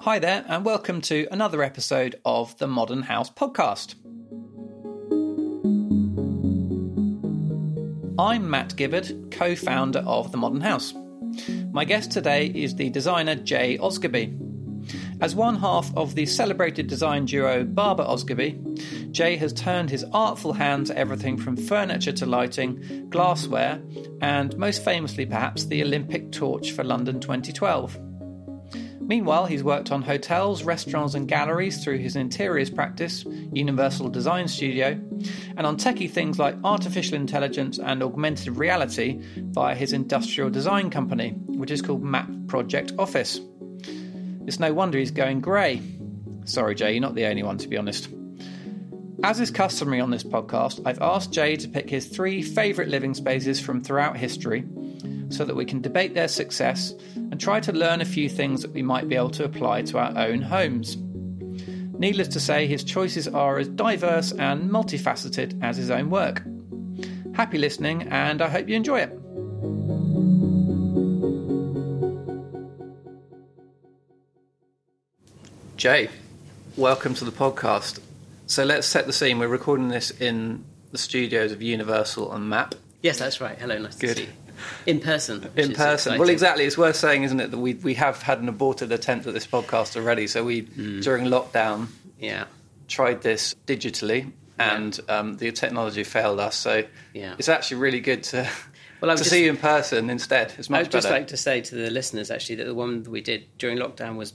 Hi 0.00 0.18
there, 0.18 0.44
and 0.46 0.62
welcome 0.62 1.00
to 1.02 1.26
another 1.32 1.62
episode 1.62 2.20
of 2.22 2.56
the 2.58 2.66
Modern 2.66 3.00
House 3.00 3.30
podcast. 3.30 3.94
I'm 8.18 8.48
Matt 8.48 8.76
Gibbard, 8.76 9.32
co 9.32 9.56
founder 9.56 10.00
of 10.00 10.32
The 10.32 10.38
Modern 10.38 10.60
House. 10.60 10.92
My 11.72 11.86
guest 11.86 12.10
today 12.10 12.46
is 12.46 12.74
the 12.74 12.90
designer 12.90 13.36
Jay 13.36 13.78
Osgerby. 13.78 14.38
As 15.22 15.34
one 15.34 15.56
half 15.56 15.90
of 15.96 16.14
the 16.14 16.26
celebrated 16.26 16.88
design 16.88 17.24
duo 17.24 17.64
Barber 17.64 18.04
Osgerby, 18.04 19.10
Jay 19.12 19.36
has 19.36 19.54
turned 19.54 19.88
his 19.88 20.04
artful 20.12 20.52
hand 20.52 20.88
to 20.88 20.96
everything 20.96 21.38
from 21.38 21.56
furniture 21.56 22.12
to 22.12 22.26
lighting, 22.26 23.08
glassware, 23.08 23.82
and 24.20 24.56
most 24.58 24.84
famously 24.84 25.24
perhaps 25.24 25.64
the 25.64 25.82
Olympic 25.82 26.32
torch 26.32 26.72
for 26.72 26.84
London 26.84 27.18
2012. 27.18 27.98
Meanwhile, 29.06 29.46
he's 29.46 29.62
worked 29.62 29.92
on 29.92 30.02
hotels, 30.02 30.64
restaurants, 30.64 31.14
and 31.14 31.28
galleries 31.28 31.82
through 31.82 31.98
his 31.98 32.16
interiors 32.16 32.70
practice, 32.70 33.24
Universal 33.52 34.08
Design 34.08 34.48
Studio, 34.48 35.00
and 35.56 35.64
on 35.64 35.76
techie 35.76 36.10
things 36.10 36.40
like 36.40 36.56
artificial 36.64 37.14
intelligence 37.14 37.78
and 37.78 38.02
augmented 38.02 38.56
reality 38.56 39.20
via 39.36 39.76
his 39.76 39.92
industrial 39.92 40.50
design 40.50 40.90
company, 40.90 41.30
which 41.46 41.70
is 41.70 41.82
called 41.82 42.02
Map 42.02 42.28
Project 42.48 42.92
Office. 42.98 43.40
It's 44.44 44.58
no 44.58 44.72
wonder 44.74 44.98
he's 44.98 45.12
going 45.12 45.40
grey. 45.40 45.80
Sorry, 46.44 46.74
Jay, 46.74 46.92
you're 46.92 47.00
not 47.00 47.14
the 47.14 47.26
only 47.26 47.44
one, 47.44 47.58
to 47.58 47.68
be 47.68 47.76
honest. 47.76 48.08
As 49.22 49.38
is 49.38 49.52
customary 49.52 50.00
on 50.00 50.10
this 50.10 50.24
podcast, 50.24 50.80
I've 50.84 51.00
asked 51.00 51.32
Jay 51.32 51.56
to 51.56 51.68
pick 51.68 51.88
his 51.88 52.06
three 52.06 52.42
favourite 52.42 52.90
living 52.90 53.14
spaces 53.14 53.60
from 53.60 53.82
throughout 53.82 54.16
history 54.16 54.64
so 55.28 55.44
that 55.44 55.56
we 55.56 55.64
can 55.64 55.80
debate 55.80 56.14
their 56.14 56.28
success 56.28 56.94
and 57.14 57.40
try 57.40 57.60
to 57.60 57.72
learn 57.72 58.00
a 58.00 58.04
few 58.04 58.28
things 58.28 58.62
that 58.62 58.72
we 58.72 58.82
might 58.82 59.08
be 59.08 59.16
able 59.16 59.30
to 59.30 59.44
apply 59.44 59.82
to 59.82 59.98
our 59.98 60.16
own 60.16 60.42
homes. 60.42 60.96
Needless 61.98 62.28
to 62.28 62.40
say, 62.40 62.66
his 62.66 62.84
choices 62.84 63.26
are 63.26 63.58
as 63.58 63.68
diverse 63.68 64.32
and 64.32 64.70
multifaceted 64.70 65.62
as 65.62 65.76
his 65.76 65.90
own 65.90 66.10
work. 66.10 66.42
Happy 67.34 67.58
listening, 67.58 68.02
and 68.08 68.42
I 68.42 68.48
hope 68.48 68.68
you 68.68 68.76
enjoy 68.76 69.00
it. 69.00 69.10
Jay, 75.76 76.08
welcome 76.76 77.14
to 77.14 77.24
the 77.24 77.30
podcast. 77.30 78.00
So 78.46 78.64
let's 78.64 78.86
set 78.86 79.06
the 79.06 79.12
scene. 79.12 79.38
We're 79.38 79.48
recording 79.48 79.88
this 79.88 80.10
in 80.10 80.64
the 80.92 80.98
studios 80.98 81.52
of 81.52 81.60
Universal 81.60 82.32
and 82.32 82.48
Map. 82.48 82.74
Yes, 83.02 83.18
that's 83.18 83.40
right. 83.40 83.58
Hello, 83.58 83.78
nice 83.78 83.96
Good. 83.96 84.16
to 84.16 84.22
see 84.22 84.22
you. 84.22 84.45
In 84.86 85.00
person. 85.00 85.48
In 85.56 85.72
person. 85.72 86.18
Well, 86.18 86.28
exactly. 86.28 86.64
It's 86.64 86.78
worth 86.78 86.96
saying, 86.96 87.24
isn't 87.24 87.40
it, 87.40 87.50
that 87.50 87.58
we 87.58 87.74
we 87.74 87.94
have 87.94 88.22
had 88.22 88.40
an 88.40 88.48
aborted 88.48 88.92
attempt 88.92 89.26
at 89.26 89.34
this 89.34 89.46
podcast 89.46 89.96
already. 89.96 90.26
So 90.26 90.44
we 90.44 90.60
Hmm. 90.60 91.00
during 91.00 91.26
lockdown 91.26 91.88
Yeah. 92.20 92.44
tried 92.88 93.22
this 93.22 93.54
digitally, 93.66 94.32
and 94.58 94.98
um, 95.08 95.36
the 95.36 95.50
technology 95.52 96.04
failed 96.04 96.40
us. 96.40 96.56
So 96.56 96.84
Yeah. 97.14 97.34
it's 97.38 97.48
actually 97.48 97.78
really 97.78 98.00
good 98.00 98.22
to 98.24 98.48
Well, 99.00 99.10
I 99.10 99.14
to 99.14 99.18
just- 99.18 99.30
see 99.30 99.44
you 99.44 99.50
in 99.50 99.56
person 99.58 100.08
instead. 100.08 100.54
It's 100.58 100.70
I 100.70 100.72
much 100.72 100.82
would 100.84 100.92
just 100.92 101.04
better. 101.06 101.18
like 101.18 101.28
to 101.28 101.36
say 101.36 101.60
to 101.60 101.74
the 101.74 101.90
listeners, 101.90 102.30
actually, 102.30 102.54
that 102.56 102.64
the 102.64 102.74
one 102.74 103.02
that 103.02 103.10
we 103.10 103.20
did 103.20 103.44
during 103.58 103.76
lockdown 103.78 104.16
was 104.16 104.32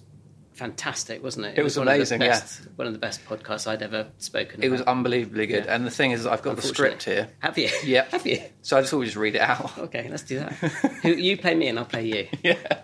fantastic, 0.53 1.23
wasn't 1.23 1.47
it? 1.47 1.57
It 1.57 1.63
was 1.63 1.77
one 1.77 1.87
of 1.87 1.91
the 1.93 1.97
amazing, 1.97 2.21
yeah. 2.21 2.27
best- 2.29 2.61
One 2.75 2.87
of 2.87 2.93
the 2.93 2.99
best 2.99 3.23
podcasts 3.25 3.67
I'd 3.67 3.81
ever 3.81 4.07
spoken 4.17 4.63
it 4.63 4.69
was 4.69 4.81
unbelievably 4.81 5.47
good. 5.47 5.65
Yeah. 5.65 5.75
And 5.75 5.85
the 5.85 5.91
thing 5.91 6.11
is, 6.11 6.25
I've 6.25 6.41
got 6.41 6.55
the 6.55 6.61
script 6.61 7.03
here. 7.03 7.29
Have 7.39 7.57
you? 7.57 7.69
Yeah. 7.83 8.05
Have 8.11 8.25
you? 8.27 8.41
So 8.61 8.77
I 8.77 8.81
just 8.81 8.93
just 8.93 9.15
read 9.15 9.35
it 9.35 9.41
out. 9.41 9.77
Okay, 9.77 10.07
let's 10.09 10.23
do 10.23 10.39
that. 10.39 10.99
You 11.03 11.37
play 11.37 11.55
me 11.55 11.67
and 11.67 11.79
I'll 11.79 11.85
play 11.85 12.05
you. 12.05 12.27
yeah. 12.43 12.81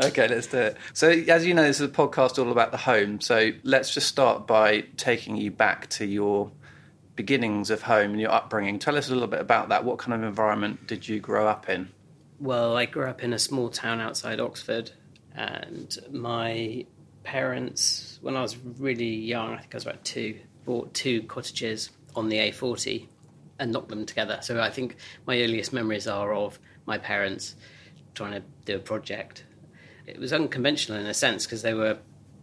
Okay, 0.00 0.28
let's 0.28 0.46
do 0.46 0.58
it. 0.58 0.76
So, 0.92 1.08
as 1.08 1.44
you 1.44 1.54
know, 1.54 1.64
this 1.64 1.80
is 1.80 1.86
a 1.86 1.92
podcast 1.92 2.38
all 2.38 2.52
about 2.52 2.70
the 2.70 2.76
home. 2.76 3.20
So, 3.20 3.50
let's 3.64 3.92
just 3.92 4.06
start 4.06 4.46
by 4.46 4.82
taking 4.96 5.36
you 5.36 5.50
back 5.50 5.88
to 5.90 6.06
your 6.06 6.52
beginnings 7.16 7.70
of 7.70 7.82
home 7.82 8.12
and 8.12 8.20
your 8.20 8.30
upbringing. 8.30 8.78
Tell 8.78 8.96
us 8.96 9.08
a 9.08 9.12
little 9.12 9.26
bit 9.26 9.40
about 9.40 9.70
that. 9.70 9.84
What 9.84 9.98
kind 9.98 10.14
of 10.14 10.22
environment 10.22 10.86
did 10.86 11.08
you 11.08 11.18
grow 11.18 11.48
up 11.48 11.68
in? 11.68 11.88
Well, 12.38 12.76
I 12.76 12.84
grew 12.84 13.06
up 13.06 13.22
in 13.22 13.32
a 13.32 13.38
small 13.38 13.70
town 13.70 14.00
outside 14.00 14.38
Oxford, 14.38 14.92
and 15.34 15.96
my 16.12 16.84
parents, 17.26 18.20
when 18.22 18.36
I 18.36 18.42
was 18.42 18.56
really 18.78 19.14
young, 19.14 19.52
I 19.52 19.58
think 19.58 19.74
I 19.74 19.76
was 19.76 19.84
about 19.84 20.04
two, 20.04 20.38
bought 20.64 20.94
two 20.94 21.24
cottages 21.24 21.90
on 22.14 22.28
the 22.28 22.36
A40 22.36 23.08
and 23.58 23.72
knocked 23.72 23.88
them 23.88 24.06
together. 24.06 24.38
So 24.42 24.60
I 24.60 24.70
think 24.70 24.96
my 25.26 25.42
earliest 25.42 25.72
memories 25.72 26.06
are 26.06 26.32
of 26.32 26.60
my 26.86 26.98
parents 26.98 27.56
trying 28.14 28.32
to 28.32 28.42
do 28.64 28.76
a 28.76 28.78
project. 28.78 29.44
It 30.06 30.20
was 30.20 30.32
unconventional 30.32 30.98
in 30.98 31.06
a 31.06 31.14
sense 31.14 31.46
because 31.46 31.62
they 31.62 31.74
were 31.74 31.98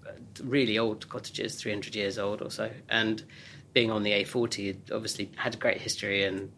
uh, 0.05 0.11
really 0.43 0.77
old 0.77 1.07
cottages, 1.07 1.55
300 1.55 1.95
years 1.95 2.19
old 2.19 2.41
or 2.41 2.51
so, 2.51 2.69
and 2.89 3.23
being 3.71 3.89
on 3.89 4.03
the 4.03 4.11
A40 4.11 4.91
obviously 4.91 5.31
had 5.37 5.55
a 5.55 5.57
great 5.57 5.79
history 5.79 6.25
and 6.25 6.51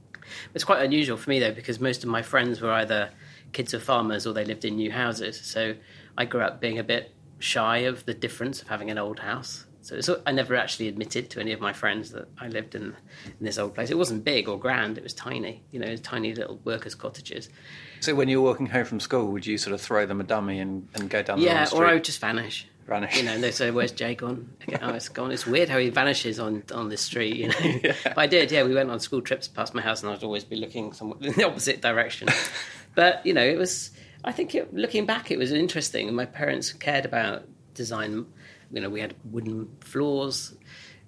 it's 0.56 0.64
quite 0.64 0.82
unusual 0.82 1.16
for 1.16 1.30
me 1.30 1.40
though 1.40 1.54
because 1.54 1.80
most 1.80 2.04
of 2.04 2.10
my 2.10 2.24
friends 2.24 2.60
were 2.60 2.72
either 2.72 3.12
kids 3.54 3.74
of 3.74 3.84
farmers 3.84 4.26
or 4.26 4.34
they 4.34 4.44
lived 4.44 4.66
in 4.66 4.76
new 4.76 4.92
houses. 4.92 5.40
So 5.40 5.76
I 6.18 6.26
grew 6.26 6.42
up 6.42 6.60
being 6.60 6.80
a 6.80 6.84
bit 6.84 7.15
shy 7.40 7.80
of 7.80 8.06
the 8.06 8.14
difference 8.14 8.62
of 8.62 8.68
having 8.68 8.90
an 8.90 8.98
old 8.98 9.20
house. 9.20 9.66
So 9.82 9.96
it's, 9.96 10.10
I 10.26 10.32
never 10.32 10.56
actually 10.56 10.88
admitted 10.88 11.30
to 11.32 11.40
any 11.40 11.52
of 11.52 11.60
my 11.62 11.72
friends 11.72 12.10
that 12.12 12.28
I 12.40 12.48
lived 12.48 12.74
in, 12.74 12.96
in 13.26 13.34
this 13.46 13.60
old 13.60 13.76
place. 13.76 13.92
It 13.92 13.98
wasn't 14.00 14.24
big 14.24 14.50
or 14.50 14.58
grand; 14.58 14.98
it 14.98 15.04
was 15.04 15.14
tiny. 15.14 15.64
You 15.72 15.80
know, 15.80 15.96
tiny 15.98 16.34
little 16.34 16.60
workers' 16.64 16.96
cottages. 16.96 17.50
So, 18.00 18.16
when 18.16 18.28
you 18.28 18.42
were 18.42 18.50
walking 18.50 18.66
home 18.66 18.86
from 18.86 19.00
school, 19.00 19.32
would 19.32 19.46
you 19.46 19.60
sort 19.60 19.76
of 19.76 19.82
throw 19.82 20.08
them 20.08 20.20
a 20.20 20.24
dummy 20.24 20.60
and, 20.60 20.88
and 20.96 21.08
go 21.08 21.22
down 21.22 21.38
the 21.40 21.46
Yeah, 21.46 21.58
wrong 21.58 21.66
street? 21.68 21.80
or 21.80 21.86
I 21.86 21.94
would 21.94 22.04
just 22.04 22.20
vanish. 22.20 22.68
Vanish. 22.88 23.16
You 23.18 23.24
know, 23.24 23.34
and 23.34 23.44
they 23.44 23.52
say, 23.52 23.70
"Where's 23.70 23.92
Jay 23.92 24.16
gone?" 24.16 24.50
Okay, 24.64 24.78
oh, 24.82 24.90
it's 24.94 25.10
gone. 25.10 25.32
It's 25.32 25.46
weird 25.46 25.70
how 25.70 25.78
he 25.78 25.90
vanishes 25.92 26.40
on 26.40 26.64
on 26.74 26.90
this 26.90 27.02
street. 27.02 27.36
You 27.36 27.48
know, 27.50 27.94
but 28.04 28.18
I 28.18 28.26
did. 28.26 28.52
Yeah, 28.52 28.64
we 28.64 28.74
went 28.74 28.90
on 28.90 29.00
school 29.00 29.22
trips 29.22 29.48
past 29.48 29.76
my 29.76 29.82
house, 29.84 30.02
and 30.02 30.12
I'd 30.12 30.24
always 30.24 30.44
be 30.44 30.56
looking 30.56 30.94
somewhat 30.94 31.24
in 31.24 31.34
the 31.34 31.44
opposite 31.46 31.82
direction. 31.84 32.28
but 32.96 33.24
you 33.24 33.34
know, 33.36 33.46
it 33.46 33.58
was. 33.60 33.92
I 34.26 34.32
think 34.32 34.56
it, 34.56 34.74
looking 34.74 35.06
back, 35.06 35.32
it 35.32 35.38
was 35.38 35.52
interesting. 35.52 36.14
My 36.14 36.26
parents 36.26 36.74
cared 36.74 37.06
about 37.06 37.44
design. 37.74 38.26
You 38.72 38.82
know, 38.82 38.90
we 38.90 39.00
had 39.00 39.14
wooden 39.32 39.70
floors. 39.82 40.56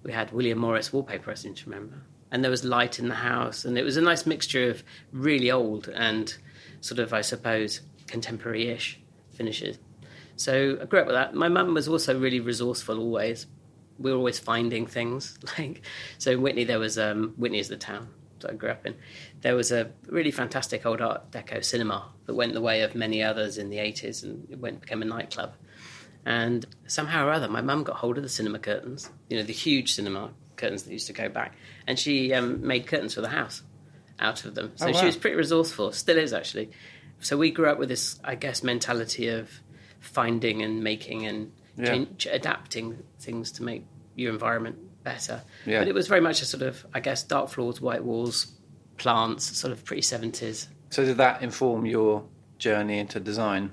We 0.03 0.13
had 0.13 0.31
William 0.31 0.59
Morris 0.59 0.94
wallpaper, 0.94 1.31
I 1.31 1.33
seem 1.33 1.56
to 1.56 1.69
remember. 1.69 2.03
And 2.31 2.44
there 2.44 2.51
was 2.51 2.63
light 2.63 3.00
in 3.00 3.07
the 3.07 3.16
house, 3.16 3.66
and 3.66 3.77
it 3.77 3.83
was 3.83 3.97
a 3.97 4.01
nice 4.01 4.25
mixture 4.25 4.69
of 4.69 4.83
really 5.11 5.50
old 5.50 5.88
and 5.88 6.35
sort 6.81 7.00
of, 7.00 7.13
I 7.13 7.22
suppose, 7.22 7.81
contemporary 8.06 8.67
ish 8.67 9.00
finishes. 9.31 9.79
So 10.35 10.77
I 10.79 10.85
grew 10.85 11.00
up 11.00 11.07
with 11.07 11.16
that. 11.16 11.33
My 11.33 11.47
mum 11.47 11.73
was 11.73 11.88
also 11.88 12.17
really 12.19 12.39
resourceful 12.39 13.00
always. 13.00 13.47
We 13.97 14.11
were 14.11 14.17
always 14.17 14.39
finding 14.39 14.85
things. 14.85 15.38
Like 15.57 15.81
so 16.19 16.31
in 16.31 16.41
Witney 16.41 16.66
there 16.66 16.79
was 16.79 17.00
um, 17.00 17.33
Witney 17.38 17.59
is 17.59 17.69
the 17.69 17.77
town 17.77 18.09
that 18.39 18.51
I 18.51 18.53
grew 18.53 18.69
up 18.69 18.85
in. 18.85 18.95
There 19.41 19.55
was 19.55 19.71
a 19.71 19.91
really 20.07 20.31
fantastic 20.31 20.85
old 20.85 21.01
art 21.01 21.31
deco 21.31 21.63
cinema 21.63 22.09
that 22.25 22.33
went 22.33 22.53
the 22.53 22.61
way 22.61 22.81
of 22.81 22.95
many 22.95 23.21
others 23.23 23.57
in 23.57 23.69
the 23.69 23.77
eighties 23.79 24.23
and 24.23 24.47
it 24.49 24.59
went 24.59 24.81
became 24.81 25.01
a 25.01 25.05
nightclub. 25.05 25.53
And 26.25 26.65
somehow 26.87 27.27
or 27.27 27.31
other 27.31 27.47
my 27.47 27.61
mum 27.61 27.83
got 27.83 27.97
hold 27.97 28.17
of 28.17 28.23
the 28.23 28.29
cinema 28.29 28.59
curtains, 28.59 29.09
you 29.29 29.37
know, 29.37 29.43
the 29.43 29.53
huge 29.53 29.93
cinema 29.93 30.31
curtains 30.55 30.83
that 30.83 30.91
used 30.91 31.07
to 31.07 31.13
go 31.13 31.29
back, 31.29 31.55
and 31.85 31.97
she 31.97 32.33
um, 32.33 32.65
made 32.65 32.87
curtains 32.87 33.13
for 33.13 33.21
the 33.21 33.29
house 33.29 33.61
out 34.19 34.43
of 34.45 34.55
them. 34.55 34.71
So 34.75 34.87
Oh, 34.87 34.91
wow. 34.91 34.99
she 34.99 35.05
was 35.05 35.15
pretty 35.15 35.37
resourceful, 35.37 35.91
still 35.93 36.17
is 36.17 36.33
actually. 36.33 36.71
So 37.19 37.37
we 37.37 37.51
grew 37.51 37.67
up 37.67 37.77
with 37.79 37.89
this, 37.89 38.19
I 38.23 38.35
guess, 38.35 38.63
mentality 38.63 39.27
of 39.29 39.49
finding 39.99 40.61
and 40.63 40.83
making 40.83 41.25
and 41.27 41.51
Yeah. 41.77 41.85
change, 41.91 42.27
adapting 42.29 42.97
things 43.19 43.51
to 43.53 43.63
make 43.63 43.85
your 44.15 44.33
environment 44.33 45.03
better. 45.03 45.43
Yeah. 45.65 45.79
But 45.79 45.87
it 45.87 45.93
was 45.93 46.07
very 46.07 46.21
much 46.21 46.41
a 46.41 46.45
sort 46.45 46.63
of, 46.63 46.85
I 46.93 46.99
guess, 46.99 47.23
dark 47.23 47.49
floors, 47.49 47.79
white 47.79 48.03
walls, 48.03 48.47
plants, 48.97 49.57
sort 49.57 49.71
of 49.71 49.83
pretty 49.85 50.01
70s. 50.01 50.67
So, 50.89 51.05
did 51.05 51.17
that 51.17 51.41
inform 51.41 51.85
your 51.85 52.23
journey 52.57 52.99
into 52.99 53.19
design? 53.19 53.71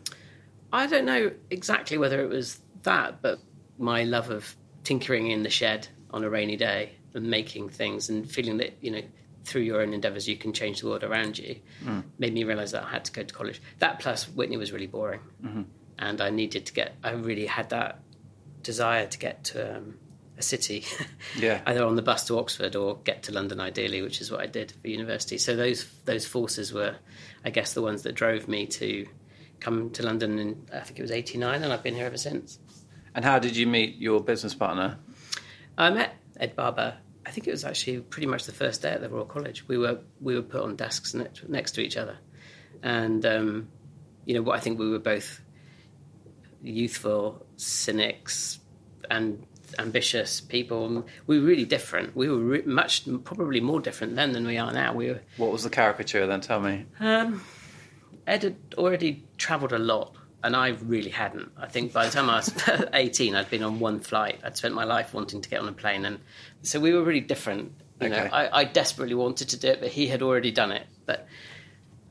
I 0.72 0.86
don't 0.86 1.04
know 1.04 1.30
exactly 1.50 1.98
whether 1.98 2.20
it 2.22 2.28
was 2.28 2.60
that, 2.82 3.22
but 3.22 3.38
my 3.78 4.04
love 4.04 4.30
of 4.30 4.56
tinkering 4.82 5.30
in 5.30 5.42
the 5.42 5.50
shed 5.50 5.88
on 6.10 6.24
a 6.24 6.30
rainy 6.30 6.56
day 6.56 6.92
and 7.14 7.30
making 7.30 7.68
things 7.68 8.08
and 8.10 8.30
feeling 8.30 8.58
that, 8.58 8.76
you 8.80 8.90
know, 8.90 9.02
through 9.44 9.62
your 9.62 9.82
own 9.82 9.92
endeavours 9.92 10.26
you 10.26 10.36
can 10.36 10.52
change 10.52 10.80
the 10.80 10.86
world 10.86 11.04
around 11.04 11.38
you 11.38 11.56
made 12.18 12.32
me 12.32 12.44
realise 12.44 12.70
that 12.72 12.82
I 12.82 12.90
had 12.90 13.04
to 13.04 13.12
go 13.12 13.22
to 13.22 13.34
college. 13.34 13.60
That 13.78 14.00
plus 14.00 14.26
Witney 14.26 14.56
was 14.56 14.72
really 14.72 14.86
boring. 14.86 15.20
And 15.98 16.20
I 16.20 16.30
needed 16.30 16.66
to 16.66 16.72
get, 16.72 16.96
I 17.04 17.12
really 17.12 17.46
had 17.46 17.70
that 17.70 18.00
desire 18.62 19.06
to 19.06 19.18
get 19.18 19.44
to 19.44 19.76
um, 19.76 19.94
a 20.38 20.42
city, 20.42 20.84
Yeah. 21.38 21.60
either 21.66 21.84
on 21.84 21.96
the 21.96 22.02
bus 22.02 22.26
to 22.26 22.38
Oxford 22.38 22.74
or 22.76 22.98
get 23.04 23.24
to 23.24 23.32
London 23.32 23.60
ideally, 23.60 24.02
which 24.02 24.20
is 24.20 24.30
what 24.30 24.40
I 24.40 24.46
did 24.46 24.72
for 24.82 24.88
university. 24.88 25.38
So 25.38 25.54
those 25.56 25.86
those 26.04 26.26
forces 26.26 26.72
were, 26.72 26.96
I 27.44 27.50
guess, 27.50 27.74
the 27.74 27.82
ones 27.82 28.02
that 28.02 28.14
drove 28.14 28.48
me 28.48 28.66
to 28.66 29.06
come 29.60 29.90
to 29.90 30.02
London 30.02 30.38
in 30.38 30.66
I 30.72 30.80
think 30.80 30.98
it 30.98 31.02
was 31.02 31.12
'89, 31.12 31.62
and 31.62 31.72
I've 31.72 31.82
been 31.82 31.94
here 31.94 32.06
ever 32.06 32.18
since. 32.18 32.58
And 33.14 33.24
how 33.24 33.38
did 33.38 33.56
you 33.56 33.66
meet 33.66 33.96
your 33.96 34.20
business 34.20 34.54
partner? 34.54 34.98
I 35.78 35.90
met 35.90 36.14
Ed 36.38 36.56
Barber. 36.56 36.96
I 37.26 37.30
think 37.30 37.46
it 37.46 37.52
was 37.52 37.64
actually 37.64 38.00
pretty 38.00 38.26
much 38.26 38.44
the 38.44 38.52
first 38.52 38.82
day 38.82 38.90
at 38.90 39.00
the 39.00 39.08
Royal 39.08 39.24
College. 39.24 39.66
We 39.68 39.78
were 39.78 40.00
we 40.20 40.34
were 40.34 40.42
put 40.42 40.62
on 40.62 40.74
desks 40.76 41.14
next, 41.14 41.48
next 41.48 41.72
to 41.76 41.80
each 41.80 41.96
other, 41.96 42.18
and 42.82 43.24
um, 43.24 43.68
you 44.24 44.34
know 44.34 44.42
what 44.42 44.56
I 44.56 44.60
think 44.60 44.78
we 44.80 44.90
were 44.90 44.98
both 44.98 45.40
youthful, 46.62 47.44
cynics, 47.56 48.58
and 49.10 49.46
ambitious 49.78 50.40
people. 50.40 51.06
We 51.26 51.38
were 51.40 51.46
really 51.46 51.64
different. 51.64 52.16
We 52.16 52.28
were 52.28 52.38
re- 52.38 52.62
much, 52.62 53.06
probably 53.24 53.60
more 53.60 53.80
different 53.80 54.16
then 54.16 54.32
than 54.32 54.46
we 54.46 54.58
are 54.58 54.72
now. 54.72 54.92
We 54.94 55.08
were. 55.10 55.20
What 55.36 55.52
was 55.52 55.62
the 55.64 55.70
caricature 55.70 56.26
then? 56.26 56.40
Tell 56.40 56.60
me. 56.60 56.86
Um, 57.00 57.42
Ed 58.26 58.42
had 58.42 58.56
already 58.78 59.24
travelled 59.38 59.72
a 59.72 59.78
lot, 59.78 60.14
and 60.42 60.56
I 60.56 60.68
really 60.68 61.10
hadn't. 61.10 61.52
I 61.58 61.66
think 61.68 61.92
by 61.92 62.06
the 62.06 62.12
time 62.12 62.30
I 62.30 62.36
was 62.36 62.52
18, 62.92 63.34
I'd 63.34 63.50
been 63.50 63.62
on 63.62 63.80
one 63.80 64.00
flight. 64.00 64.40
I'd 64.44 64.56
spent 64.56 64.74
my 64.74 64.84
life 64.84 65.12
wanting 65.14 65.40
to 65.42 65.48
get 65.48 65.60
on 65.60 65.68
a 65.68 65.72
plane, 65.72 66.04
and 66.04 66.18
so 66.62 66.80
we 66.80 66.92
were 66.92 67.02
really 67.02 67.20
different. 67.20 67.72
You 68.00 68.08
know, 68.08 68.16
Okay. 68.18 68.28
I, 68.28 68.60
I 68.60 68.64
desperately 68.64 69.14
wanted 69.14 69.50
to 69.50 69.56
do 69.58 69.68
it, 69.68 69.80
but 69.80 69.90
he 69.90 70.08
had 70.08 70.20
already 70.22 70.50
done 70.50 70.72
it. 70.72 70.86
But 71.06 71.28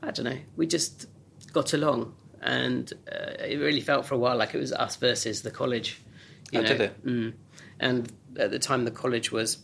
I 0.02 0.10
don't 0.12 0.24
know. 0.24 0.38
We 0.56 0.66
just 0.66 1.06
got 1.52 1.72
along, 1.74 2.14
and 2.40 2.92
uh, 3.10 3.42
it 3.44 3.58
really 3.58 3.80
felt 3.80 4.06
for 4.06 4.14
a 4.14 4.18
while 4.18 4.36
like 4.36 4.54
it 4.54 4.58
was 4.58 4.72
us 4.72 4.96
versus 4.96 5.42
the 5.42 5.50
college. 5.50 6.00
You 6.52 6.60
Oh, 6.60 6.62
know? 6.62 6.68
did 6.68 6.80
it? 6.80 7.04
Mm. 7.06 7.32
And 7.80 8.12
at 8.36 8.50
the 8.50 8.58
time, 8.58 8.84
the 8.84 8.90
college 8.90 9.32
was 9.32 9.58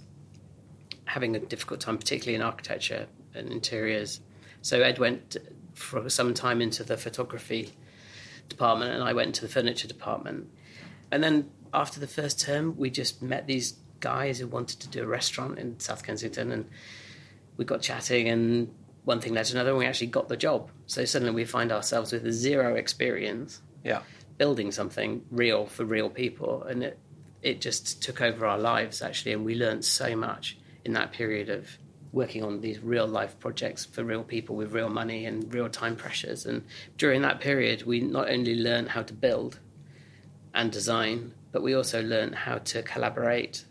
having 1.05 1.35
a 1.35 1.39
difficult 1.39 1.81
time, 1.81 1.99
particularly 1.99 2.37
in 2.37 2.43
architecture 2.43 3.07
and 3.35 3.51
interiors. 3.51 4.21
So 4.63 4.81
Ed 4.83 4.99
went 4.99 5.37
for 5.75 6.09
some 6.09 6.35
time 6.35 6.61
into 6.61 6.85
the 6.85 6.97
photography 6.97 7.73
department, 8.49 8.93
and 8.93 9.03
I 9.03 9.13
went 9.13 9.29
into 9.29 9.43
the 9.43 9.49
furniture 9.49 9.89
department. 9.89 10.51
And 11.11 11.23
then 11.23 11.51
after 11.73 12.01
the 12.01 12.07
first 12.07 12.41
term, 12.41 12.77
we 12.77 12.91
just 12.91 13.23
met 13.23 13.47
these 13.47 13.75
guys 14.01 14.39
who 14.39 14.47
wanted 14.47 14.81
to 14.81 14.89
do 14.89 15.03
a 15.03 15.07
restaurant 15.07 15.59
in 15.59 15.79
South 15.81 16.05
Kensington, 16.05 16.53
and 16.53 16.69
we 17.57 17.65
got 17.65 17.83
chatting, 17.83 18.29
and 18.29 18.73
one 19.05 19.21
thing 19.21 19.35
led 19.35 19.47
to 19.47 19.55
another, 19.55 19.71
and 19.71 19.79
we 19.79 19.87
actually 19.87 20.09
got 20.09 20.29
the 20.29 20.37
job. 20.37 20.71
So 20.87 21.05
suddenly 21.05 21.35
we 21.35 21.45
find 21.45 21.73
ourselves 21.73 22.13
with 22.13 22.31
zero 22.33 22.75
experience 22.75 23.63
Yeah. 23.85 24.03
building 24.37 24.73
something 24.73 25.25
real 25.31 25.67
for 25.67 25.85
real 25.85 26.11
people, 26.11 26.63
and 26.65 26.83
it 26.83 26.99
it 27.43 27.61
just 27.61 28.03
took 28.03 28.21
over 28.21 28.47
our 28.47 28.59
lives 28.59 29.03
actually, 29.03 29.33
and 29.33 29.45
we 29.45 29.55
learned 29.55 29.85
so 29.85 30.15
much 30.17 30.59
in 30.85 30.93
that 30.95 31.13
period 31.13 31.49
of 31.49 31.69
working 32.13 32.43
on 32.43 32.61
these 32.61 32.81
real 32.81 33.07
life 33.07 33.39
projects 33.39 33.85
for 33.85 34.03
real 34.03 34.25
people 34.25 34.57
with 34.57 34.73
real 34.73 34.89
money 34.89 35.27
and 35.27 35.53
real 35.55 35.69
time 35.69 35.95
pressures. 35.95 36.45
And 36.45 36.65
during 36.99 37.23
that 37.23 37.41
period, 37.41 37.85
we 37.85 38.01
not 38.01 38.29
only 38.29 38.57
learned 38.57 38.89
how 38.89 39.03
to 39.03 39.15
build 39.15 39.61
and 40.53 40.73
design, 40.73 41.33
but 41.53 41.63
we 41.63 41.75
also 41.75 42.03
learned 42.03 42.35
how 42.35 42.59
to 42.59 42.83
collaborate, 42.83 43.65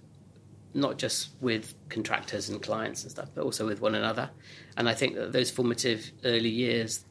not 0.73 0.97
just 0.97 1.29
with 1.41 1.73
contractors 1.89 2.49
and 2.49 2.61
clients 2.61 3.03
and 3.03 3.11
stuff, 3.11 3.29
but 3.35 3.43
also 3.43 3.65
with 3.65 3.81
one 3.81 3.95
another. 3.95 4.29
And 4.77 4.87
I 4.87 4.93
think 4.93 5.15
that 5.15 5.33
those 5.33 5.51
formative 5.51 6.11
early 6.23 6.49
years 6.49 7.03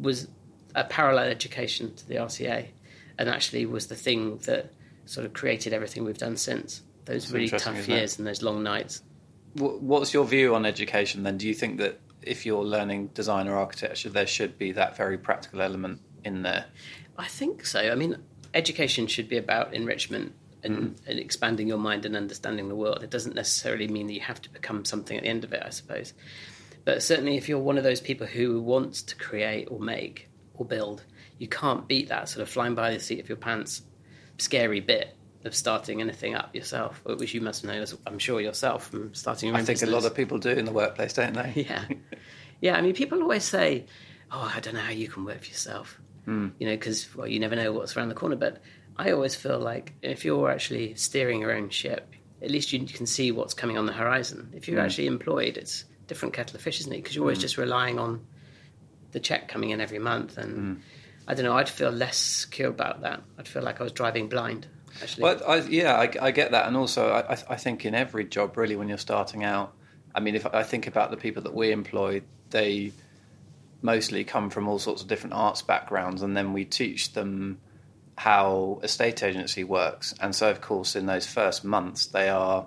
was 0.00 0.28
a 0.74 0.84
parallel 0.84 1.26
education 1.28 1.94
to 1.96 2.06
the 2.06 2.16
RCA, 2.16 2.68
and 3.18 3.28
actually 3.28 3.66
was 3.66 3.86
the 3.86 3.96
thing 3.96 4.38
that 4.38 4.70
sort 5.06 5.24
of 5.24 5.32
created 5.32 5.72
everything 5.72 6.04
we've 6.04 6.18
done 6.18 6.36
since. 6.36 6.82
Those 7.04 7.22
That's 7.24 7.32
really 7.32 7.48
tough 7.48 7.78
isn't 7.78 7.92
it? 7.92 7.96
years 7.96 8.18
and 8.18 8.26
those 8.26 8.42
long 8.42 8.62
nights. 8.62 9.02
What's 9.54 10.12
your 10.12 10.26
view 10.26 10.54
on 10.54 10.66
education 10.66 11.22
then? 11.22 11.38
Do 11.38 11.48
you 11.48 11.54
think 11.54 11.78
that 11.78 12.00
if 12.20 12.44
you're 12.44 12.64
learning 12.64 13.08
design 13.08 13.48
or 13.48 13.56
architecture, 13.56 14.10
there 14.10 14.26
should 14.26 14.58
be 14.58 14.72
that 14.72 14.96
very 14.96 15.16
practical 15.16 15.62
element 15.62 16.00
in 16.24 16.42
there? 16.42 16.66
I 17.16 17.26
think 17.26 17.64
so. 17.64 17.80
I 17.80 17.94
mean, 17.94 18.18
education 18.52 19.06
should 19.06 19.28
be 19.28 19.38
about 19.38 19.72
enrichment 19.72 20.34
and, 20.62 20.76
mm-hmm. 20.76 21.10
and 21.10 21.18
expanding 21.18 21.68
your 21.68 21.78
mind 21.78 22.04
and 22.04 22.16
understanding 22.16 22.68
the 22.68 22.74
world. 22.74 23.02
It 23.02 23.10
doesn't 23.10 23.34
necessarily 23.34 23.88
mean 23.88 24.08
that 24.08 24.14
you 24.14 24.20
have 24.20 24.42
to 24.42 24.50
become 24.50 24.84
something 24.84 25.16
at 25.16 25.22
the 25.22 25.28
end 25.28 25.44
of 25.44 25.52
it, 25.52 25.62
I 25.64 25.70
suppose. 25.70 26.12
But 26.84 27.02
certainly, 27.02 27.36
if 27.36 27.48
you're 27.48 27.58
one 27.58 27.78
of 27.78 27.84
those 27.84 28.00
people 28.00 28.26
who 28.26 28.60
wants 28.60 29.02
to 29.02 29.16
create 29.16 29.68
or 29.70 29.80
make 29.80 30.28
or 30.54 30.66
build, 30.66 31.04
you 31.38 31.48
can't 31.48 31.88
beat 31.88 32.08
that 32.08 32.28
sort 32.28 32.42
of 32.42 32.48
flying 32.48 32.74
by 32.74 32.92
the 32.92 33.00
seat 33.00 33.20
of 33.20 33.28
your 33.28 33.36
pants 33.36 33.82
scary 34.38 34.80
bit 34.80 35.16
of 35.44 35.54
starting 35.54 36.00
anything 36.00 36.34
up 36.34 36.54
yourself, 36.54 37.00
which 37.04 37.32
you 37.34 37.40
must 37.40 37.64
know, 37.64 37.72
as 37.72 37.96
I'm 38.06 38.18
sure 38.18 38.40
yourself 38.40 38.88
from 38.88 39.14
starting 39.14 39.48
your 39.48 39.56
own. 39.56 39.62
I 39.62 39.64
think 39.64 39.82
a 39.82 39.86
lot 39.86 40.04
of 40.04 40.14
people 40.14 40.38
do 40.38 40.50
in 40.50 40.64
the 40.64 40.72
workplace, 40.72 41.12
don't 41.12 41.34
they? 41.34 41.52
Yeah. 41.68 41.84
Yeah, 42.60 42.76
I 42.76 42.80
mean, 42.80 42.94
people 42.94 43.20
always 43.22 43.44
say, 43.44 43.84
oh, 44.32 44.50
I 44.54 44.60
don't 44.60 44.74
know 44.74 44.80
how 44.80 44.90
you 44.90 45.08
can 45.08 45.24
work 45.24 45.40
for 45.42 45.46
yourself. 45.48 46.00
Hmm. 46.24 46.48
You 46.58 46.66
know, 46.68 46.72
because, 46.74 47.14
well, 47.14 47.26
you 47.28 47.38
never 47.38 47.54
know 47.54 47.70
what's 47.72 47.96
around 47.96 48.08
the 48.08 48.14
corner. 48.14 48.34
But 48.36 48.62
I 48.96 49.12
always 49.12 49.34
feel 49.34 49.58
like 49.58 49.92
if 50.02 50.24
you're 50.24 50.50
actually 50.50 50.94
steering 50.94 51.40
your 51.42 51.52
own 51.52 51.68
ship, 51.68 52.10
at 52.42 52.50
least 52.50 52.72
you 52.72 52.84
can 52.86 53.06
see 53.06 53.30
what's 53.30 53.52
coming 53.54 53.76
on 53.78 53.84
the 53.86 53.92
horizon. 53.92 54.52
If 54.54 54.68
you're 54.68 54.80
actually 54.80 55.06
employed, 55.06 55.56
it's 55.58 55.84
different 56.06 56.34
kettle 56.34 56.56
of 56.56 56.62
fish, 56.62 56.80
isn't 56.80 56.92
it? 56.92 56.96
Because 56.96 57.14
you're 57.14 57.24
always 57.24 57.38
just 57.38 57.58
relying 57.58 57.98
on 57.98 58.26
the 59.12 59.20
check 59.20 59.48
coming 59.48 59.70
in 59.70 59.80
every 59.80 59.98
month. 59.98 60.38
And 60.38 60.54
Hmm. 60.78 60.82
I 61.26 61.34
don't 61.34 61.44
know, 61.44 61.56
I'd 61.56 61.68
feel 61.68 61.90
less 61.90 62.16
secure 62.16 62.68
about 62.70 63.02
that. 63.02 63.22
I'd 63.38 63.48
feel 63.48 63.62
like 63.62 63.80
I 63.80 63.84
was 63.84 63.92
driving 63.92 64.28
blind, 64.28 64.66
actually. 65.02 65.24
Well, 65.24 65.40
I, 65.46 65.56
yeah, 65.62 65.94
I, 65.94 66.10
I 66.20 66.30
get 66.30 66.52
that, 66.52 66.66
and 66.66 66.76
also 66.76 67.10
I, 67.10 67.36
I- 67.48 67.56
think 67.56 67.84
in 67.84 67.94
every 67.94 68.24
job, 68.24 68.56
really, 68.56 68.76
when 68.76 68.88
you're 68.88 68.98
starting 68.98 69.42
out, 69.42 69.72
I 70.14 70.20
mean, 70.20 70.34
if 70.34 70.46
I 70.46 70.62
think 70.62 70.86
about 70.86 71.10
the 71.10 71.16
people 71.16 71.42
that 71.42 71.54
we 71.54 71.72
employ, 71.72 72.22
they 72.50 72.92
mostly 73.82 74.24
come 74.24 74.50
from 74.50 74.68
all 74.68 74.78
sorts 74.78 75.02
of 75.02 75.08
different 75.08 75.34
arts 75.34 75.62
backgrounds, 75.62 76.22
and 76.22 76.36
then 76.36 76.52
we 76.52 76.64
teach 76.64 77.12
them 77.12 77.58
how 78.16 78.80
a 78.82 78.88
state 78.88 79.22
agency 79.22 79.64
works. 79.64 80.14
And 80.20 80.34
so, 80.34 80.50
of 80.50 80.60
course, 80.60 80.96
in 80.96 81.06
those 81.06 81.26
first 81.26 81.64
months, 81.64 82.06
they 82.06 82.28
are 82.28 82.66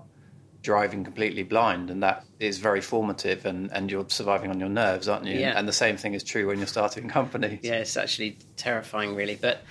driving 0.61 1.03
completely 1.03 1.43
blind, 1.43 1.89
and 1.89 2.03
that 2.03 2.25
is 2.39 2.57
very 2.57 2.81
formative, 2.81 3.45
and, 3.45 3.71
and 3.71 3.89
you're 3.89 4.05
surviving 4.09 4.49
on 4.51 4.59
your 4.59 4.69
nerves, 4.69 5.07
aren't 5.07 5.25
you? 5.25 5.39
Yeah. 5.39 5.57
And 5.57 5.67
the 5.67 5.73
same 5.73 5.95
thing 5.97 6.13
is 6.13 6.23
true 6.23 6.47
when 6.47 6.57
you're 6.57 6.67
starting 6.67 7.05
a 7.05 7.09
company. 7.09 7.59
yeah, 7.61 7.75
it's 7.75 7.95
actually 7.97 8.37
terrifying, 8.57 9.15
really. 9.15 9.35
But 9.39 9.61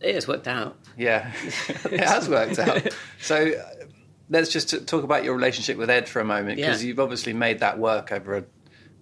it 0.00 0.14
has 0.14 0.28
worked 0.28 0.48
out. 0.48 0.76
Yeah, 0.96 1.32
it 1.90 2.00
has 2.00 2.28
worked 2.28 2.58
out. 2.58 2.94
So 3.20 3.36
uh, 3.52 3.84
let's 4.28 4.52
just 4.52 4.86
talk 4.86 5.02
about 5.04 5.24
your 5.24 5.34
relationship 5.34 5.78
with 5.78 5.88
Ed 5.90 6.08
for 6.08 6.20
a 6.20 6.24
moment 6.24 6.56
because 6.56 6.82
Yeah. 6.82 6.88
you've 6.88 7.00
obviously 7.00 7.32
made 7.32 7.60
that 7.60 7.78
work 7.78 8.12
over 8.12 8.36
a, 8.38 8.44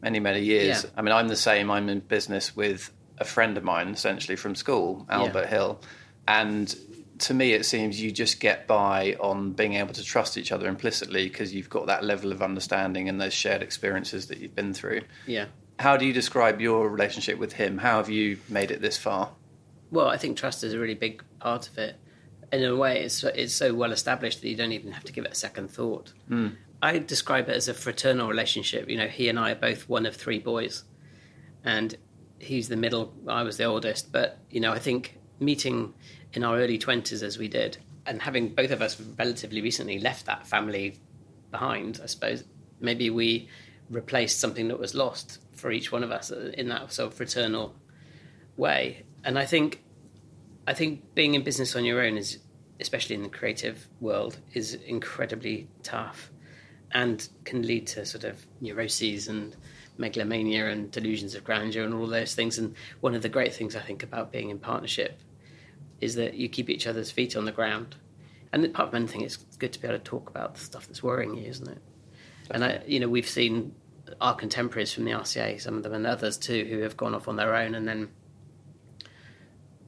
many, 0.02 0.20
many 0.20 0.42
years. 0.42 0.84
Yeah. 0.84 0.90
I 0.96 1.02
mean, 1.02 1.12
I'm 1.12 1.28
the 1.28 1.36
same. 1.36 1.70
I'm 1.70 1.88
in 1.88 2.00
business 2.00 2.54
with 2.54 2.90
a 3.18 3.24
friend 3.24 3.56
of 3.56 3.64
mine, 3.64 3.88
essentially 3.88 4.36
from 4.36 4.54
school, 4.54 5.06
Albert 5.08 5.46
Hill, 5.46 5.80
and 6.28 6.72
to 7.18 7.34
me, 7.34 7.52
it 7.52 7.64
seems 7.64 8.00
you 8.00 8.10
just 8.10 8.40
get 8.40 8.66
by 8.66 9.16
on 9.20 9.52
being 9.52 9.74
able 9.74 9.94
to 9.94 10.04
trust 10.04 10.36
each 10.36 10.52
other 10.52 10.68
implicitly 10.68 11.28
because 11.28 11.54
you've 11.54 11.70
got 11.70 11.86
that 11.86 12.04
level 12.04 12.32
of 12.32 12.42
understanding 12.42 13.08
and 13.08 13.20
those 13.20 13.32
shared 13.32 13.62
experiences 13.62 14.26
that 14.28 14.38
you've 14.38 14.54
been 14.54 14.74
through. 14.74 15.02
Yeah. 15.26 15.46
How 15.78 15.96
do 15.96 16.06
you 16.06 16.12
describe 16.12 16.60
your 16.60 16.88
relationship 16.88 17.38
with 17.38 17.52
him? 17.52 17.78
How 17.78 17.98
have 17.98 18.08
you 18.08 18.38
made 18.48 18.70
it 18.70 18.80
this 18.80 18.96
far? 18.96 19.30
Well, 19.90 20.08
I 20.08 20.16
think 20.16 20.36
trust 20.36 20.64
is 20.64 20.72
a 20.72 20.78
really 20.78 20.94
big 20.94 21.22
part 21.38 21.68
of 21.68 21.78
it. 21.78 21.96
In 22.52 22.64
a 22.64 22.76
way, 22.76 23.00
it's 23.00 23.24
it's 23.24 23.54
so 23.54 23.74
well 23.74 23.92
established 23.92 24.40
that 24.40 24.48
you 24.48 24.56
don't 24.56 24.72
even 24.72 24.92
have 24.92 25.04
to 25.04 25.12
give 25.12 25.24
it 25.24 25.32
a 25.32 25.36
second 25.36 25.70
thought. 25.70 26.12
Hmm. 26.28 26.48
I 26.80 26.98
describe 26.98 27.48
it 27.48 27.56
as 27.56 27.68
a 27.68 27.74
fraternal 27.74 28.28
relationship. 28.28 28.88
You 28.88 28.96
know, 28.98 29.08
he 29.08 29.28
and 29.28 29.38
I 29.38 29.52
are 29.52 29.56
both 29.56 29.88
one 29.88 30.06
of 30.06 30.14
three 30.14 30.38
boys, 30.38 30.84
and 31.64 31.96
he's 32.38 32.68
the 32.68 32.76
middle. 32.76 33.12
I 33.26 33.42
was 33.42 33.56
the 33.56 33.64
oldest, 33.64 34.12
but 34.12 34.38
you 34.48 34.60
know, 34.60 34.72
I 34.72 34.78
think 34.78 35.18
meeting 35.40 35.94
in 36.36 36.44
our 36.44 36.58
early 36.58 36.78
twenties 36.78 37.22
as 37.22 37.38
we 37.38 37.48
did, 37.48 37.78
and 38.04 38.22
having 38.22 38.54
both 38.54 38.70
of 38.70 38.82
us 38.82 39.00
relatively 39.18 39.60
recently 39.62 39.98
left 39.98 40.26
that 40.26 40.46
family 40.46 41.00
behind, 41.50 41.98
I 42.02 42.06
suppose 42.06 42.44
maybe 42.78 43.10
we 43.10 43.48
replaced 43.90 44.38
something 44.38 44.68
that 44.68 44.78
was 44.78 44.94
lost 44.94 45.38
for 45.52 45.72
each 45.72 45.90
one 45.90 46.04
of 46.04 46.12
us 46.12 46.30
in 46.30 46.68
that 46.68 46.92
sort 46.92 47.08
of 47.08 47.14
fraternal 47.14 47.74
way. 48.56 49.04
And 49.24 49.38
I 49.38 49.46
think, 49.46 49.82
I 50.66 50.74
think 50.74 51.14
being 51.14 51.34
in 51.34 51.42
business 51.42 51.74
on 51.74 51.84
your 51.84 52.02
own 52.02 52.18
is, 52.18 52.38
especially 52.80 53.16
in 53.16 53.22
the 53.22 53.28
creative 53.28 53.88
world, 54.00 54.38
is 54.52 54.74
incredibly 54.74 55.68
tough, 55.82 56.30
and 56.92 57.28
can 57.44 57.62
lead 57.62 57.86
to 57.88 58.04
sort 58.04 58.24
of 58.24 58.46
neuroses 58.60 59.26
and 59.26 59.56
megalomania 59.98 60.68
and 60.68 60.90
delusions 60.90 61.34
of 61.34 61.42
grandeur 61.44 61.84
and 61.84 61.94
all 61.94 62.06
those 62.06 62.34
things. 62.34 62.58
And 62.58 62.74
one 63.00 63.14
of 63.14 63.22
the 63.22 63.30
great 63.30 63.54
things 63.54 63.74
I 63.74 63.80
think 63.80 64.02
about 64.02 64.30
being 64.30 64.50
in 64.50 64.58
partnership 64.58 65.18
is 66.00 66.14
that 66.16 66.34
you 66.34 66.48
keep 66.48 66.68
each 66.68 66.86
other's 66.86 67.10
feet 67.10 67.36
on 67.36 67.44
the 67.44 67.52
ground. 67.52 67.96
And 68.52 68.64
apart 68.64 68.90
from 68.90 68.96
anything, 68.96 69.22
it's 69.22 69.36
good 69.36 69.72
to 69.72 69.80
be 69.80 69.88
able 69.88 69.98
to 69.98 70.04
talk 70.04 70.28
about 70.30 70.54
the 70.54 70.60
stuff 70.60 70.86
that's 70.86 71.02
worrying 71.02 71.34
you, 71.34 71.48
isn't 71.48 71.68
it? 71.68 71.78
And 72.50 72.64
I, 72.64 72.82
you 72.86 73.00
know, 73.00 73.08
we've 73.08 73.28
seen 73.28 73.74
our 74.20 74.34
contemporaries 74.34 74.92
from 74.92 75.04
the 75.04 75.10
RCA, 75.10 75.60
some 75.60 75.76
of 75.76 75.82
them 75.82 75.94
and 75.94 76.06
others 76.06 76.38
too, 76.38 76.64
who 76.64 76.80
have 76.80 76.96
gone 76.96 77.14
off 77.14 77.28
on 77.28 77.36
their 77.36 77.54
own 77.54 77.74
and 77.74 77.88
then 77.88 78.08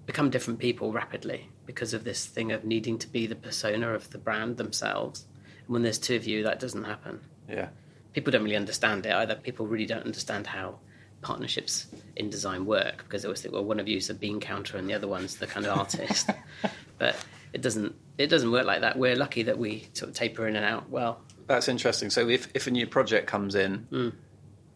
become 0.06 0.30
different 0.30 0.58
people 0.58 0.92
rapidly 0.92 1.50
because 1.66 1.94
of 1.94 2.02
this 2.02 2.26
thing 2.26 2.50
of 2.50 2.64
needing 2.64 2.98
to 2.98 3.06
be 3.08 3.26
the 3.26 3.36
persona 3.36 3.90
of 3.90 4.10
the 4.10 4.18
brand 4.18 4.56
themselves. 4.56 5.26
And 5.66 5.68
when 5.74 5.82
there's 5.82 5.98
two 5.98 6.16
of 6.16 6.26
you, 6.26 6.42
that 6.44 6.58
doesn't 6.58 6.84
happen. 6.84 7.20
Yeah. 7.48 7.68
People 8.14 8.32
don't 8.32 8.42
really 8.42 8.56
understand 8.56 9.06
it 9.06 9.12
either. 9.12 9.36
People 9.36 9.66
really 9.66 9.86
don't 9.86 10.04
understand 10.04 10.46
how 10.46 10.78
partnerships 11.20 11.87
in 12.16 12.30
design 12.30 12.64
work 12.66 12.98
because 13.04 13.22
they 13.22 13.26
always 13.28 13.40
think, 13.42 13.54
well, 13.54 13.64
one 13.64 13.80
of 13.80 13.88
you 13.88 13.96
is 13.96 14.10
a 14.10 14.14
bean 14.14 14.40
counter 14.40 14.76
and 14.76 14.88
the 14.88 14.94
other 14.94 15.08
one's 15.08 15.37
the 15.37 15.46
kind 15.46 15.66
of 15.66 15.76
artist. 15.78 16.30
but 16.98 17.16
it 17.52 17.62
doesn't. 17.62 17.94
It 18.18 18.26
doesn't 18.28 18.50
work 18.50 18.66
like 18.66 18.80
that. 18.80 18.98
We're 18.98 19.14
lucky 19.16 19.44
that 19.44 19.58
we 19.58 19.88
sort 19.92 20.10
of 20.10 20.16
taper 20.16 20.46
in 20.48 20.56
and 20.56 20.64
out 20.64 20.90
well. 20.90 21.20
That's 21.46 21.68
interesting. 21.68 22.10
So 22.10 22.28
if, 22.28 22.48
if 22.54 22.66
a 22.66 22.70
new 22.70 22.87
project 22.87 23.26
comes 23.28 23.54
in, 23.54 23.87
Hmm. 23.90 24.08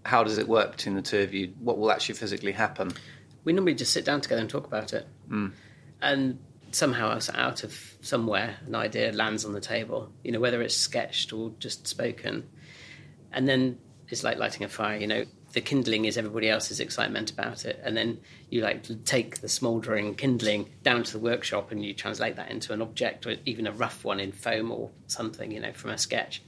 how 0.04 0.22
does 0.24 0.38
it 0.38 0.46
work 0.48 0.72
between 0.76 0.94
the 0.94 1.02
two 1.02 1.18
of 1.20 1.34
you? 1.34 1.52
What 1.58 1.76
will 1.78 1.90
actually 1.90 2.14
physically 2.14 2.52
happen? 2.52 2.92
we 3.44 3.52
normally 3.52 3.74
just 3.74 3.92
sit 3.92 4.04
down 4.04 4.20
together 4.20 4.40
and 4.40 4.48
talk 4.48 4.66
about 4.66 4.92
it. 4.92 5.04
And 6.00 6.38
somehow 6.70 7.10
else 7.10 7.28
out 7.34 7.64
of 7.64 7.76
somewhere 8.00 8.56
an 8.66 8.74
idea 8.76 9.12
lands 9.12 9.44
on 9.44 9.52
the 9.52 9.60
table, 9.60 10.10
you 10.22 10.30
know, 10.32 10.38
whether 10.40 10.62
it's 10.62 10.76
sketched 10.76 11.32
or 11.32 11.52
just 11.58 11.86
spoken. 11.88 12.48
And 13.32 13.48
then 13.48 13.78
it's 14.08 14.22
like 14.22 14.38
lighting 14.38 14.64
a 14.64 14.68
fire, 14.68 14.96
you 14.96 15.06
know, 15.06 15.24
the 15.52 15.60
kindling 15.60 16.04
is 16.04 16.16
everybody 16.16 16.48
else's 16.48 16.80
excitement 16.80 17.30
about 17.30 17.64
it. 17.64 17.80
And 17.84 17.96
then 17.96 18.20
you 18.50 18.62
like 18.62 19.04
take 19.04 19.40
the 19.40 19.48
smouldering 19.48 20.14
kindling 20.14 20.70
down 20.82 21.02
to 21.04 21.12
the 21.12 21.18
workshop 21.18 21.70
and 21.70 21.84
you 21.84 21.94
translate 21.94 22.36
that 22.36 22.50
into 22.50 22.72
an 22.72 22.82
object 22.82 23.26
or 23.26 23.36
even 23.44 23.66
a 23.66 23.72
rough 23.72 24.04
one 24.04 24.20
in 24.20 24.32
foam 24.32 24.70
or 24.70 24.90
something, 25.06 25.50
you 25.50 25.60
know, 25.60 25.72
from 25.72 25.90
a 25.90 25.98
sketch. 25.98 26.42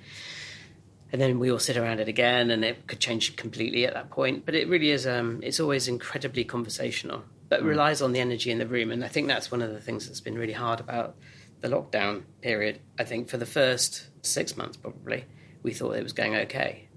And 1.13 1.21
then 1.21 1.39
we 1.39 1.51
all 1.51 1.59
sit 1.59 1.77
around 1.77 2.01
it 2.01 2.09
again 2.09 2.51
and 2.51 2.65
it 2.65 2.87
could 2.87 2.99
change 2.99 3.37
completely 3.37 3.87
at 3.87 3.95
that 3.95 4.11
point. 4.11 4.45
But 4.45 4.55
it 4.55 4.69
really 4.69 4.91
is, 4.91 5.07
um, 5.07 5.41
it's 5.43 5.61
always 5.61 5.87
incredibly 5.87 6.45
conversational 6.45 7.23
but 7.49 7.63
mm. 7.63 7.67
relies 7.67 8.03
on 8.03 8.13
the 8.13 8.21
energy 8.21 8.51
in 8.51 8.59
the 8.59 8.67
room. 8.67 8.91
And 8.91 9.05
I 9.05 9.09
think 9.09 9.29
that's 9.29 9.51
one 9.51 9.63
of 9.63 9.71
the 9.71 9.81
things 9.81 10.07
that's 10.07 10.21
been 10.21 10.37
really 10.37 10.53
hard 10.53 10.81
about 10.81 11.17
the 11.61 11.69
lockdown 11.69 12.23
period. 12.41 12.81
I 12.99 13.05
think 13.05 13.29
for 13.29 13.37
the 13.37 13.47
first 13.47 14.09
six 14.23 14.57
months, 14.57 14.77
probably, 14.77 15.25
we 15.63 15.73
thought 15.73 15.97
it 15.97 16.03
was 16.03 16.13
going 16.13 16.35
okay. 16.35 16.89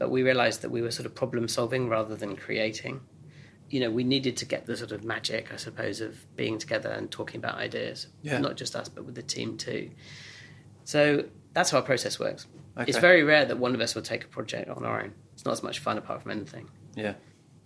But 0.00 0.10
we 0.10 0.22
realized 0.22 0.62
that 0.62 0.70
we 0.70 0.80
were 0.80 0.90
sort 0.90 1.04
of 1.04 1.14
problem 1.14 1.46
solving 1.46 1.90
rather 1.90 2.16
than 2.16 2.34
creating. 2.34 3.02
You 3.68 3.80
know, 3.80 3.90
we 3.90 4.02
needed 4.02 4.38
to 4.38 4.46
get 4.46 4.64
the 4.64 4.74
sort 4.74 4.92
of 4.92 5.04
magic, 5.04 5.52
I 5.52 5.56
suppose, 5.56 6.00
of 6.00 6.24
being 6.36 6.56
together 6.56 6.88
and 6.88 7.10
talking 7.10 7.36
about 7.36 7.56
ideas. 7.56 8.06
Yeah. 8.22 8.38
Not 8.38 8.56
just 8.56 8.74
us, 8.74 8.88
but 8.88 9.04
with 9.04 9.14
the 9.14 9.22
team 9.22 9.58
too. 9.58 9.90
So 10.84 11.26
that's 11.52 11.70
how 11.70 11.76
our 11.76 11.84
process 11.84 12.18
works. 12.18 12.46
Okay. 12.78 12.88
It's 12.88 12.96
very 12.98 13.22
rare 13.22 13.44
that 13.44 13.58
one 13.58 13.74
of 13.74 13.82
us 13.82 13.94
will 13.94 14.00
take 14.00 14.24
a 14.24 14.28
project 14.28 14.70
on 14.70 14.86
our 14.86 15.02
own. 15.02 15.12
It's 15.34 15.44
not 15.44 15.52
as 15.52 15.62
much 15.62 15.80
fun 15.80 15.98
apart 15.98 16.22
from 16.22 16.30
anything. 16.30 16.70
Yeah. 16.96 17.12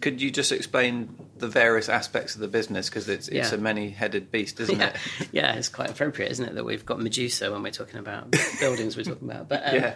Could 0.00 0.20
you 0.20 0.32
just 0.32 0.50
explain 0.50 1.14
the 1.38 1.46
various 1.46 1.88
aspects 1.88 2.34
of 2.34 2.40
the 2.40 2.48
business 2.48 2.88
because 2.90 3.08
it's 3.08 3.28
it's 3.28 3.52
yeah. 3.52 3.54
a 3.56 3.60
many-headed 3.60 4.32
beast, 4.32 4.58
isn't 4.58 4.76
yeah. 4.80 4.88
it? 4.88 5.28
yeah, 5.30 5.54
it's 5.54 5.68
quite 5.68 5.88
appropriate, 5.88 6.32
isn't 6.32 6.46
it, 6.46 6.56
that 6.56 6.64
we've 6.64 6.84
got 6.84 7.00
Medusa 7.00 7.52
when 7.52 7.62
we're 7.62 7.70
talking 7.70 8.00
about 8.00 8.34
buildings 8.60 8.96
we're 8.96 9.04
talking 9.04 9.30
about. 9.30 9.48
But 9.48 9.62
um, 9.64 9.74
yeah. 9.76 9.94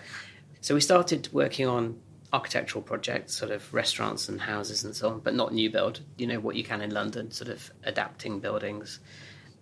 so 0.60 0.76
we 0.76 0.80
started 0.80 1.28
working 1.32 1.66
on 1.66 1.98
architectural 2.32 2.82
projects, 2.82 3.34
sort 3.34 3.50
of 3.50 3.72
restaurants 3.72 4.28
and 4.28 4.40
houses 4.40 4.84
and 4.84 4.94
so 4.94 5.10
on, 5.10 5.20
but 5.20 5.34
not 5.34 5.52
new 5.52 5.70
build. 5.70 6.00
You 6.16 6.26
know 6.26 6.40
what 6.40 6.56
you 6.56 6.64
can 6.64 6.82
in 6.82 6.90
London, 6.90 7.30
sort 7.30 7.50
of 7.50 7.70
adapting 7.84 8.40
buildings. 8.40 9.00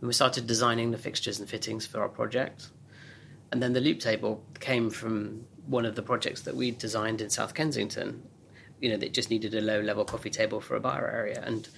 And 0.00 0.08
we 0.08 0.12
started 0.12 0.46
designing 0.46 0.90
the 0.90 0.98
fixtures 0.98 1.38
and 1.38 1.48
fittings 1.48 1.86
for 1.86 2.00
our 2.00 2.08
projects. 2.08 2.72
And 3.52 3.62
then 3.62 3.72
the 3.72 3.80
loop 3.80 4.00
table 4.00 4.44
came 4.60 4.90
from 4.90 5.46
one 5.66 5.86
of 5.86 5.94
the 5.94 6.02
projects 6.02 6.42
that 6.42 6.56
we 6.56 6.72
designed 6.72 7.20
in 7.20 7.30
South 7.30 7.54
Kensington 7.54 8.22
you 8.80 8.90
know, 8.90 8.96
they 8.96 9.08
just 9.08 9.30
needed 9.30 9.54
a 9.54 9.60
low 9.60 9.80
level 9.80 10.04
coffee 10.04 10.30
table 10.30 10.60
for 10.60 10.76
a 10.76 10.80
bar 10.80 11.08
area. 11.08 11.42
And 11.44 11.68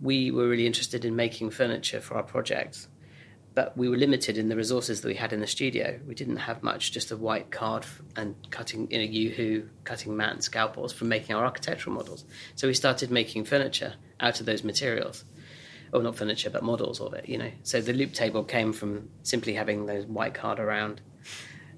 we 0.00 0.30
were 0.30 0.48
really 0.48 0.66
interested 0.66 1.04
in 1.04 1.16
making 1.16 1.50
furniture 1.50 2.00
for 2.00 2.16
our 2.16 2.22
projects. 2.22 2.88
But 3.54 3.76
we 3.76 3.88
were 3.88 3.96
limited 3.96 4.38
in 4.38 4.48
the 4.48 4.56
resources 4.56 5.02
that 5.02 5.08
we 5.08 5.14
had 5.14 5.32
in 5.32 5.40
the 5.40 5.46
studio. 5.46 6.00
We 6.06 6.14
didn't 6.14 6.38
have 6.38 6.62
much, 6.62 6.92
just 6.92 7.10
a 7.10 7.16
white 7.16 7.50
card 7.50 7.84
and 8.16 8.34
cutting 8.50 8.90
in 8.90 9.00
a 9.00 9.04
Yoo-Hoo, 9.04 9.68
cutting 9.84 10.16
mat 10.16 10.32
and 10.32 10.42
scalpels 10.42 10.92
from 10.92 11.08
making 11.08 11.36
our 11.36 11.44
architectural 11.44 11.94
models. 11.94 12.24
So 12.54 12.66
we 12.66 12.74
started 12.74 13.10
making 13.10 13.44
furniture 13.44 13.94
out 14.20 14.40
of 14.40 14.46
those 14.46 14.64
materials. 14.64 15.24
Oh, 15.92 16.00
not 16.00 16.16
furniture, 16.16 16.48
but 16.48 16.62
models 16.62 17.00
of 17.00 17.12
it, 17.12 17.28
you 17.28 17.36
know. 17.36 17.50
So 17.62 17.82
the 17.82 17.92
loop 17.92 18.14
table 18.14 18.42
came 18.42 18.72
from 18.72 19.10
simply 19.22 19.52
having 19.52 19.84
those 19.84 20.06
white 20.06 20.32
card 20.32 20.58
around. 20.58 21.02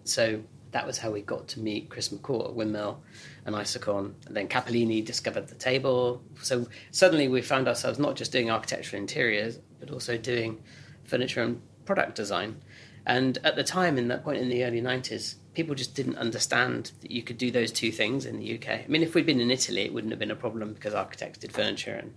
So 0.05 0.43
that 0.71 0.87
was 0.87 0.99
how 0.99 1.11
we 1.11 1.23
got 1.23 1.49
to 1.49 1.61
meet 1.61 1.91
Chris 1.91 2.11
McCourt 2.11 2.51
at 2.51 2.55
Windmill 2.55 3.03
and 3.47 3.57
Isokon. 3.57 4.15
And 4.27 4.37
then 4.37 4.47
Cappellini 4.47 5.05
discovered 5.05 5.49
the 5.49 5.57
table. 5.57 6.23
So 6.43 6.69
suddenly 6.93 7.27
we 7.27 7.43
found 7.43 7.67
ourselves 7.67 7.99
not 7.99 8.15
just 8.15 8.31
doing 8.31 8.51
architectural 8.51 9.01
interiors, 9.01 9.59
but 9.81 9.91
also 9.91 10.17
doing 10.17 10.63
furniture 11.05 11.43
and 11.43 11.61
product 11.85 12.15
design. 12.15 12.63
And 13.07 13.39
at 13.45 13.57
the 13.57 13.65
time, 13.65 13.99
in 13.99 14.09
that 14.09 14.25
point 14.25 14.39
in 14.39 14.49
the 14.49 14.65
early 14.65 14.81
90s, 14.81 15.35
people 15.53 15.75
just 15.75 15.95
didn't 15.95 16.17
understand 16.17 16.93
that 17.01 17.11
you 17.11 17.23
could 17.23 17.37
do 17.37 17.51
those 17.51 17.71
two 17.71 17.93
things 17.93 18.25
in 18.25 18.39
the 18.39 18.55
UK. 18.57 18.69
I 18.69 18.85
mean, 18.89 19.03
if 19.03 19.15
we'd 19.15 19.27
been 19.27 19.41
in 19.41 19.51
Italy, 19.51 19.83
it 19.83 19.93
wouldn't 19.93 20.13
have 20.13 20.19
been 20.19 20.31
a 20.31 20.37
problem 20.37 20.73
because 20.73 20.95
architects 20.95 21.39
did 21.39 21.53
furniture 21.53 21.95
and 21.95 22.15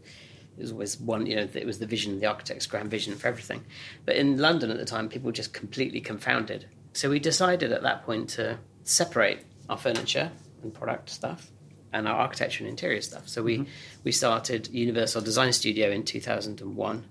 it 0.58 0.62
was 0.62 0.72
always 0.72 1.00
one, 1.00 1.26
you 1.26 1.36
know, 1.36 1.48
it 1.54 1.66
was 1.66 1.80
the 1.80 1.86
vision, 1.86 2.20
the 2.20 2.26
architect's 2.26 2.66
grand 2.66 2.90
vision 2.90 3.16
for 3.16 3.28
everything. 3.28 3.64
But 4.06 4.16
in 4.16 4.38
London 4.38 4.72
at 4.72 4.78
the 4.78 4.86
time, 4.86 5.10
people 5.10 5.28
were 5.28 5.34
just 5.34 5.54
completely 5.54 6.00
confounded 6.00 6.66
so 6.98 7.12
we 7.12 7.20
decided 7.20 7.72
at 7.72 7.84
that 7.84 8.08
point 8.08 8.30
to 8.32 8.58
separate 8.84 9.42
our 9.70 9.78
furniture 9.78 10.32
and 10.64 10.74
product 10.74 11.12
stuff 11.12 11.52
and 11.94 12.08
our 12.08 12.16
architecture 12.16 12.64
and 12.64 12.72
interior 12.72 13.02
stuff. 13.02 13.28
So 13.30 13.44
we, 13.44 13.60
mm-hmm. 13.60 13.70
we 14.04 14.12
started 14.12 14.68
Universal 14.70 15.22
Design 15.22 15.54
Studio 15.54 15.92
in 15.92 16.04
2001 16.04 17.06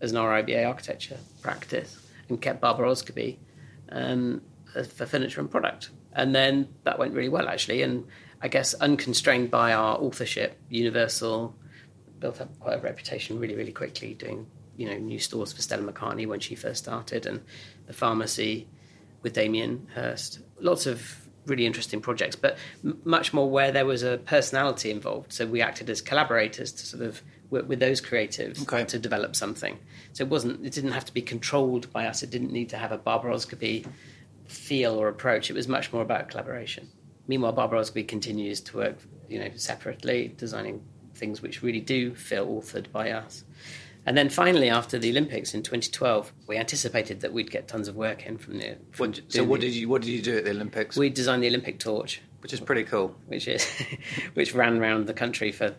as 0.00 0.12
an 0.12 0.18
RIBA 0.18 0.66
architecture 0.66 1.18
practice 1.42 1.98
and 2.28 2.40
kept 2.40 2.60
Barber 2.60 2.84
Osgerby 2.84 3.38
um, 3.90 4.42
for 4.72 5.06
furniture 5.06 5.40
and 5.40 5.50
product. 5.50 5.90
And 6.12 6.34
then 6.34 6.68
that 6.84 6.98
went 6.98 7.14
really 7.14 7.28
well, 7.28 7.48
actually. 7.48 7.82
And 7.82 8.06
I 8.40 8.48
guess 8.48 8.74
unconstrained 8.74 9.50
by 9.50 9.72
our 9.72 9.98
authorship, 9.98 10.58
Universal 10.68 11.54
built 12.20 12.40
up 12.40 12.58
quite 12.58 12.78
a 12.78 12.80
reputation 12.80 13.38
really, 13.38 13.54
really 13.54 13.72
quickly, 13.72 14.14
doing 14.14 14.46
you 14.76 14.88
know 14.88 14.96
new 14.96 15.18
stores 15.18 15.52
for 15.52 15.60
Stella 15.60 15.90
McCartney 15.92 16.26
when 16.26 16.40
she 16.40 16.54
first 16.54 16.84
started, 16.84 17.26
and 17.26 17.42
the 17.86 17.92
pharmacy 17.92 18.68
with 19.22 19.32
Damien 19.32 19.88
Hirst. 19.94 20.40
Lots 20.60 20.86
of 20.86 21.28
really 21.46 21.66
interesting 21.66 22.00
projects, 22.00 22.36
but 22.36 22.56
m- 22.84 23.00
much 23.04 23.32
more 23.32 23.50
where 23.50 23.72
there 23.72 23.86
was 23.86 24.02
a 24.02 24.18
personality 24.18 24.90
involved. 24.90 25.32
So 25.32 25.46
we 25.46 25.60
acted 25.60 25.90
as 25.90 26.00
collaborators 26.00 26.72
to 26.72 26.86
sort 26.86 27.02
of 27.02 27.22
work 27.50 27.68
with 27.68 27.80
those 27.80 28.00
creatives 28.00 28.62
okay. 28.62 28.84
to 28.84 28.98
develop 28.98 29.34
something. 29.34 29.78
So 30.12 30.24
it 30.24 30.30
wasn't, 30.30 30.64
it 30.66 30.72
didn't 30.72 30.92
have 30.92 31.04
to 31.06 31.14
be 31.14 31.22
controlled 31.22 31.92
by 31.92 32.06
us. 32.06 32.22
It 32.22 32.30
didn't 32.30 32.52
need 32.52 32.68
to 32.70 32.76
have 32.76 32.92
a 32.92 32.98
Barber 32.98 33.30
Osgerby 33.30 33.86
feel 34.46 34.94
or 34.94 35.08
approach. 35.08 35.50
It 35.50 35.54
was 35.54 35.68
much 35.68 35.92
more 35.92 36.02
about 36.02 36.28
collaboration. 36.28 36.88
Meanwhile, 37.26 37.52
Barber 37.52 37.76
Osgerby 37.76 38.06
continues 38.08 38.60
to 38.62 38.76
work, 38.76 38.98
you 39.28 39.38
know, 39.38 39.50
separately, 39.54 40.34
designing 40.36 40.82
things 41.14 41.42
which 41.42 41.62
really 41.62 41.80
do 41.80 42.14
feel 42.14 42.46
authored 42.46 42.90
by 42.90 43.10
us. 43.10 43.44
And 44.06 44.16
then 44.16 44.30
finally, 44.30 44.70
after 44.70 44.98
the 44.98 45.10
Olympics 45.10 45.52
in 45.52 45.62
2012, 45.62 46.32
we 46.46 46.56
anticipated 46.56 47.20
that 47.20 47.32
we'd 47.32 47.50
get 47.50 47.68
tons 47.68 47.88
of 47.88 47.96
work 47.96 48.24
in 48.24 48.38
from 48.38 48.58
the. 48.58 48.78
From 48.92 49.08
what, 49.08 49.20
so 49.28 49.44
what 49.44 49.60
did 49.60 49.74
you 49.74 49.88
what 49.88 50.00
did 50.00 50.10
you 50.10 50.22
do 50.22 50.38
at 50.38 50.44
the 50.44 50.50
Olympics? 50.50 50.96
We 50.96 51.10
designed 51.10 51.42
the 51.42 51.48
Olympic 51.48 51.78
torch, 51.78 52.22
which 52.40 52.54
is 52.54 52.60
pretty 52.60 52.84
cool. 52.84 53.14
Which 53.26 53.46
is 53.46 53.66
which 54.32 54.54
ran 54.54 54.78
around 54.78 55.08
the 55.08 55.12
country 55.12 55.52
for 55.52 55.74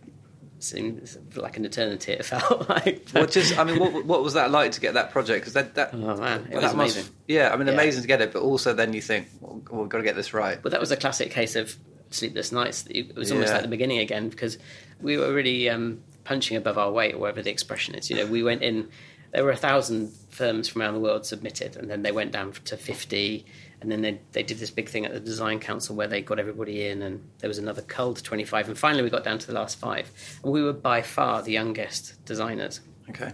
seemed 0.59 1.17
like 1.35 1.57
an 1.57 1.65
eternity. 1.65 2.13
It 2.13 2.25
felt 2.25 2.69
like. 2.69 3.09
What 3.11 3.31
just 3.31 3.57
I 3.57 3.63
mean, 3.63 3.79
what, 3.79 4.05
what 4.05 4.23
was 4.23 4.33
that 4.33 4.51
like 4.51 4.73
to 4.73 4.81
get 4.81 4.93
that 4.93 5.11
project? 5.11 5.41
Because 5.41 5.53
that, 5.53 5.75
that 5.75 5.93
oh 5.93 6.17
man, 6.17 6.47
it 6.51 6.55
was 6.55 6.73
amazing. 6.73 7.03
Must, 7.03 7.13
yeah, 7.27 7.51
I 7.51 7.57
mean, 7.57 7.67
yeah. 7.67 7.73
amazing 7.73 8.01
to 8.01 8.07
get 8.07 8.21
it, 8.21 8.33
but 8.33 8.41
also 8.41 8.73
then 8.73 8.93
you 8.93 9.01
think, 9.01 9.27
well, 9.39 9.61
we've 9.71 9.89
got 9.89 9.99
to 9.99 10.03
get 10.03 10.15
this 10.15 10.33
right. 10.33 10.61
But 10.61 10.71
that 10.71 10.79
was 10.79 10.91
a 10.91 10.97
classic 10.97 11.31
case 11.31 11.55
of 11.55 11.75
sleepless 12.11 12.51
nights. 12.51 12.85
It 12.89 13.15
was 13.15 13.31
almost 13.31 13.49
yeah. 13.49 13.55
like 13.55 13.63
the 13.63 13.69
beginning 13.69 13.99
again 13.99 14.29
because 14.29 14.57
we 15.01 15.17
were 15.17 15.33
really 15.33 15.69
um, 15.69 16.01
punching 16.23 16.57
above 16.57 16.77
our 16.77 16.91
weight, 16.91 17.15
or 17.15 17.19
whatever 17.19 17.41
the 17.41 17.51
expression 17.51 17.95
is. 17.95 18.09
You 18.09 18.17
know, 18.17 18.25
we 18.25 18.43
went 18.43 18.61
in. 18.61 18.89
There 19.31 19.43
were 19.43 19.51
a 19.51 19.57
thousand 19.57 20.11
firms 20.29 20.67
from 20.67 20.81
around 20.81 20.95
the 20.95 20.99
world 20.99 21.25
submitted, 21.25 21.75
and 21.75 21.89
then 21.89 22.01
they 22.01 22.11
went 22.11 22.31
down 22.31 22.53
to 22.65 22.77
fifty, 22.77 23.45
and 23.81 23.91
then 23.91 24.01
they 24.01 24.19
they 24.31 24.43
did 24.43 24.59
this 24.59 24.71
big 24.71 24.89
thing 24.89 25.05
at 25.05 25.13
the 25.13 25.19
design 25.19 25.59
council 25.59 25.95
where 25.95 26.07
they 26.07 26.21
got 26.21 26.39
everybody 26.39 26.87
in, 26.87 27.01
and 27.01 27.23
there 27.39 27.47
was 27.47 27.57
another 27.57 27.81
cull 27.81 28.13
to 28.13 28.23
twenty 28.23 28.43
five, 28.43 28.67
and 28.67 28.77
finally 28.77 29.03
we 29.03 29.09
got 29.09 29.23
down 29.23 29.39
to 29.39 29.47
the 29.47 29.53
last 29.53 29.79
five, 29.79 30.11
and 30.43 30.51
we 30.51 30.61
were 30.61 30.73
by 30.73 31.01
far 31.01 31.41
the 31.41 31.51
youngest 31.51 32.23
designers. 32.25 32.81
Okay. 33.09 33.31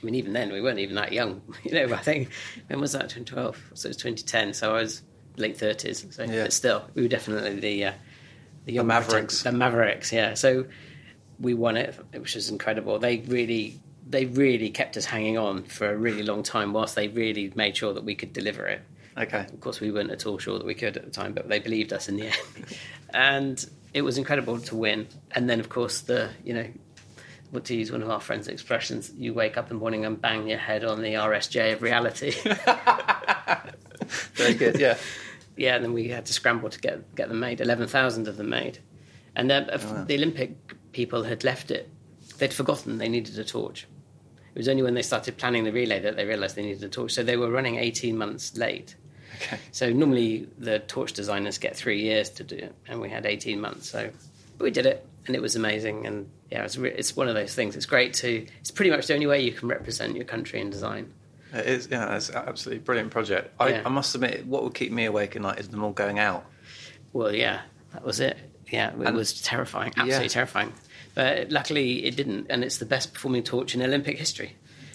I 0.00 0.06
mean, 0.06 0.14
even 0.14 0.32
then 0.32 0.52
we 0.52 0.62
weren't 0.62 0.78
even 0.78 0.96
that 0.96 1.12
young. 1.12 1.42
You 1.64 1.72
know, 1.72 1.94
I 1.94 1.98
think 1.98 2.30
when 2.68 2.80
was 2.80 2.92
that? 2.92 3.10
2012. 3.10 3.72
So 3.74 3.86
it 3.86 3.90
was 3.90 3.96
2010. 3.98 4.54
So 4.54 4.74
I 4.74 4.80
was 4.80 5.02
late 5.36 5.58
30s. 5.58 6.14
So, 6.14 6.24
yeah. 6.24 6.44
but 6.44 6.52
still, 6.52 6.84
we 6.94 7.02
were 7.02 7.08
definitely 7.08 7.60
the 7.60 7.84
uh, 7.86 7.92
the, 8.64 8.78
the 8.78 8.84
Mavericks. 8.84 9.42
The 9.42 9.52
Mavericks, 9.52 10.12
yeah. 10.12 10.34
So 10.34 10.66
we 11.38 11.54
won 11.54 11.76
it, 11.76 11.98
which 12.14 12.34
was 12.34 12.50
incredible. 12.50 12.98
They 12.98 13.18
really 13.18 13.80
they 14.08 14.26
really 14.26 14.70
kept 14.70 14.96
us 14.96 15.04
hanging 15.04 15.38
on 15.38 15.62
for 15.62 15.90
a 15.90 15.96
really 15.96 16.22
long 16.22 16.42
time 16.42 16.72
whilst 16.72 16.96
they 16.96 17.08
really 17.08 17.52
made 17.54 17.76
sure 17.76 17.94
that 17.94 18.04
we 18.04 18.14
could 18.14 18.32
deliver 18.32 18.66
it. 18.66 18.82
Okay. 19.16 19.40
Of 19.40 19.60
course, 19.60 19.80
we 19.80 19.90
weren't 19.90 20.10
at 20.10 20.26
all 20.26 20.38
sure 20.38 20.58
that 20.58 20.66
we 20.66 20.74
could 20.74 20.96
at 20.96 21.04
the 21.04 21.10
time, 21.10 21.32
but 21.32 21.48
they 21.48 21.58
believed 21.58 21.92
us 21.92 22.08
in 22.08 22.16
the 22.16 22.26
end. 22.26 22.34
and 23.12 23.70
it 23.92 24.02
was 24.02 24.18
incredible 24.18 24.58
to 24.60 24.76
win. 24.76 25.08
And 25.32 25.48
then, 25.48 25.60
of 25.60 25.68
course, 25.68 26.02
the, 26.02 26.30
you 26.44 26.54
know, 26.54 26.66
what 27.50 27.64
to 27.64 27.74
use 27.74 27.90
one 27.90 28.02
of 28.02 28.10
our 28.10 28.20
friends' 28.20 28.48
expressions, 28.48 29.12
you 29.16 29.34
wake 29.34 29.56
up 29.56 29.70
in 29.70 29.76
the 29.76 29.80
morning 29.80 30.04
and 30.04 30.20
bang 30.20 30.48
your 30.48 30.58
head 30.58 30.84
on 30.84 31.02
the 31.02 31.14
RSJ 31.14 31.72
of 31.72 31.82
reality. 31.82 32.30
Very 34.34 34.54
good, 34.54 34.78
yeah. 34.78 34.96
yeah, 35.56 35.74
and 35.74 35.84
then 35.84 35.92
we 35.92 36.08
had 36.08 36.26
to 36.26 36.32
scramble 36.32 36.70
to 36.70 36.80
get, 36.80 37.14
get 37.14 37.28
them 37.28 37.40
made, 37.40 37.60
11,000 37.60 38.28
of 38.28 38.36
them 38.36 38.48
made. 38.48 38.78
And 39.34 39.50
the, 39.50 39.74
uh, 39.74 39.78
oh, 39.82 39.92
wow. 39.92 40.04
the 40.04 40.14
Olympic 40.14 40.92
people 40.92 41.24
had 41.24 41.44
left 41.44 41.70
it. 41.70 41.90
They'd 42.38 42.54
forgotten 42.54 42.98
they 42.98 43.08
needed 43.08 43.38
a 43.38 43.44
torch. 43.44 43.86
It 44.54 44.58
was 44.58 44.68
only 44.68 44.82
when 44.82 44.94
they 44.94 45.02
started 45.02 45.36
planning 45.36 45.64
the 45.64 45.72
relay 45.72 46.00
that 46.00 46.16
they 46.16 46.24
realised 46.24 46.56
they 46.56 46.62
needed 46.62 46.82
a 46.82 46.88
torch. 46.88 47.12
So 47.12 47.22
they 47.22 47.36
were 47.36 47.50
running 47.50 47.76
18 47.76 48.16
months 48.16 48.56
late. 48.56 48.96
Okay. 49.40 49.58
So 49.72 49.90
normally 49.90 50.48
the 50.58 50.78
torch 50.80 51.12
designers 51.14 51.58
get 51.58 51.76
three 51.76 52.02
years 52.02 52.28
to 52.30 52.44
do 52.44 52.56
it, 52.56 52.74
and 52.86 53.00
we 53.00 53.08
had 53.08 53.26
18 53.26 53.60
months. 53.60 53.88
So 53.90 54.10
but 54.58 54.64
we 54.64 54.70
did 54.70 54.86
it, 54.86 55.06
and 55.26 55.34
it 55.34 55.40
was 55.42 55.56
amazing. 55.56 56.06
And 56.06 56.28
yeah, 56.50 56.64
it's, 56.64 56.76
re- 56.76 56.92
it's 56.92 57.16
one 57.16 57.28
of 57.28 57.34
those 57.34 57.54
things. 57.54 57.76
It's 57.76 57.86
great 57.86 58.12
to. 58.14 58.46
It's 58.60 58.70
pretty 58.70 58.90
much 58.90 59.06
the 59.06 59.14
only 59.14 59.26
way 59.26 59.40
you 59.42 59.52
can 59.52 59.68
represent 59.68 60.14
your 60.16 60.24
country 60.26 60.60
in 60.60 60.68
design. 60.70 61.12
It 61.52 61.66
is, 61.66 61.88
yeah, 61.90 62.14
it's 62.14 62.28
an 62.28 62.36
absolutely 62.36 62.84
brilliant 62.84 63.10
project. 63.10 63.52
I, 63.58 63.68
Yeah. 63.70 63.82
I 63.84 63.88
must 63.88 64.14
admit, 64.14 64.46
what 64.46 64.62
would 64.62 64.74
keep 64.74 64.92
me 64.92 65.04
awake 65.06 65.34
at 65.34 65.42
night 65.42 65.58
is 65.58 65.68
them 65.68 65.82
all 65.82 65.90
going 65.92 66.18
out. 66.20 66.44
Well, 67.12 67.34
yeah, 67.34 67.62
that 67.92 68.04
was 68.04 68.20
it. 68.20 68.36
Yeah, 68.70 68.90
it 68.90 69.00
And- 69.06 69.16
was 69.16 69.40
terrifying, 69.42 69.92
absolutely 69.96 70.26
Yeah. 70.26 70.28
terrifying. 70.28 70.72
But 71.16 71.50
luckily, 71.50 72.04
it 72.04 72.14
didn't, 72.14 72.46
and 72.50 72.62
it's 72.62 72.78
the 72.78 72.84
best 72.86 73.12
performing 73.12 73.42
torch 73.42 73.74
in 73.74 73.82
Olympic 73.82 74.16
history. 74.16 74.54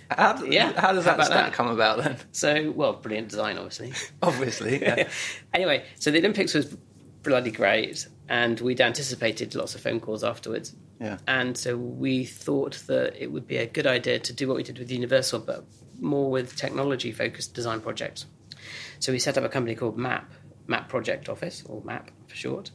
How, 0.09 0.33
d- 0.33 0.53
Yeah, 0.53 0.79
how 0.79 0.93
does 0.93 1.05
how 1.05 1.15
that? 1.17 1.53
come 1.53 1.67
about 1.67 2.03
then? 2.03 2.17
So, 2.31 2.71
well, 2.71 2.93
brilliant 2.93 3.29
design, 3.29 3.57
obviously. 3.57 3.93
Obviously, 4.21 4.81
yeah. 4.81 5.09
anyway, 5.53 5.83
so 5.99 6.11
the 6.11 6.19
Olympics 6.19 6.53
was 6.53 6.75
bloody 7.23 7.51
great, 7.51 8.07
and 8.29 8.59
we'd 8.59 8.81
anticipated 8.81 9.55
lots 9.55 9.73
of 9.75 9.81
phone 9.81 9.99
calls 9.99 10.23
afterwards. 10.23 10.75
Yeah. 11.01 11.17
And 11.27 11.57
so 11.57 11.75
we 11.75 12.23
thought 12.25 12.83
that 12.87 13.15
it 13.21 13.31
would 13.31 13.47
be 13.47 13.57
a 13.57 13.65
good 13.65 13.87
idea 13.87 14.19
to 14.19 14.33
do 14.33 14.47
what 14.47 14.57
we 14.57 14.63
did 14.63 14.77
with 14.79 14.91
Universal, 14.91 15.39
but 15.41 15.65
more 15.99 16.29
with 16.29 16.55
technology 16.55 17.11
focused 17.11 17.53
design 17.53 17.81
projects. 17.81 18.25
So 18.99 19.11
we 19.11 19.19
set 19.19 19.37
up 19.37 19.43
a 19.43 19.49
company 19.49 19.75
called 19.75 19.97
MAP, 19.97 20.31
MAP 20.67 20.87
Project 20.89 21.29
Office, 21.29 21.63
or 21.67 21.81
MAP 21.83 22.11
for 22.27 22.35
short. 22.35 22.71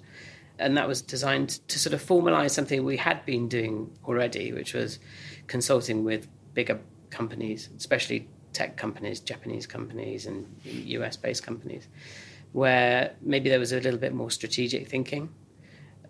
And 0.59 0.77
that 0.77 0.87
was 0.87 1.01
designed 1.01 1.49
to 1.69 1.79
sort 1.79 1.95
of 1.95 2.03
formalize 2.05 2.51
something 2.51 2.85
we 2.85 2.99
had 2.99 3.25
been 3.25 3.49
doing 3.49 3.97
already, 4.05 4.53
which 4.53 4.75
was 4.75 4.99
consulting 5.47 6.05
with 6.05 6.29
bigger 6.53 6.79
companies, 7.11 7.69
especially 7.77 8.29
tech 8.53 8.77
companies, 8.77 9.21
Japanese 9.21 9.67
companies, 9.67 10.27
and 10.27 10.47
US 10.65 11.17
based 11.17 11.43
companies, 11.43 11.89
where 12.53 13.15
maybe 13.21 13.49
there 13.49 13.61
was 13.61 13.73
a 13.73 13.81
little 13.81 13.99
bit 13.99 14.13
more 14.13 14.31
strategic 14.31 14.89
thinking 14.89 15.29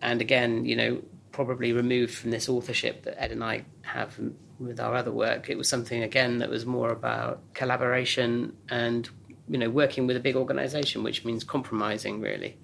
and 0.02 0.21
again, 0.21 0.64
you 0.64 0.76
know, 0.76 1.02
probably 1.33 1.73
removed 1.73 2.14
from 2.14 2.30
this 2.30 2.49
authorship 2.49 3.02
that 3.04 3.21
Ed 3.23 3.33
and 3.33 3.45
I 3.45 3.64
have 3.83 4.19
with 4.59 4.80
our 4.80 4.95
other 4.95 5.12
work. 5.12 5.49
It 5.49 5.57
was 5.57 5.69
something 5.69 6.02
again 6.02 6.38
that 6.38 6.50
was 6.50 6.66
more 6.66 6.90
about 6.90 7.40
collaboration 7.54 8.57
and 8.69 9.09
you 9.49 9.59
know 9.59 9.71
working 9.71 10.07
with 10.07 10.16
a 10.16 10.21
big 10.21 10.37
organization, 10.37 11.02
which 11.02 11.25
means 11.25 11.45
compromising 11.45 12.21
really 12.21 12.59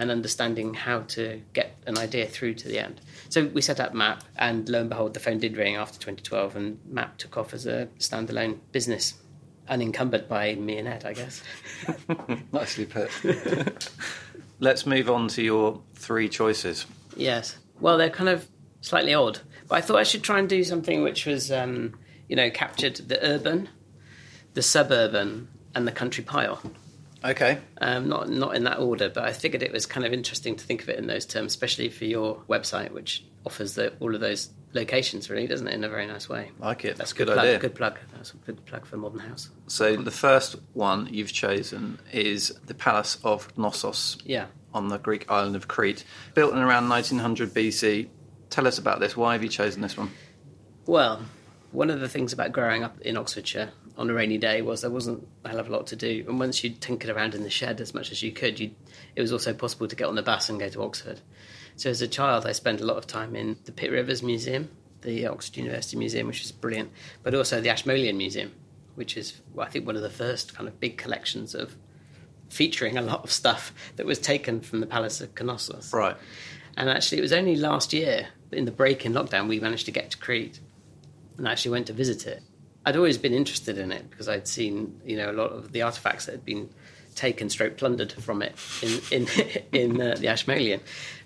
and 0.00 0.10
understanding 0.10 0.72
how 0.72 1.00
to 1.00 1.42
get 1.52 1.76
an 1.86 1.98
idea 1.98 2.26
through 2.26 2.54
to 2.54 2.66
the 2.66 2.78
end. 2.78 3.02
So 3.28 3.44
we 3.44 3.60
set 3.60 3.78
up 3.80 3.92
MAP, 3.92 4.24
and 4.34 4.66
lo 4.66 4.80
and 4.80 4.88
behold, 4.88 5.12
the 5.12 5.20
phone 5.20 5.38
did 5.38 5.58
ring 5.58 5.76
after 5.76 5.98
2012, 5.98 6.56
and 6.56 6.80
MAP 6.86 7.18
took 7.18 7.36
off 7.36 7.52
as 7.52 7.66
a 7.66 7.86
standalone 7.98 8.58
business, 8.72 9.14
unencumbered 9.68 10.26
by 10.26 10.54
me 10.54 10.78
and 10.78 10.88
Ed, 10.88 11.04
I 11.04 11.12
guess. 11.12 11.42
Nicely 12.52 12.86
put. 12.86 13.10
Let's 14.58 14.86
move 14.86 15.10
on 15.10 15.28
to 15.28 15.42
your 15.42 15.82
three 15.94 16.30
choices. 16.30 16.86
Yes. 17.14 17.58
Well, 17.78 17.98
they're 17.98 18.08
kind 18.08 18.30
of 18.30 18.48
slightly 18.80 19.12
odd, 19.12 19.40
but 19.68 19.76
I 19.76 19.80
thought 19.82 19.98
I 19.98 20.04
should 20.04 20.22
try 20.22 20.38
and 20.38 20.48
do 20.48 20.64
something 20.64 21.02
which 21.02 21.26
was, 21.26 21.52
um, 21.52 21.94
you 22.26 22.36
know, 22.36 22.50
captured 22.50 22.96
the 22.96 23.22
urban, 23.22 23.68
the 24.54 24.62
suburban, 24.62 25.48
and 25.74 25.86
the 25.86 25.92
country 25.92 26.24
pile. 26.24 26.62
Okay. 27.24 27.58
Um, 27.80 28.08
not 28.08 28.28
not 28.30 28.56
in 28.56 28.64
that 28.64 28.78
order, 28.78 29.08
but 29.10 29.24
I 29.24 29.32
figured 29.32 29.62
it 29.62 29.72
was 29.72 29.86
kind 29.86 30.06
of 30.06 30.12
interesting 30.12 30.56
to 30.56 30.64
think 30.64 30.82
of 30.82 30.88
it 30.88 30.98
in 30.98 31.06
those 31.06 31.26
terms, 31.26 31.52
especially 31.52 31.88
for 31.90 32.04
your 32.06 32.36
website, 32.48 32.92
which 32.92 33.24
offers 33.44 33.74
the, 33.74 33.92
all 34.00 34.14
of 34.14 34.20
those 34.20 34.50
locations, 34.72 35.28
really, 35.28 35.46
doesn't 35.46 35.66
it, 35.68 35.74
in 35.74 35.82
a 35.84 35.88
very 35.88 36.06
nice 36.06 36.28
way. 36.28 36.50
Like 36.58 36.84
it. 36.84 36.96
That's 36.96 37.12
a 37.12 37.14
Good 37.14 37.26
good, 37.26 37.34
plug. 37.34 37.46
idea. 37.46 37.58
Good 37.58 37.74
plug. 37.74 37.98
That's 38.14 38.32
a 38.32 38.36
good 38.36 38.64
plug 38.66 38.86
for 38.86 38.96
Modern 38.96 39.18
House. 39.20 39.50
So 39.66 39.96
the 39.96 40.10
first 40.10 40.56
one 40.74 41.08
you've 41.10 41.32
chosen 41.32 41.98
is 42.12 42.48
the 42.66 42.74
Palace 42.74 43.18
of 43.24 43.48
Knossos 43.58 44.16
Yeah. 44.24 44.46
on 44.72 44.88
the 44.88 44.98
Greek 44.98 45.30
island 45.30 45.56
of 45.56 45.68
Crete, 45.68 46.04
built 46.34 46.52
in 46.52 46.58
around 46.58 46.88
1900 46.88 47.52
BC. 47.52 48.08
Tell 48.50 48.66
us 48.66 48.78
about 48.78 49.00
this. 49.00 49.16
Why 49.16 49.32
have 49.32 49.42
you 49.42 49.48
chosen 49.48 49.82
this 49.82 49.96
one? 49.96 50.10
Well, 50.86 51.20
one 51.72 51.90
of 51.90 52.00
the 52.00 52.08
things 52.08 52.32
about 52.32 52.52
growing 52.52 52.82
up 52.82 53.00
in 53.00 53.16
Oxfordshire 53.16 53.70
on 53.96 54.10
a 54.10 54.14
rainy 54.14 54.38
day 54.38 54.62
was 54.62 54.80
there 54.80 54.90
wasn't 54.90 55.26
a 55.44 55.50
hell 55.50 55.60
of 55.60 55.68
a 55.68 55.72
lot 55.72 55.86
to 55.88 55.96
do, 55.96 56.24
and 56.26 56.38
once 56.38 56.64
you 56.64 56.70
tinkered 56.70 57.10
around 57.10 57.34
in 57.34 57.42
the 57.42 57.50
shed 57.50 57.80
as 57.80 57.94
much 57.94 58.10
as 58.10 58.22
you 58.22 58.32
could, 58.32 58.58
you, 58.58 58.70
it 59.14 59.20
was 59.20 59.32
also 59.32 59.52
possible 59.52 59.86
to 59.86 59.96
get 59.96 60.08
on 60.08 60.14
the 60.14 60.22
bus 60.22 60.48
and 60.48 60.58
go 60.58 60.68
to 60.68 60.82
Oxford. 60.82 61.20
So 61.76 61.90
as 61.90 62.02
a 62.02 62.08
child, 62.08 62.46
I 62.46 62.52
spent 62.52 62.80
a 62.80 62.84
lot 62.84 62.96
of 62.96 63.06
time 63.06 63.36
in 63.36 63.56
the 63.64 63.72
Pitt 63.72 63.90
Rivers 63.90 64.22
Museum, 64.22 64.70
the 65.02 65.26
Oxford 65.26 65.58
University 65.58 65.96
Museum, 65.96 66.26
which 66.26 66.42
is 66.42 66.52
brilliant, 66.52 66.90
but 67.22 67.34
also 67.34 67.60
the 67.60 67.70
Ashmolean 67.70 68.16
Museum, 68.16 68.52
which 68.96 69.16
is 69.16 69.40
well, 69.54 69.66
I 69.66 69.70
think 69.70 69.86
one 69.86 69.96
of 69.96 70.02
the 70.02 70.10
first 70.10 70.54
kind 70.54 70.68
of 70.68 70.80
big 70.80 70.98
collections 70.98 71.54
of 71.54 71.76
featuring 72.48 72.98
a 72.98 73.02
lot 73.02 73.22
of 73.22 73.30
stuff 73.30 73.72
that 73.96 74.06
was 74.06 74.18
taken 74.18 74.60
from 74.60 74.80
the 74.80 74.86
Palace 74.86 75.20
of 75.20 75.34
Knossos. 75.40 75.92
Right. 75.92 76.16
And 76.76 76.88
actually, 76.88 77.18
it 77.18 77.22
was 77.22 77.32
only 77.32 77.56
last 77.56 77.92
year, 77.92 78.28
in 78.50 78.64
the 78.64 78.72
break 78.72 79.06
in 79.06 79.12
lockdown, 79.12 79.48
we 79.48 79.60
managed 79.60 79.86
to 79.86 79.92
get 79.92 80.10
to 80.10 80.18
Crete 80.18 80.58
and 81.40 81.48
actually 81.48 81.70
went 81.70 81.86
to 81.86 81.94
visit 81.94 82.26
it. 82.26 82.42
I'd 82.84 82.96
always 82.96 83.16
been 83.16 83.32
interested 83.32 83.78
in 83.78 83.92
it 83.92 84.10
because 84.10 84.28
I'd 84.28 84.46
seen, 84.46 85.00
you 85.06 85.16
know, 85.16 85.30
a 85.30 85.32
lot 85.32 85.52
of 85.52 85.72
the 85.72 85.80
artifacts 85.80 86.26
that 86.26 86.32
had 86.32 86.44
been 86.44 86.68
taken, 87.14 87.48
stroke 87.48 87.78
plundered 87.78 88.12
from 88.12 88.42
it 88.42 88.54
in 88.82 89.00
in 89.10 89.28
in 89.72 90.00
uh, 90.00 90.16
the 90.18 90.28
Ashmolean. 90.28 90.80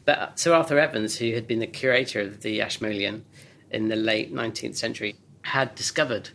But 0.04 0.38
Sir 0.38 0.54
Arthur 0.54 0.78
Evans, 0.78 1.16
who 1.16 1.32
had 1.32 1.48
been 1.48 1.58
the 1.58 1.66
curator 1.66 2.20
of 2.20 2.42
the 2.42 2.60
Ashmolean 2.60 3.24
in 3.70 3.88
the 3.88 3.96
late 3.96 4.32
19th 4.32 4.76
century, 4.76 5.16
had 5.42 5.74
discovered 5.74 6.30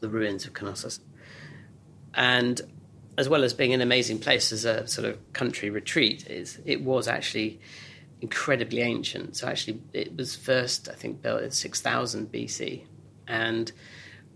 the 0.00 0.08
ruins 0.08 0.46
of 0.46 0.52
Knossos, 0.52 1.00
and 2.14 2.60
as 3.18 3.28
well 3.28 3.42
as 3.42 3.54
being 3.54 3.74
an 3.74 3.80
amazing 3.80 4.20
place 4.20 4.52
as 4.52 4.64
a 4.64 4.86
sort 4.86 5.08
of 5.08 5.32
country 5.32 5.68
retreat, 5.68 6.28
is 6.30 6.60
it 6.64 6.82
was 6.82 7.08
actually 7.08 7.60
incredibly 8.20 8.82
ancient. 8.82 9.36
So 9.36 9.48
actually, 9.48 9.80
it 9.92 10.16
was 10.16 10.36
first, 10.36 10.88
I 10.88 10.94
think, 10.94 11.22
built 11.22 11.42
in 11.42 11.50
6000 11.50 12.30
BC, 12.30 12.84
and 13.26 13.70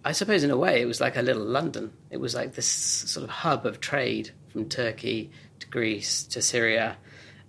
I 0.05 0.13
suppose 0.13 0.45
in 0.45 0.51
a 0.51 0.57
way 0.57 0.81
it 0.81 0.87
was 0.87 1.01
like 1.01 1.17
a 1.17 1.23
little 1.23 1.45
London. 1.45 1.93
It 2.11 2.19
was 2.19 2.35
like 2.35 2.55
this 2.55 2.67
sort 2.67 3.25
of 3.25 3.31
hub 3.31 3.67
of 3.67 3.81
trade 3.81 4.31
from 4.49 4.69
Turkey 4.69 5.31
to 5.61 5.67
Greece 5.69 6.25
to 6.25 6.41
Syria, 6.43 6.97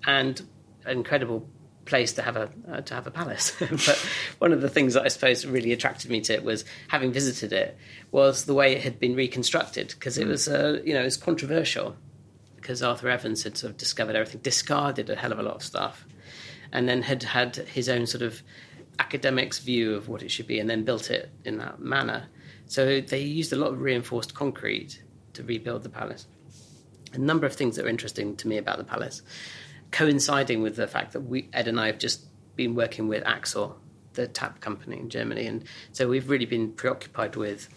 and 0.05 0.41
an 0.85 0.97
incredible 0.97 1.47
place 1.85 2.13
to 2.13 2.21
have 2.21 2.37
a 2.37 2.49
uh, 2.69 2.81
to 2.81 2.93
have 2.93 3.07
a 3.07 3.11
palace. 3.11 3.55
but 3.59 4.07
one 4.39 4.51
of 4.51 4.61
the 4.61 4.69
things 4.69 4.93
that 4.93 5.03
I 5.03 5.07
suppose 5.07 5.45
really 5.45 5.71
attracted 5.71 6.11
me 6.11 6.21
to 6.21 6.33
it 6.33 6.43
was 6.43 6.65
having 6.89 7.11
visited 7.11 7.53
it 7.53 7.77
was 8.11 8.45
the 8.45 8.53
way 8.53 8.73
it 8.73 8.81
had 8.81 8.99
been 8.99 9.15
reconstructed 9.15 9.89
because 9.89 10.17
it 10.17 10.27
was 10.27 10.47
uh, 10.47 10.81
you 10.83 10.93
know 10.93 11.01
it 11.01 11.05
was 11.05 11.17
controversial 11.17 11.95
because 12.55 12.83
Arthur 12.83 13.09
Evans 13.09 13.43
had 13.43 13.57
sort 13.57 13.71
of 13.71 13.77
discovered 13.77 14.15
everything, 14.15 14.41
discarded 14.41 15.09
a 15.09 15.15
hell 15.15 15.31
of 15.31 15.39
a 15.39 15.43
lot 15.43 15.55
of 15.55 15.63
stuff, 15.63 16.05
and 16.71 16.87
then 16.87 17.01
had 17.01 17.23
had 17.23 17.55
his 17.55 17.89
own 17.89 18.05
sort 18.05 18.21
of 18.21 18.41
academics 18.99 19.59
view 19.59 19.95
of 19.95 20.07
what 20.07 20.21
it 20.21 20.31
should 20.31 20.47
be, 20.47 20.59
and 20.59 20.69
then 20.69 20.83
built 20.83 21.09
it 21.09 21.29
in 21.45 21.57
that 21.57 21.79
manner. 21.79 22.27
So 22.65 23.01
they 23.01 23.21
used 23.21 23.51
a 23.53 23.55
lot 23.55 23.71
of 23.71 23.81
reinforced 23.81 24.33
concrete 24.33 25.03
to 25.33 25.43
rebuild 25.43 25.83
the 25.83 25.89
palace. 25.89 26.27
A 27.13 27.17
number 27.17 27.45
of 27.45 27.53
things 27.53 27.75
that 27.75 27.85
are 27.85 27.89
interesting 27.89 28.35
to 28.37 28.47
me 28.47 28.57
about 28.57 28.77
the 28.77 28.83
palace, 28.83 29.21
coinciding 29.91 30.61
with 30.61 30.75
the 30.75 30.87
fact 30.87 31.13
that 31.13 31.21
we 31.21 31.49
Ed 31.51 31.67
and 31.67 31.79
I 31.79 31.87
have 31.87 31.97
just 31.97 32.25
been 32.55 32.75
working 32.75 33.07
with 33.07 33.23
Axor, 33.23 33.73
the 34.13 34.27
tap 34.27 34.61
company 34.61 34.97
in 34.97 35.09
Germany, 35.09 35.47
and 35.47 35.63
so 35.91 36.07
we've 36.07 36.29
really 36.29 36.45
been 36.45 36.71
preoccupied 36.71 37.35
with 37.35 37.67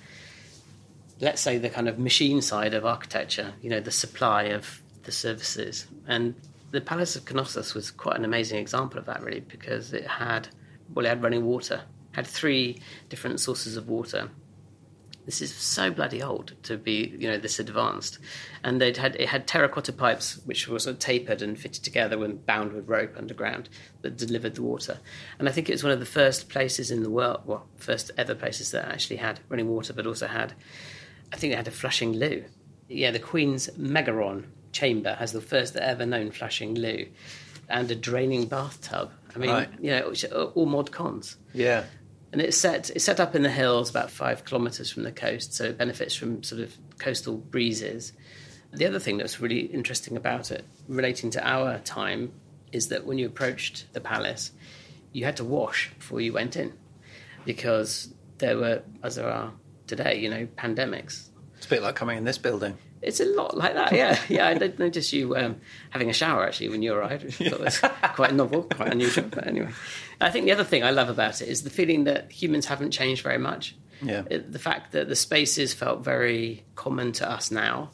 let's 1.20 1.40
say 1.40 1.58
the 1.58 1.70
kind 1.70 1.88
of 1.88 1.98
machine 1.98 2.42
side 2.42 2.74
of 2.74 2.84
architecture, 2.84 3.54
you 3.62 3.70
know, 3.70 3.80
the 3.80 3.90
supply 3.90 4.44
of 4.44 4.82
the 5.04 5.12
services. 5.12 5.86
And 6.06 6.34
the 6.70 6.80
Palace 6.80 7.16
of 7.16 7.24
Knossos 7.24 7.74
was 7.74 7.90
quite 7.90 8.16
an 8.16 8.24
amazing 8.24 8.58
example 8.58 8.98
of 8.98 9.06
that, 9.06 9.22
really, 9.22 9.40
because 9.40 9.92
it 9.92 10.06
had, 10.06 10.48
well, 10.92 11.06
it 11.06 11.08
had 11.08 11.22
running 11.22 11.44
water, 11.44 11.82
had 12.12 12.26
three 12.26 12.80
different 13.08 13.40
sources 13.40 13.76
of 13.76 13.88
water. 13.88 14.30
This 15.24 15.40
is 15.40 15.54
so 15.54 15.90
bloody 15.90 16.22
old 16.22 16.52
to 16.64 16.76
be, 16.76 17.16
you 17.18 17.26
know, 17.26 17.38
this 17.38 17.58
advanced. 17.58 18.18
And 18.62 18.78
they'd 18.78 18.98
had, 18.98 19.16
it 19.16 19.28
had 19.28 19.46
terracotta 19.46 19.94
pipes, 19.94 20.38
which 20.44 20.68
were 20.68 20.78
sort 20.78 20.94
of 20.94 21.00
tapered 21.00 21.40
and 21.40 21.58
fitted 21.58 21.82
together 21.82 22.22
and 22.22 22.44
bound 22.44 22.74
with 22.74 22.86
rope 22.86 23.14
underground 23.16 23.70
that 24.02 24.18
delivered 24.18 24.56
the 24.56 24.62
water. 24.62 24.98
And 25.38 25.48
I 25.48 25.52
think 25.52 25.70
it 25.70 25.72
was 25.72 25.82
one 25.82 25.92
of 25.92 26.00
the 26.00 26.06
first 26.06 26.50
places 26.50 26.90
in 26.90 27.02
the 27.02 27.08
world, 27.08 27.40
well, 27.46 27.66
first 27.78 28.10
ever 28.18 28.34
places 28.34 28.70
that 28.72 28.86
actually 28.86 29.16
had 29.16 29.40
running 29.48 29.68
water, 29.68 29.94
but 29.94 30.06
also 30.06 30.26
had 30.26 30.52
I 31.34 31.36
think 31.36 31.52
they 31.52 31.56
had 31.56 31.66
a 31.66 31.72
flushing 31.72 32.12
loo. 32.12 32.44
Yeah, 32.88 33.10
the 33.10 33.18
Queen's 33.18 33.68
Megaron 33.70 34.44
chamber 34.70 35.14
has 35.14 35.32
the 35.32 35.40
first 35.40 35.74
ever 35.74 36.06
known 36.06 36.30
flushing 36.30 36.76
loo 36.76 37.08
and 37.68 37.90
a 37.90 37.96
draining 37.96 38.46
bathtub. 38.46 39.10
I 39.34 39.38
mean, 39.38 39.50
Right. 39.50 39.68
you 39.80 39.90
know, 39.90 40.08
are 40.10 40.36
uh, 40.36 40.44
all 40.54 40.66
mod 40.66 40.92
cons. 40.92 41.36
Yeah. 41.52 41.84
And 42.32 42.40
it's 42.40 42.56
set 42.56 42.90
it's 42.90 43.04
set 43.04 43.20
up 43.20 43.34
in 43.34 43.42
the 43.42 43.50
hills 43.50 43.90
about 43.90 44.10
five 44.10 44.44
kilometres 44.44 44.90
from 44.90 45.04
the 45.04 45.12
coast, 45.12 45.54
so 45.54 45.64
it 45.64 45.78
benefits 45.78 46.14
from 46.16 46.42
sort 46.42 46.62
of 46.62 46.76
coastal 46.98 47.36
breezes. 47.36 48.12
The 48.72 48.86
other 48.86 48.98
thing 48.98 49.18
that's 49.18 49.40
really 49.40 49.60
interesting 49.60 50.16
about 50.16 50.50
it, 50.50 50.64
relating 50.88 51.30
to 51.30 51.46
our 51.48 51.78
time, 51.78 52.32
is 52.72 52.88
that 52.88 53.06
when 53.06 53.18
you 53.18 53.26
approached 53.26 53.86
the 53.92 54.00
palace, 54.00 54.50
you 55.12 55.24
had 55.24 55.36
to 55.36 55.44
wash 55.44 55.92
before 55.96 56.20
you 56.20 56.32
went 56.32 56.56
in, 56.56 56.72
because 57.44 58.12
there 58.38 58.56
were, 58.56 58.82
as 59.04 59.14
there 59.14 59.30
are 59.30 59.52
today, 59.86 60.18
you 60.18 60.28
know, 60.28 60.46
pandemics. 60.56 61.28
It's 61.56 61.66
a 61.66 61.68
bit 61.68 61.82
like 61.82 61.94
coming 61.94 62.18
in 62.18 62.24
this 62.24 62.38
building. 62.38 62.76
It's 63.04 63.20
a 63.20 63.26
lot 63.26 63.56
like 63.56 63.74
that, 63.74 63.92
yeah. 63.92 64.18
Yeah, 64.28 64.48
I 64.48 64.54
did 64.54 64.78
notice 64.78 65.12
you 65.12 65.36
um, 65.36 65.56
having 65.90 66.10
a 66.10 66.12
shower 66.12 66.44
actually 66.46 66.70
when 66.70 66.82
you 66.82 66.94
arrived, 66.94 67.24
which 67.24 67.40
I 67.40 67.50
thought 67.50 67.60
was 67.60 67.78
quite 68.14 68.34
novel, 68.34 68.64
quite 68.64 68.92
unusual. 68.92 69.26
But 69.28 69.46
anyway, 69.46 69.70
I 70.20 70.30
think 70.30 70.46
the 70.46 70.52
other 70.52 70.64
thing 70.64 70.82
I 70.82 70.90
love 70.90 71.08
about 71.08 71.42
it 71.42 71.48
is 71.48 71.62
the 71.62 71.70
feeling 71.70 72.04
that 72.04 72.32
humans 72.32 72.66
haven't 72.66 72.90
changed 72.90 73.22
very 73.22 73.38
much. 73.38 73.76
Yeah. 74.02 74.22
The 74.22 74.58
fact 74.58 74.92
that 74.92 75.08
the 75.08 75.16
spaces 75.16 75.72
felt 75.72 76.04
very 76.04 76.64
common 76.74 77.12
to 77.12 77.30
us 77.30 77.50
now. 77.50 77.90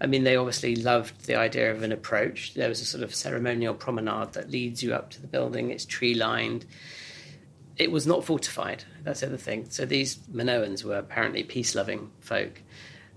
I 0.00 0.06
mean, 0.06 0.24
they 0.24 0.36
obviously 0.36 0.76
loved 0.76 1.26
the 1.26 1.36
idea 1.36 1.70
of 1.72 1.82
an 1.82 1.92
approach. 1.92 2.54
There 2.54 2.68
was 2.68 2.80
a 2.80 2.84
sort 2.84 3.02
of 3.04 3.14
ceremonial 3.14 3.74
promenade 3.74 4.32
that 4.32 4.50
leads 4.50 4.82
you 4.82 4.94
up 4.94 5.10
to 5.10 5.20
the 5.20 5.26
building. 5.26 5.70
It's 5.70 5.84
tree 5.84 6.14
lined. 6.14 6.64
It 7.76 7.90
was 7.90 8.06
not 8.06 8.24
fortified. 8.24 8.84
That's 9.02 9.20
the 9.20 9.26
other 9.26 9.36
thing. 9.36 9.66
So 9.70 9.84
these 9.86 10.16
Minoans 10.32 10.84
were 10.84 10.98
apparently 10.98 11.42
peace 11.42 11.74
loving 11.74 12.10
folk. 12.20 12.60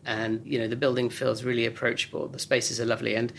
And, 0.08 0.42
you 0.46 0.58
know, 0.58 0.68
the 0.68 0.76
building 0.76 1.10
feels 1.10 1.44
really 1.44 1.66
approachable. 1.66 2.28
The 2.30 2.40
spaces 2.40 2.80
are 2.80 2.86
lovely. 2.86 3.14
And 3.14 3.32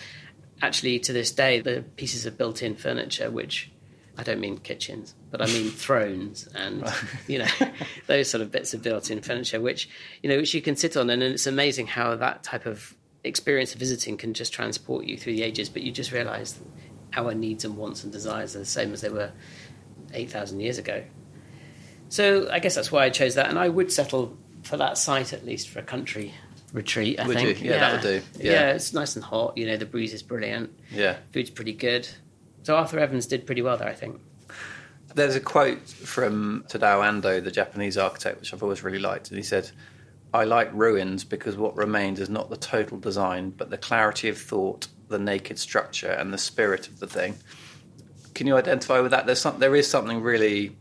actually, 0.63 1.01
to 1.01 1.13
this 1.13 1.33
day, 1.33 1.61
the 1.61 1.83
pieces 1.97 2.27
of 2.27 2.37
built 2.39 2.63
in 2.63 2.77
furniture, 2.77 3.31
which 3.31 3.71
I 4.19 4.25
don't 4.25 4.41
mean 4.41 4.59
kitchens, 4.59 5.15
but 5.31 5.41
I 5.41 5.47
mean 5.47 5.71
thrones 5.71 6.49
and 6.55 6.85
you 7.29 7.39
know 7.39 7.47
those 8.09 8.29
sort 8.29 8.43
of 8.43 8.51
bits 8.51 8.75
of 8.75 8.83
built-in 8.83 9.23
furniture, 9.23 9.61
which 9.61 9.89
you 10.23 10.29
know 10.29 10.37
which 10.37 10.53
you 10.55 10.61
can 10.61 10.75
sit 10.75 10.97
on, 10.97 11.09
and 11.09 11.23
it's 11.23 11.47
amazing 11.47 11.87
how 11.87 12.17
that 12.17 12.43
type 12.43 12.67
of 12.67 12.97
experience 13.23 13.75
of 13.75 13.79
visiting 13.79 14.17
can 14.17 14.35
just 14.35 14.53
transport 14.53 15.05
you 15.05 15.17
through 15.17 15.35
the 15.35 15.45
ages. 15.45 15.69
But 15.69 15.83
you 15.83 15.93
just 15.93 16.11
realise 16.11 16.59
our 17.17 17.33
needs 17.33 17.65
and 17.65 17.77
wants 17.77 18.03
and 18.03 18.13
desires 18.13 18.57
are 18.57 18.61
the 18.61 18.67
same 18.67 18.93
as 18.93 19.03
they 19.03 19.09
were 19.09 19.31
eight 20.13 20.31
thousand 20.31 20.61
years 20.61 20.79
ago. 20.79 21.05
So 22.09 22.51
I 22.51 22.59
guess 22.59 22.75
that's 22.75 22.91
why 22.91 23.05
I 23.05 23.11
chose 23.11 23.37
that, 23.37 23.49
and 23.49 23.59
I 23.59 23.69
would 23.69 23.93
settle 23.93 24.37
for 24.65 24.77
that 24.77 24.99
site 24.99 25.33
at 25.33 25.47
least 25.47 25.69
for 25.69 25.79
a 25.79 25.85
country 25.85 26.35
retreat. 26.73 27.19
I 27.21 27.27
Would 27.27 27.37
think. 27.37 27.61
you? 27.63 27.71
Yeah, 27.71 27.79
that 27.79 27.93
would 27.93 28.03
do. 28.03 28.23
Yeah. 28.39 28.53
yeah, 28.53 28.71
it's 28.73 28.93
nice 28.93 29.17
and 29.17 29.25
hot. 29.25 29.57
You 29.57 29.67
know, 29.67 29.77
the 29.77 29.87
breeze 29.87 30.13
is 30.13 30.23
brilliant. 30.23 30.79
Yeah. 30.91 31.17
Food's 31.33 31.51
pretty 31.51 31.73
good. 31.73 32.09
So 32.63 32.77
Arthur 32.77 32.99
Evans 32.99 33.27
did 33.27 33.47
pretty 33.47 33.63
well 33.63 33.77
there, 33.77 33.89
I 33.89 33.95
think. 33.95 34.21
There's 35.15 35.35
a 35.35 35.41
quote 35.41 35.89
from 35.89 36.65
Tadao 36.69 37.01
Ando, 37.03 37.43
the 37.43 37.51
Japanese 37.51 37.97
architect, 37.97 38.41
which 38.41 38.53
I've 38.53 38.63
always 38.63 38.83
really 38.85 38.99
liked, 38.99 39.31
and 39.31 39.39
he 39.39 39.43
said, 39.43 39.71
"I 40.35 40.45
like 40.45 40.71
ruins 40.75 41.25
because 41.25 41.57
what 41.57 41.77
remains 41.77 42.21
is 42.21 42.29
not 42.29 42.51
the 42.51 42.59
total 42.59 42.99
design, 42.99 43.51
but 43.51 43.71
the 43.71 43.79
clarity 43.79 44.29
of 44.29 44.37
thought, 44.39 44.87
the 45.09 45.19
naked 45.19 45.59
structure, 45.59 46.11
and 46.11 46.33
the 46.33 46.39
spirit 46.39 46.89
of 46.89 47.01
the 47.01 47.07
thing." 47.07 47.37
Can 48.35 48.47
you 48.47 48.57
identify 48.57 49.01
with 49.01 49.11
that? 49.13 49.25
There's 49.27 49.41
some, 49.41 49.59
there 49.59 49.75
is 49.75 49.89
something 49.91 50.21
really 50.21 50.77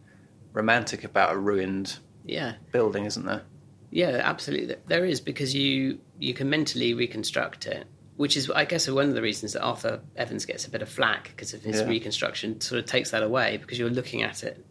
romantic 0.53 1.03
about 1.05 1.33
a 1.33 1.37
ruined 1.37 1.97
Yeah, 2.25 2.55
building, 2.73 3.05
isn't 3.05 3.25
there? 3.25 3.43
Yeah, 3.91 4.21
absolutely. 4.23 4.75
There 4.87 5.05
is 5.05 5.21
because 5.21 5.55
you 5.55 5.99
you 6.19 6.33
can 6.33 6.49
mentally 6.49 6.93
reconstruct 6.93 7.65
it, 7.67 7.85
which 8.17 8.35
is, 8.35 8.49
I 8.49 8.65
guess, 8.65 8.87
one 8.89 9.09
of 9.09 9.15
the 9.15 9.21
reasons 9.21 9.53
that 9.53 9.61
Arthur 9.61 10.01
Evans 10.15 10.45
gets 10.45 10.65
a 10.65 10.69
bit 10.69 10.81
of 10.81 10.89
flack 10.89 11.29
because 11.35 11.53
of 11.53 11.63
his 11.63 11.81
Yeah. 11.81 11.87
reconstruction. 11.87 12.59
Sort 12.61 12.79
of 12.79 12.85
takes 12.85 13.11
that 13.11 13.23
away 13.23 13.57
because 13.57 13.77
you're 13.79 13.89
looking 13.89 14.23
at 14.23 14.43
it 14.43 14.65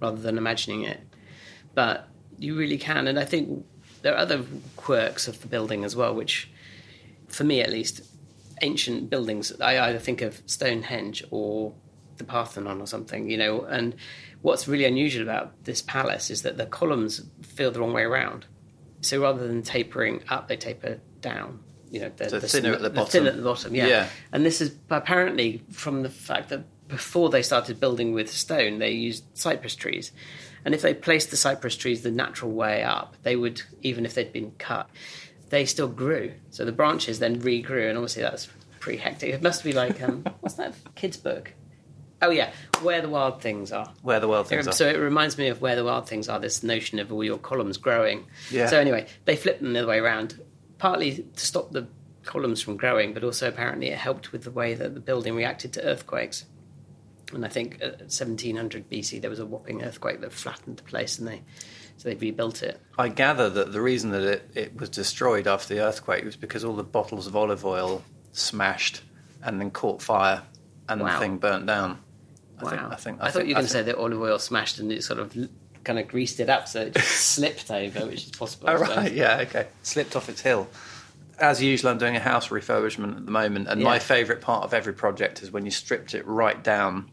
rather 0.00 0.20
than 0.20 0.38
imagining 0.38 0.84
it. 0.84 1.00
But 1.74 2.08
you 2.38 2.56
really 2.56 2.78
can, 2.78 3.06
and 3.08 3.18
I 3.18 3.24
think 3.24 3.64
there 4.02 4.14
are 4.14 4.18
other 4.18 4.44
quirks 4.76 5.28
of 5.28 5.40
the 5.42 5.48
building 5.48 5.84
as 5.84 5.94
well, 5.94 6.14
which, 6.14 6.50
for 7.28 7.44
me 7.44 7.60
at 7.60 7.70
least, 7.70 8.02
ancient 8.62 9.10
buildings. 9.10 9.52
I 9.60 9.78
either 9.88 9.98
think 9.98 10.22
of 10.22 10.42
Stonehenge 10.46 11.24
or 11.30 11.72
the 12.16 12.24
Parthenon 12.24 12.80
or 12.80 12.86
something, 12.86 13.30
you 13.30 13.36
know. 13.36 13.62
And 13.62 13.94
what's 14.42 14.66
really 14.68 14.84
unusual 14.84 15.22
about 15.22 15.64
this 15.64 15.82
palace 15.82 16.30
is 16.30 16.42
that 16.42 16.56
the 16.56 16.66
columns 16.66 17.22
feel 17.42 17.70
the 17.70 17.80
wrong 17.80 17.92
way 17.92 18.02
around. 18.02 18.46
So 19.02 19.20
rather 19.20 19.46
than 19.46 19.62
tapering 19.62 20.22
up, 20.28 20.48
they 20.48 20.56
taper 20.56 20.98
down. 21.20 21.60
You 21.90 22.00
know, 22.00 22.12
the, 22.16 22.30
So 22.30 22.38
the- 22.38 22.48
thinner 22.48 22.72
at 22.72 22.80
the 22.82 22.88
bottom. 22.90 23.10
thinner 23.10 23.28
at 23.30 23.36
the 23.36 23.42
bottom. 23.42 23.74
Yeah. 23.74 23.86
Yeah. 23.86 24.08
And 24.32 24.46
this 24.46 24.60
is 24.60 24.74
apparently 24.90 25.62
from 25.70 26.02
the 26.02 26.08
fact 26.08 26.48
that 26.48 26.64
before 26.88 27.28
they 27.30 27.42
started 27.42 27.78
building 27.80 28.12
with 28.12 28.30
stone, 28.30 28.78
they 28.78 28.92
used 28.92 29.24
cypress 29.34 29.74
trees. 29.74 30.10
And 30.64 30.74
if 30.74 30.82
they 30.82 30.94
placed 30.94 31.30
the 31.30 31.36
cypress 31.36 31.76
trees 31.76 32.02
the 32.02 32.10
natural 32.10 32.52
way 32.52 32.82
up, 32.82 33.16
they 33.24 33.34
would, 33.36 33.62
even 33.82 34.06
if 34.06 34.14
they'd 34.14 34.32
been 34.32 34.52
cut, 34.58 34.88
they 35.50 35.64
still 35.66 35.88
grew. 35.88 36.32
So 36.50 36.64
the 36.64 36.72
branches 36.72 37.18
then 37.18 37.40
regrew, 37.40 37.88
and 37.88 37.98
obviously 37.98 38.22
that's 38.22 38.48
pretty 38.80 38.98
hectic. 38.98 39.34
It 39.34 39.42
must 39.42 39.64
be 39.64 39.72
like, 39.72 40.00
um, 40.02 40.24
what's 40.40 40.54
that 40.56 40.74
kid's 40.94 41.16
book? 41.16 41.52
Oh, 42.22 42.30
yeah, 42.30 42.52
Where 42.82 43.02
the 43.02 43.08
Wild 43.08 43.42
Things 43.42 43.72
Are. 43.72 43.92
Where 44.02 44.20
the 44.20 44.28
world 44.28 44.48
things 44.48 44.68
are. 44.68 44.72
So 44.72 44.88
it 44.88 44.96
reminds 44.96 45.36
me 45.36 45.48
of 45.48 45.60
where 45.60 45.74
the 45.76 45.84
wild 45.84 46.08
things 46.08 46.28
are. 46.28 46.38
This 46.38 46.62
notion 46.62 46.98
of 47.00 47.12
all 47.12 47.24
your 47.24 47.38
columns 47.38 47.76
growing. 47.76 48.26
Yeah. 48.50 48.66
So 48.66 48.78
anyway, 48.78 49.08
they 49.24 49.36
flipped 49.36 49.60
them 49.60 49.72
the 49.72 49.80
other 49.80 49.88
way 49.88 49.98
around, 49.98 50.40
partly 50.78 51.26
to 51.36 51.46
stop 51.46 51.72
the 51.72 51.88
columns 52.24 52.62
from 52.62 52.76
growing, 52.76 53.12
but 53.12 53.24
also 53.24 53.48
apparently 53.48 53.88
it 53.88 53.98
helped 53.98 54.32
with 54.32 54.44
the 54.44 54.50
way 54.50 54.74
that 54.74 54.94
the 54.94 55.00
building 55.00 55.34
reacted 55.34 55.72
to 55.74 55.82
earthquakes. 55.84 56.44
And 57.32 57.44
I 57.44 57.48
think 57.48 57.78
at 57.82 57.98
1700 58.00 58.88
BC 58.88 59.20
there 59.20 59.30
was 59.30 59.38
a 59.38 59.46
whopping 59.46 59.82
earthquake 59.82 60.20
that 60.20 60.32
flattened 60.32 60.76
the 60.76 60.82
place, 60.82 61.18
and 61.18 61.26
they 61.26 61.42
so 61.96 62.08
they 62.08 62.14
rebuilt 62.14 62.62
it. 62.62 62.80
I 62.98 63.08
gather 63.08 63.48
that 63.50 63.72
the 63.72 63.80
reason 63.80 64.10
that 64.10 64.22
it, 64.22 64.50
it 64.54 64.76
was 64.78 64.88
destroyed 64.88 65.46
after 65.46 65.74
the 65.74 65.80
earthquake 65.80 66.24
was 66.24 66.36
because 66.36 66.64
all 66.64 66.74
the 66.74 66.82
bottles 66.82 67.26
of 67.26 67.36
olive 67.36 67.64
oil 67.64 68.02
smashed 68.32 69.02
and 69.42 69.60
then 69.60 69.70
caught 69.70 70.02
fire 70.02 70.42
and 70.88 71.00
the 71.00 71.18
thing 71.18 71.38
burnt 71.38 71.66
down. 71.66 71.98
I 72.62 72.64
Wow! 72.64 72.70
think. 72.70 72.92
I 72.92 72.96
think. 72.96 73.18
I, 73.20 73.24
thought 73.26 73.32
think- 73.34 73.48
you 73.48 73.54
were 73.54 73.60
going 73.60 73.66
to 73.66 73.72
say 73.72 73.82
that 73.82 73.96
olive 73.96 74.20
oil 74.20 74.38
smashed 74.38 74.78
and 74.78 74.90
it 74.92 75.02
sort 75.04 75.18
of 75.20 75.36
kind 75.84 75.98
of 75.98 76.06
greased 76.08 76.38
it 76.40 76.48
up, 76.48 76.68
so 76.68 76.82
it 76.82 76.94
just 76.94 77.08
slipped 77.34 77.70
over, 77.70 78.06
which 78.06 78.24
is 78.26 78.30
possible. 78.30 78.70
Oh 78.70 78.76
right, 78.76 79.12
yeah, 79.12 79.38
okay. 79.42 79.66
Slipped 79.82 80.14
off 80.16 80.28
its 80.28 80.40
hill. 80.40 80.68
As 81.38 81.60
usual, 81.62 81.90
I'm 81.90 81.98
doing 81.98 82.14
a 82.14 82.20
house 82.20 82.48
refurbishment 82.48 83.16
at 83.16 83.24
the 83.24 83.32
moment, 83.32 83.66
and 83.68 83.82
my 83.82 83.98
favourite 83.98 84.40
part 84.42 84.62
of 84.64 84.74
every 84.74 84.92
project 84.92 85.42
is 85.42 85.50
when 85.50 85.64
you 85.64 85.70
stripped 85.72 86.14
it 86.14 86.24
right 86.26 86.62
down, 86.62 87.10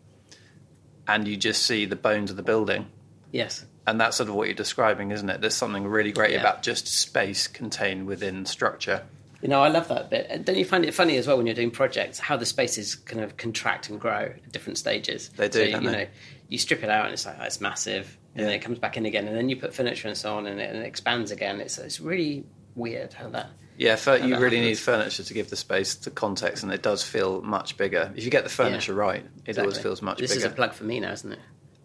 and 1.07 1.27
you 1.27 1.35
just 1.35 1.63
see 1.65 1.85
the 1.85 1.95
bones 1.95 2.29
of 2.29 2.37
the 2.37 2.43
building. 2.43 2.85
Yes. 3.31 3.65
And 3.87 3.99
that's 3.99 4.17
sort 4.17 4.29
of 4.29 4.35
what 4.35 4.47
you're 4.47 4.53
describing, 4.55 5.09
isn't 5.09 5.27
it? 5.29 5.41
There's 5.41 5.55
something 5.55 5.87
really 5.87 6.11
great 6.11 6.31
Yeah. 6.31 6.41
about 6.41 6.61
just 6.61 6.87
space 6.87 7.47
contained 7.47 8.05
within 8.05 8.45
structure. 8.45 9.01
You 9.41 9.47
know, 9.47 9.61
I 9.61 9.69
love 9.69 9.87
that 9.87 10.09
bit. 10.09 10.27
And 10.29 10.43
Don't 10.43 10.57
you 10.57 10.65
find 10.65 10.83
it 10.85 10.93
funny 10.93 11.17
as 11.17 11.25
well 11.27 11.37
when 11.37 11.45
you're 11.45 11.55
doing 11.55 11.71
projects 11.71 12.19
how 12.19 12.35
the 12.35 12.45
spaces 12.45 12.95
kind 12.95 13.23
of 13.23 13.37
contract 13.37 13.89
and 13.89 13.99
grow 13.99 14.33
at 14.35 14.51
different 14.51 14.77
stages? 14.77 15.29
They 15.29 15.47
do, 15.47 15.59
So, 15.71 15.77
you, 15.79 15.87
they? 15.87 15.91
know, 15.91 16.07
you 16.49 16.57
strip 16.57 16.83
it 16.83 16.89
out 16.89 17.05
and 17.05 17.13
it's 17.13 17.25
like, 17.25 17.37
oh, 17.39 17.43
it's 17.45 17.61
massive. 17.61 18.17
And 18.35 18.45
then 18.45 18.53
it 18.53 18.59
comes 18.59 18.79
back 18.79 18.95
in 18.97 19.05
again. 19.05 19.27
And 19.27 19.35
then 19.35 19.49
you 19.49 19.55
put 19.55 19.73
furniture 19.73 20.07
and 20.07 20.17
so 20.17 20.35
on 20.35 20.45
and 20.45 20.59
it, 20.59 20.69
and 20.69 20.79
it 20.79 20.85
expands 20.85 21.31
again. 21.31 21.59
It's, 21.61 21.77
it's 21.77 21.99
really 21.99 22.45
weird 22.75 23.13
how 23.13 23.29
that. 23.29 23.49
Yeah, 23.77 23.95
fur- 23.95 24.17
you 24.17 24.31
that 24.35 24.41
really 24.41 24.59
need 24.59 24.77
furniture 24.77 25.23
to 25.23 25.33
give 25.33 25.49
the 25.49 25.55
space 25.55 25.95
the 25.95 26.11
context, 26.11 26.63
and 26.63 26.71
it 26.73 26.83
does 26.83 27.01
feel 27.01 27.41
much 27.41 27.77
bigger. 27.77 28.11
If 28.13 28.25
you 28.25 28.29
get 28.29 28.43
the 28.43 28.49
furniture 28.49 28.93
right, 28.93 29.25
it 29.45 29.57
always 29.57 29.77
feels 29.77 30.01
much 30.01 30.17
This 30.17 30.31
bigger. 30.31 30.39
This 30.41 30.45
is 30.47 30.51
a 30.51 30.55
plug 30.55 30.73
for 30.73 30.83
me 30.83 30.99
now, 30.99 31.13
isn't 31.13 31.31
it? 31.31 31.39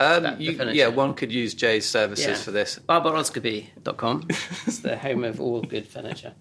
Um, 0.05 0.41
you- 0.41 0.53
yeah, 0.73 0.89
one 0.89 1.15
could 1.15 1.33
use 1.33 1.55
Jay's 1.55 1.89
services 1.89 2.27
Yeah. 2.27 2.35
for 2.35 2.51
this. 2.51 2.79
BarberOsgerby.com. 2.89 4.27
it's 4.67 4.81
the 4.81 4.97
home 4.97 5.25
of 5.25 5.41
all 5.41 5.63
good 5.63 5.87
furniture. 5.87 6.35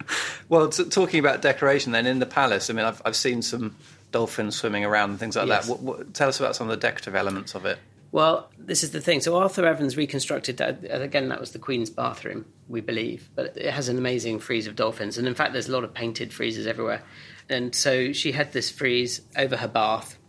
Well, 0.49 0.69
t- 0.69 0.85
talking 0.85 1.19
about 1.19 1.41
decoration, 1.41 1.91
then 1.91 2.05
in 2.05 2.19
the 2.19 2.25
palace, 2.25 2.69
I 2.69 2.73
mean, 2.73 2.85
I've, 2.85 3.01
I've 3.05 3.15
seen 3.15 3.41
some 3.41 3.75
dolphins 4.11 4.55
swimming 4.55 4.85
around 4.85 5.11
and 5.11 5.19
things 5.19 5.35
like 5.35 5.47
Yes. 5.47 5.65
that. 5.67 5.71
What, 5.79 5.81
what, 5.99 6.13
tell 6.13 6.29
us 6.29 6.39
about 6.39 6.55
some 6.55 6.69
of 6.69 6.71
the 6.71 6.81
decorative 6.81 7.15
elements 7.15 7.55
of 7.55 7.65
it. 7.65 7.79
Well, 8.11 8.51
this 8.59 8.83
is 8.83 8.91
the 8.91 9.01
thing. 9.01 9.21
So 9.21 9.35
Arthur 9.37 9.65
Evans 9.65 9.97
reconstructed 9.97 10.57
that. 10.57 10.79
Again, 10.87 11.29
that 11.29 11.39
was 11.39 11.51
the 11.51 11.57
Queen's 11.59 11.89
bathroom, 11.89 12.45
we 12.67 12.79
believe. 12.79 13.27
But 13.33 13.57
it 13.57 13.71
has 13.71 13.89
an 13.89 13.97
amazing 13.97 14.37
frieze 14.39 14.67
of 14.67 14.75
dolphins. 14.75 15.17
And 15.17 15.27
in 15.27 15.33
fact, 15.33 15.51
there's 15.53 15.67
a 15.67 15.71
lot 15.71 15.83
of 15.83 15.95
painted 15.95 16.29
friezes 16.29 16.67
everywhere. 16.67 17.01
And 17.49 17.73
so 17.73 18.13
she 18.13 18.31
had 18.33 18.51
this 18.53 18.69
frieze 18.69 19.21
over 19.35 19.57
her 19.57 19.67
bath. 19.67 20.19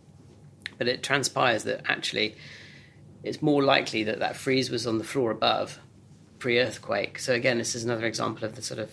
But 0.78 0.88
it 0.88 1.02
transpires 1.02 1.64
that 1.64 1.82
actually 1.86 2.36
it's 3.24 3.42
more 3.42 3.62
likely 3.62 4.04
that 4.04 4.20
that 4.20 4.36
frieze 4.36 4.70
was 4.70 4.86
on 4.86 4.98
the 4.98 5.04
floor 5.04 5.30
above 5.30 5.80
pre 6.38 6.60
earthquake. 6.60 7.18
So 7.18 7.32
again, 7.32 7.58
this 7.58 7.74
is 7.74 7.84
another 7.84 8.06
example 8.06 8.44
of 8.44 8.54
the 8.54 8.62
sort 8.62 8.78
of 8.78 8.90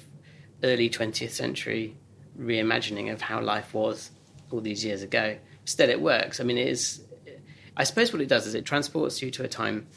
early 0.64 0.90
20th 0.90 1.32
century 1.32 1.98
reimagining 2.40 3.12
of 3.12 3.22
how 3.22 3.42
life 3.42 3.74
was 3.74 4.12
all 4.52 4.62
these 4.62 4.86
years 4.86 5.02
ago. 5.02 5.38
Still, 5.66 5.90
it 5.90 6.02
works. 6.02 6.40
I 6.40 6.44
mean, 6.44 6.58
it 6.58 6.68
is. 6.68 7.02
I 7.78 7.84
suppose 7.84 8.12
what 8.12 8.22
it 8.22 8.28
does 8.28 8.48
is 8.48 8.56
it 8.56 8.66
transports 8.66 9.22
you 9.22 9.32
to 9.32 9.44
a 9.44 9.48
time 9.48 9.88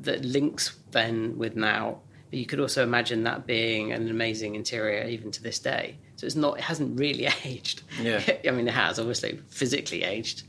that 0.00 0.24
links 0.24 0.76
then 0.90 1.36
with 1.38 1.56
now. 1.56 2.00
But 2.30 2.38
you 2.38 2.46
could 2.46 2.60
also 2.60 2.82
imagine 2.82 3.24
that 3.24 3.46
being 3.46 3.92
an 3.92 4.08
amazing 4.08 4.54
interior 4.54 5.06
even 5.06 5.30
to 5.32 5.42
this 5.42 5.58
day. 5.58 5.98
So 6.16 6.26
it's 6.26 6.36
not. 6.36 6.58
It 6.58 6.64
hasn't 6.64 6.98
really 6.98 7.28
aged. 7.44 7.82
Yeah. 8.00 8.22
I 8.48 8.50
mean, 8.50 8.66
it 8.66 8.74
has 8.74 8.98
obviously 8.98 9.40
physically 9.48 10.02
aged, 10.02 10.44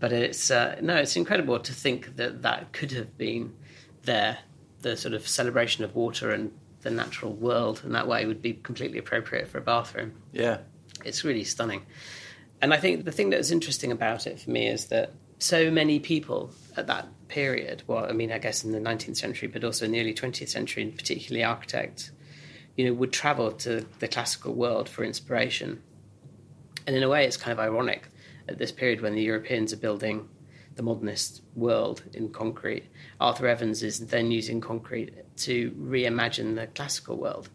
but 0.00 0.12
it's 0.12 0.50
uh, 0.50 0.76
no. 0.80 0.96
It's 0.96 1.14
incredible 1.14 1.60
to 1.60 1.72
think 1.72 2.16
that 2.16 2.42
that 2.42 2.72
could 2.72 2.92
have 2.92 3.16
been 3.16 3.54
there. 4.02 4.38
The 4.80 4.96
sort 4.96 5.12
of 5.12 5.28
celebration 5.28 5.84
of 5.84 5.94
water 5.94 6.30
and 6.30 6.52
the 6.80 6.90
natural 6.90 7.34
world 7.34 7.82
in 7.84 7.92
that 7.92 8.08
way 8.08 8.24
would 8.24 8.40
be 8.40 8.54
completely 8.54 8.98
appropriate 8.98 9.48
for 9.48 9.58
a 9.58 9.60
bathroom. 9.60 10.14
Yeah. 10.32 10.58
It's 11.04 11.22
really 11.22 11.44
stunning. 11.44 11.82
And 12.62 12.72
I 12.74 12.78
think 12.78 13.04
the 13.04 13.12
thing 13.12 13.30
that's 13.30 13.50
interesting 13.50 13.92
about 13.92 14.26
it 14.26 14.40
for 14.40 14.50
me 14.50 14.66
is 14.66 14.86
that 14.86 15.12
so 15.38 15.70
many 15.70 15.98
people 15.98 16.50
at 16.76 16.86
that 16.86 17.08
period, 17.28 17.82
well, 17.86 18.04
I 18.04 18.12
mean, 18.12 18.32
I 18.32 18.38
guess 18.38 18.64
in 18.64 18.72
the 18.72 18.78
19th 18.78 19.16
century, 19.16 19.48
but 19.48 19.64
also 19.64 19.84
in 19.84 19.92
the 19.92 20.00
early 20.00 20.14
20th 20.14 20.48
century, 20.48 20.82
and 20.82 20.96
particularly 20.96 21.44
architects, 21.44 22.10
you 22.76 22.84
know, 22.84 22.92
would 22.94 23.12
travel 23.12 23.52
to 23.52 23.86
the 23.98 24.08
classical 24.08 24.54
world 24.54 24.88
for 24.88 25.04
inspiration. 25.04 25.82
And 26.86 26.96
in 26.96 27.02
a 27.02 27.08
way, 27.08 27.24
it's 27.24 27.36
kind 27.36 27.52
of 27.52 27.58
ironic 27.58 28.08
at 28.50 28.58
this 28.58 28.72
period 28.72 29.00
when 29.00 29.14
the 29.14 29.22
Europeans 29.22 29.72
are 29.72 29.76
building 29.78 30.28
the 30.76 30.82
modernist 30.82 31.42
world 31.54 32.02
in 32.14 32.28
concrete. 32.30 32.84
Arthur 33.20 33.46
Evans 33.48 33.82
is 33.82 34.06
then 34.06 34.30
using 34.30 34.60
concrete 34.60 35.12
to 35.38 35.70
reimagine 35.72 36.54
the 36.56 36.66
classical 36.68 37.16
world. 37.16 37.48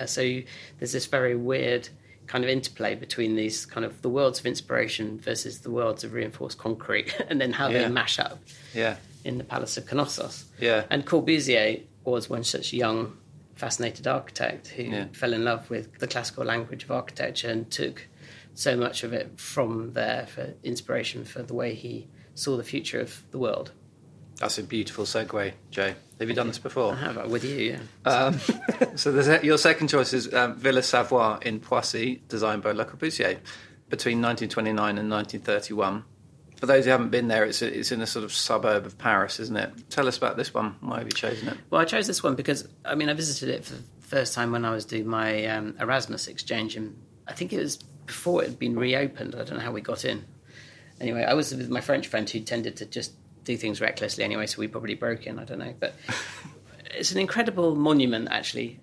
Uh, 0.00 0.06
so 0.06 0.20
you, 0.20 0.44
there's 0.78 0.92
this 0.92 1.06
very 1.06 1.36
weird 1.36 1.88
kind 2.26 2.44
of 2.44 2.50
interplay 2.50 2.94
between 2.94 3.36
these 3.36 3.64
kind 3.66 3.84
of 3.86 4.02
the 4.02 4.08
worlds 4.08 4.38
of 4.38 4.46
inspiration 4.46 5.18
versus 5.18 5.60
the 5.60 5.70
worlds 5.70 6.04
of 6.04 6.12
reinforced 6.12 6.58
concrete, 6.58 7.14
and 7.28 7.40
then 7.40 7.52
how 7.52 7.68
Yeah. 7.68 7.84
they 7.84 7.88
mash 7.88 8.18
up 8.18 8.38
Yeah. 8.74 8.96
in 9.24 9.38
the 9.38 9.44
Palace 9.44 9.76
of 9.76 9.90
Knossos. 9.92 10.44
Yeah. 10.60 10.84
And 10.90 11.06
Corbusier 11.06 11.82
was 12.04 12.28
one 12.30 12.44
such 12.44 12.72
young, 12.72 13.16
fascinated 13.54 14.06
architect 14.06 14.68
who 14.68 14.84
Yeah. 14.84 15.06
fell 15.12 15.32
in 15.32 15.44
love 15.44 15.68
with 15.70 15.98
the 15.98 16.06
classical 16.06 16.44
language 16.44 16.84
of 16.84 16.90
architecture 16.90 17.48
and 17.50 17.70
took 17.70 18.06
so 18.58 18.76
much 18.76 19.04
of 19.04 19.12
it 19.12 19.38
from 19.38 19.92
there 19.92 20.26
for 20.26 20.52
inspiration 20.64 21.24
for 21.24 21.44
the 21.44 21.54
way 21.54 21.74
he 21.74 22.08
saw 22.34 22.56
the 22.56 22.64
future 22.64 22.98
of 22.98 23.22
the 23.30 23.38
world. 23.38 23.70
That's 24.40 24.58
a 24.58 24.64
beautiful 24.64 25.04
segue, 25.04 25.52
Jay. 25.70 25.94
Have 26.18 26.28
you 26.28 26.34
done 26.34 26.48
this 26.48 26.58
before? 26.58 26.92
I 26.92 26.96
have 26.96 27.30
with 27.30 27.44
you, 27.44 27.78
yeah. 28.04 28.10
Um, 28.10 28.40
so 28.96 29.12
your 29.42 29.58
second 29.58 29.86
choice 29.88 30.12
is 30.12 30.34
um, 30.34 30.56
Villa 30.56 30.80
Savoye 30.80 31.40
in 31.44 31.60
Poissy, 31.60 32.22
designed 32.26 32.64
by 32.64 32.72
Le 32.72 32.84
Corbusier 32.84 33.38
between 33.88 34.20
1929 34.20 34.98
and 34.98 35.08
1931. 35.08 36.04
For 36.56 36.66
those 36.66 36.84
who 36.84 36.90
haven't 36.90 37.10
been 37.10 37.28
there, 37.28 37.44
it's, 37.44 37.62
a, 37.62 37.78
it's 37.78 37.92
in 37.92 38.00
a 38.00 38.06
sort 38.08 38.24
of 38.24 38.32
suburb 38.32 38.86
of 38.86 38.98
Paris, 38.98 39.38
isn't 39.38 39.56
it? 39.56 39.88
Tell 39.88 40.08
us 40.08 40.18
about 40.18 40.36
this 40.36 40.52
one. 40.52 40.74
Why 40.80 40.98
have 40.98 41.06
you 41.06 41.12
chosen 41.12 41.46
it? 41.46 41.58
Well, 41.70 41.80
I 41.80 41.84
chose 41.84 42.08
this 42.08 42.24
one 42.24 42.34
because 42.34 42.68
I 42.84 42.96
mean 42.96 43.08
I 43.08 43.14
visited 43.14 43.50
it 43.50 43.64
for 43.64 43.74
the 43.74 43.82
first 44.00 44.34
time 44.34 44.50
when 44.50 44.64
I 44.64 44.72
was 44.72 44.84
doing 44.84 45.06
my 45.06 45.46
um, 45.46 45.76
Erasmus 45.78 46.26
exchange, 46.26 46.74
and 46.74 47.00
I 47.28 47.34
think 47.34 47.52
it 47.52 47.58
was 47.58 47.78
before 48.08 48.42
it 48.42 48.48
had 48.48 48.58
been 48.58 48.76
reopened. 48.76 49.36
I 49.36 49.44
don't 49.44 49.58
know 49.58 49.64
how 49.64 49.70
we 49.70 49.80
got 49.80 50.04
in. 50.04 50.24
Anyway, 51.00 51.22
I 51.22 51.34
was 51.34 51.54
with 51.54 51.70
my 51.70 51.80
French 51.80 52.08
friend 52.08 52.28
who 52.28 52.40
tended 52.40 52.76
to 52.78 52.86
just 52.86 53.12
do 53.44 53.56
things 53.56 53.80
recklessly 53.80 54.24
anyway, 54.24 54.46
so 54.46 54.58
we 54.58 54.66
probably 54.66 54.94
broke 54.94 55.26
in. 55.26 55.38
I 55.38 55.44
don't 55.44 55.60
know, 55.60 55.74
but 55.78 55.94
it's 56.96 57.12
an 57.12 57.18
incredible 57.18 57.76
monument 57.76 58.28
actually 58.32 58.80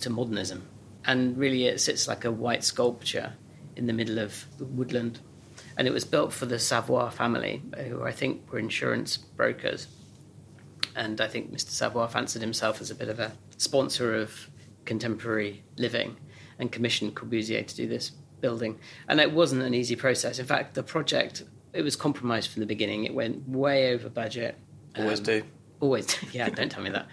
to 0.00 0.08
modernism, 0.08 0.66
and 1.04 1.36
really 1.36 1.66
it 1.66 1.80
sits 1.80 2.08
like 2.08 2.24
a 2.24 2.32
white 2.32 2.64
sculpture 2.64 3.34
in 3.76 3.86
the 3.86 3.92
middle 3.92 4.18
of 4.18 4.46
the 4.56 4.64
woodland. 4.64 5.20
And 5.76 5.86
it 5.86 5.92
was 5.92 6.04
built 6.04 6.32
for 6.32 6.46
the 6.46 6.56
Savoye 6.56 7.12
family, 7.12 7.62
who 7.76 8.02
I 8.02 8.10
think 8.10 8.50
were 8.50 8.58
insurance 8.58 9.16
brokers 9.16 9.86
and 10.98 11.20
I 11.20 11.28
think 11.28 11.52
Mr. 11.52 11.70
Savoye 11.70 12.10
fancied 12.10 12.42
himself 12.42 12.80
as 12.80 12.90
a 12.90 12.94
bit 12.94 13.08
of 13.08 13.20
a 13.20 13.32
sponsor 13.56 14.16
of 14.16 14.50
contemporary 14.84 15.62
living 15.76 16.16
and 16.58 16.72
commissioned 16.72 17.14
Corbusier 17.14 17.64
to 17.64 17.76
do 17.76 17.86
this 17.86 18.10
building. 18.40 18.78
And 19.08 19.20
it 19.20 19.32
wasn't 19.32 19.62
an 19.62 19.74
easy 19.74 19.96
process. 19.96 20.38
In 20.38 20.46
fact, 20.46 20.74
the 20.74 20.82
project 20.82 21.44
it 21.72 21.82
was 21.82 21.96
compromised 21.96 22.50
from 22.50 22.60
the 22.60 22.66
beginning. 22.66 23.04
It 23.04 23.14
went 23.14 23.46
way 23.48 23.92
over 23.92 24.08
budget. 24.08 24.56
Always 24.96 25.18
Um, 25.20 25.24
do. 25.26 25.42
Always, 25.80 26.06
do. 26.06 26.26
yeah. 26.32 26.48
Don't 26.48 26.70
tell 26.70 26.82
me 26.82 26.90
that. 26.90 27.06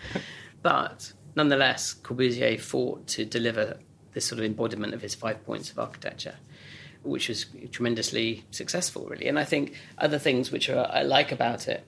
But 0.62 1.12
nonetheless, 1.36 1.94
Corbusier 2.02 2.60
fought 2.60 3.06
to 3.08 3.26
deliver 3.26 3.78
this 4.14 4.26
sort 4.26 4.40
of 4.40 4.46
embodiment 4.46 4.94
of 4.94 5.02
his 5.02 5.14
five 5.14 5.46
points 5.46 5.70
of 5.72 5.78
architecture, 5.78 6.36
which 7.04 7.28
was 7.28 7.46
tremendously 7.72 8.46
successful, 8.52 9.06
really. 9.10 9.28
And 9.28 9.38
I 9.38 9.44
think 9.44 9.74
other 9.98 10.18
things 10.18 10.52
which 10.52 10.70
are, 10.70 10.90
I 10.90 11.04
like 11.04 11.32
about 11.34 11.68
it 11.68 11.84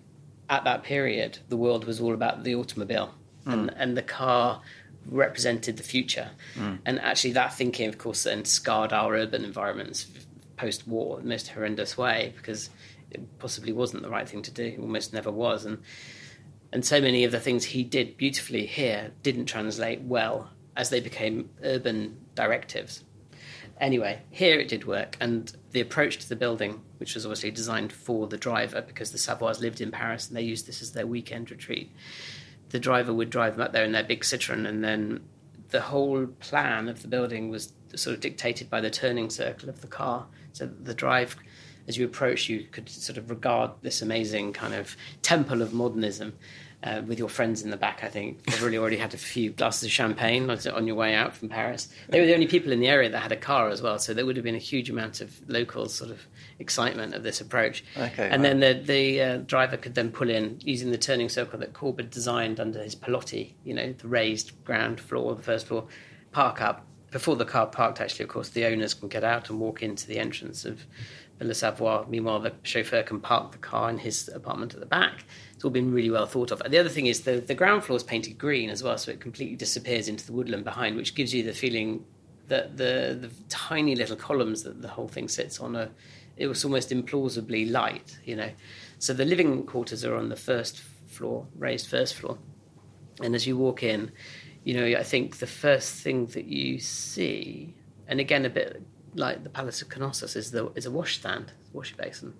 at 0.49 0.65
that 0.65 0.83
period, 0.83 1.39
the 1.47 1.57
world 1.57 1.85
was 1.85 1.99
all 2.01 2.13
about 2.13 2.43
the 2.43 2.53
automobile, 2.55 3.13
and, 3.45 3.73
and 3.77 3.95
the 3.95 4.01
car 4.01 4.61
represented 5.09 5.77
the 5.77 5.83
future. 5.83 6.29
Mm. 6.55 6.79
And 6.85 6.99
actually, 6.99 7.33
that 7.33 7.53
thinking, 7.53 7.87
of 7.89 7.97
course, 7.97 8.23
then 8.23 8.45
scarred 8.45 8.93
our 8.93 9.13
urban 9.15 9.43
environments 9.43 10.07
post 10.57 10.87
war 10.87 11.19
in 11.19 11.25
the 11.25 11.29
most 11.29 11.49
horrendous 11.49 11.97
way 11.97 12.33
because 12.35 12.69
it 13.11 13.39
possibly 13.39 13.71
wasn't 13.71 14.03
the 14.03 14.09
right 14.09 14.27
thing 14.27 14.41
to 14.41 14.51
do, 14.51 14.65
it 14.65 14.79
almost 14.79 15.13
never 15.13 15.31
was. 15.31 15.65
And 15.65 15.79
and 16.73 16.85
so 16.85 16.99
many 16.99 17.23
of 17.23 17.31
the 17.31 17.39
things 17.39 17.63
he 17.63 17.83
did 17.83 18.17
beautifully 18.17 18.65
here 18.65 19.11
didn't 19.23 19.45
translate 19.45 20.01
well 20.01 20.51
as 20.75 20.89
they 20.89 20.99
became 20.99 21.49
urban 21.63 22.17
directives. 22.35 23.03
Anyway, 23.79 24.21
here 24.31 24.59
it 24.59 24.67
did 24.67 24.85
work, 24.85 25.15
and 25.21 25.55
the 25.71 25.79
approach 25.79 26.17
to 26.17 26.27
the 26.27 26.35
building, 26.35 26.81
which 26.97 27.13
was 27.13 27.25
obviously 27.25 27.51
designed 27.51 27.93
for 27.93 28.27
the 28.27 28.37
driver 28.37 28.81
because 28.81 29.11
the 29.11 29.17
Savoyes 29.17 29.61
lived 29.61 29.81
in 29.81 29.91
Paris 29.91 30.27
and 30.27 30.35
they 30.35 30.41
used 30.41 30.67
this 30.67 30.81
as 30.81 30.91
their 30.91 31.07
weekend 31.07 31.51
retreat. 31.51 31.91
The 32.69 32.79
driver 32.79 33.13
would 33.13 33.29
drive 33.29 33.53
them 33.55 33.65
up 33.65 33.73
there 33.73 33.85
in 33.85 33.91
their 33.91 34.03
big 34.03 34.21
Citroen, 34.21 34.67
and 34.67 34.83
then 34.83 35.21
the 35.69 35.81
whole 35.81 36.27
plan 36.27 36.87
of 36.87 37.01
the 37.01 37.07
building 37.07 37.49
was 37.49 37.73
sort 37.95 38.13
of 38.13 38.19
dictated 38.19 38.69
by 38.69 38.81
the 38.81 38.89
turning 38.89 39.29
circle 39.29 39.69
of 39.69 39.81
the 39.81 39.87
car. 39.87 40.25
So 40.53 40.65
the 40.65 40.93
drive, 40.93 41.35
as 41.87 41.97
you 41.97 42.05
approach, 42.05 42.49
you 42.49 42.65
could 42.71 42.89
sort 42.89 43.17
of 43.17 43.29
regard 43.29 43.71
this 43.81 44.01
amazing 44.01 44.53
kind 44.53 44.73
of 44.73 44.95
temple 45.21 45.61
of 45.61 45.73
modernism 45.73 46.33
uh, 46.83 47.01
with 47.05 47.17
your 47.17 47.29
friends 47.29 47.63
in 47.63 47.69
the 47.69 47.77
back. 47.77 48.03
I 48.03 48.09
think 48.09 48.45
probably 48.45 48.77
already 48.77 48.97
had 48.97 49.13
a 49.13 49.17
few 49.17 49.51
glasses 49.51 49.83
of 49.83 49.91
champagne 49.91 50.49
on 50.49 50.87
your 50.87 50.95
way 50.95 51.15
out 51.15 51.35
from 51.35 51.49
Paris. 51.49 51.89
They 52.09 52.19
were 52.19 52.25
the 52.25 52.33
only 52.33 52.47
people 52.47 52.71
in 52.71 52.79
the 52.79 52.87
area 52.87 53.09
that 53.09 53.19
had 53.19 53.31
a 53.31 53.37
car 53.37 53.69
as 53.69 53.81
well, 53.81 53.99
so 53.99 54.13
there 54.13 54.25
would 54.25 54.35
have 54.35 54.45
been 54.45 54.55
a 54.55 54.59
huge 54.59 54.89
amount 54.89 55.21
of 55.21 55.47
local 55.49 55.89
sort 55.89 56.11
of 56.11 56.27
excitement 56.59 57.13
of 57.13 57.23
this 57.23 57.41
approach. 57.41 57.83
Okay, 57.97 58.29
and 58.29 58.41
wow. 58.41 58.49
then 58.49 58.59
the 58.59 58.73
the 58.83 59.21
uh, 59.21 59.37
driver 59.37 59.77
could 59.77 59.95
then 59.95 60.11
pull 60.11 60.29
in 60.29 60.57
using 60.61 60.91
the 60.91 60.97
turning 60.97 61.29
circle 61.29 61.59
that 61.59 61.73
Corb 61.73 61.97
had 61.97 62.09
designed 62.09 62.59
under 62.59 62.81
his 62.81 62.95
pilotis, 62.95 63.53
you 63.63 63.73
know, 63.73 63.93
the 63.93 64.07
raised 64.07 64.63
ground 64.63 64.99
floor, 64.99 65.35
the 65.35 65.43
first 65.43 65.67
floor, 65.67 65.87
park 66.31 66.61
up. 66.61 66.85
Before 67.09 67.37
the 67.37 67.45
car 67.45 67.67
parked, 67.67 68.01
actually, 68.01 68.23
of 68.23 68.29
course, 68.29 68.49
the 68.49 68.65
owners 68.65 68.93
can 68.93 69.07
get 69.07 69.23
out 69.23 69.49
and 69.49 69.59
walk 69.59 69.81
into 69.81 70.07
the 70.07 70.19
entrance 70.19 70.65
of 70.65 70.85
Villa 71.39 71.53
Savoye. 71.53 72.07
Meanwhile, 72.09 72.41
the 72.41 72.53
chauffeur 72.63 73.01
can 73.03 73.21
park 73.21 73.53
the 73.53 73.57
car 73.57 73.89
in 73.89 73.97
his 73.97 74.27
apartment 74.27 74.73
at 74.73 74.81
the 74.81 74.85
back. 74.85 75.23
It's 75.53 75.63
all 75.63 75.71
been 75.71 75.93
really 75.93 76.11
well 76.11 76.25
thought 76.25 76.51
of. 76.51 76.61
And 76.61 76.73
the 76.73 76.77
other 76.77 76.89
thing 76.89 77.05
is 77.05 77.21
the, 77.21 77.39
the 77.39 77.55
ground 77.55 77.85
floor 77.85 77.95
is 77.95 78.03
painted 78.03 78.37
green 78.37 78.69
as 78.69 78.83
well, 78.83 78.97
so 78.97 79.11
it 79.11 79.21
completely 79.21 79.55
disappears 79.55 80.09
into 80.09 80.25
the 80.25 80.33
woodland 80.33 80.65
behind, 80.65 80.97
which 80.97 81.15
gives 81.15 81.33
you 81.33 81.43
the 81.43 81.53
feeling 81.53 82.03
that 82.47 82.77
the, 82.77 83.17
the 83.19 83.31
tiny 83.49 83.95
little 83.95 84.15
columns 84.15 84.63
that 84.63 84.81
the 84.81 84.87
whole 84.87 85.07
thing 85.07 85.27
sits 85.27 85.59
on 85.59 85.75
are 85.75 85.89
it 86.37 86.47
was 86.47 86.63
almost 86.63 86.89
implausibly 86.91 87.69
light, 87.69 88.17
you 88.23 88.35
know. 88.35 88.49
So 88.99 89.13
the 89.13 89.25
living 89.25 89.63
quarters 89.65 90.03
are 90.05 90.15
on 90.15 90.29
the 90.29 90.35
first 90.35 90.79
floor, 91.07 91.47
raised 91.57 91.87
first 91.87 92.15
floor. 92.15 92.37
And 93.21 93.35
as 93.35 93.47
you 93.47 93.57
walk 93.57 93.83
in, 93.83 94.11
you 94.63 94.73
know, 94.75 94.85
I 94.99 95.03
think 95.03 95.37
the 95.37 95.47
first 95.47 95.93
thing 95.95 96.27
that 96.27 96.45
you 96.45 96.79
see, 96.79 97.75
and 98.07 98.19
again 98.19 98.45
a 98.45 98.49
bit 98.49 98.81
like 99.15 99.43
the 99.43 99.49
Palace 99.49 99.81
of 99.81 99.89
Knossos, 99.95 100.35
is 100.35 100.51
the 100.51 100.71
is 100.75 100.85
a 100.85 100.91
washstand, 100.91 101.51
wash 101.73 101.95
basin. 101.95 102.33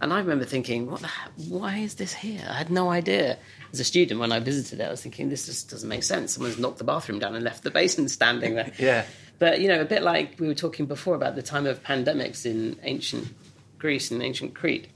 And 0.00 0.12
I 0.12 0.18
remember 0.18 0.44
thinking, 0.44 0.90
what 0.90 1.00
the 1.00 1.06
he- 1.08 1.48
why 1.48 1.78
is 1.78 1.94
this 1.94 2.12
here? 2.14 2.44
I 2.48 2.54
had 2.54 2.70
no 2.70 2.90
idea. 2.90 3.38
As 3.72 3.80
a 3.80 3.84
student, 3.84 4.20
when 4.20 4.32
I 4.32 4.40
visited 4.40 4.80
it, 4.80 4.84
I 4.84 4.90
was 4.90 5.00
thinking, 5.02 5.28
this 5.28 5.46
just 5.46 5.70
doesn't 5.70 5.88
make 5.88 6.02
sense. 6.02 6.34
Someone's 6.34 6.58
knocked 6.58 6.78
the 6.78 6.84
bathroom 6.84 7.20
down 7.20 7.34
and 7.34 7.44
left 7.44 7.62
the 7.62 7.70
basin 7.70 8.08
standing 8.08 8.54
there. 8.56 8.72
Yeah. 8.78 9.04
But 9.38 9.60
you 9.60 9.68
know, 9.68 9.80
a 9.80 9.84
bit 9.84 10.02
like 10.02 10.36
we 10.38 10.46
were 10.46 10.54
talking 10.54 10.86
before 10.86 11.14
about 11.14 11.34
the 11.34 11.42
time 11.42 11.66
of 11.66 11.82
pandemics 11.82 12.46
in 12.46 12.78
ancient 12.82 13.28
Greece 13.78 14.10
and 14.10 14.22
ancient 14.22 14.54
Crete. 14.54 14.88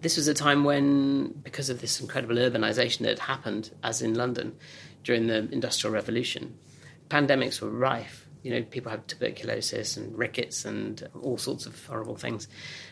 This 0.00 0.16
was 0.16 0.28
a 0.28 0.34
time 0.34 0.64
when, 0.64 1.28
because 1.44 1.68
of 1.68 1.80
this 1.80 2.00
incredible 2.00 2.36
urbanization 2.36 3.00
that 3.00 3.10
had 3.10 3.18
happened, 3.18 3.70
as 3.82 4.00
in 4.00 4.14
London 4.14 4.56
during 5.04 5.26
the 5.26 5.48
Industrial 5.52 5.92
Revolution, 5.92 6.58
pandemics 7.10 7.60
were 7.60 7.68
rife. 7.68 8.26
You 8.42 8.52
know, 8.52 8.62
people 8.62 8.90
had 8.90 9.06
tuberculosis 9.06 9.96
and 9.98 10.16
rickets 10.16 10.64
and 10.64 11.06
all 11.20 11.36
sorts 11.36 11.66
of 11.66 11.86
horrible 11.86 12.16
things. 12.16 12.48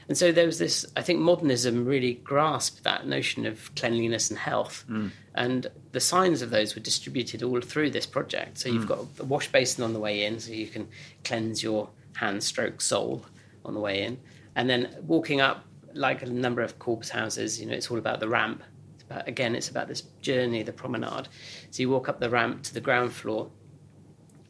And 0.07 0.17
so 0.17 0.31
there 0.31 0.45
was 0.45 0.59
this, 0.59 0.85
I 0.95 1.03
think 1.03 1.21
modernism 1.21 1.87
really 1.87 2.15
grasped 2.15 2.85
that 2.85 3.07
notion 3.07 3.47
of 3.47 3.75
cleanliness 3.75 4.29
and 4.29 4.39
health. 4.39 4.85
Mm. 4.91 5.11
And 5.35 5.67
the 5.93 6.01
signs 6.01 6.43
of 6.43 6.51
those 6.51 6.75
were 6.75 6.83
distributed 6.83 7.43
all 7.43 7.61
through 7.61 7.91
this 7.91 8.05
project. 8.05 8.59
So 8.59 8.69
you've 8.69 8.85
mm. 8.85 8.89
got 8.89 9.07
a 9.21 9.25
wash 9.25 9.51
basin 9.51 9.85
on 9.85 9.95
the 9.95 10.01
way 10.01 10.25
in, 10.25 10.39
so 10.39 10.53
you 10.53 10.67
can 10.67 10.89
cleanse 11.25 11.63
your 11.63 11.89
hand 12.15 12.43
stroke 12.43 12.81
soul 12.81 13.25
on 13.65 13.73
the 13.73 13.81
way 13.81 14.03
in. 14.03 14.19
And 14.55 14.69
then 14.69 14.95
walking 15.07 15.41
up, 15.41 15.65
like 15.95 16.23
a 16.23 16.27
number 16.27 16.61
of 16.61 16.79
Corb's 16.79 17.09
houses, 17.09 17.59
you 17.59 17.67
know, 17.67 17.73
it's 17.73 17.91
all 17.91 17.99
about 17.99 18.21
the 18.21 18.29
ramp. 18.29 18.63
It's 18.95 19.05
about, 19.05 19.27
again, 19.27 19.55
it's 19.55 19.71
about 19.71 19.89
this 19.89 20.03
journey, 20.21 20.63
the 20.63 20.73
promenade. 20.73 21.29
So 21.71 21.81
you 21.81 21.89
walk 21.89 22.09
up 22.09 22.21
the 22.21 22.29
ramp 22.29 22.65
to 22.65 22.75
the 22.75 22.81
ground 22.81 23.13
floor, 23.13 23.51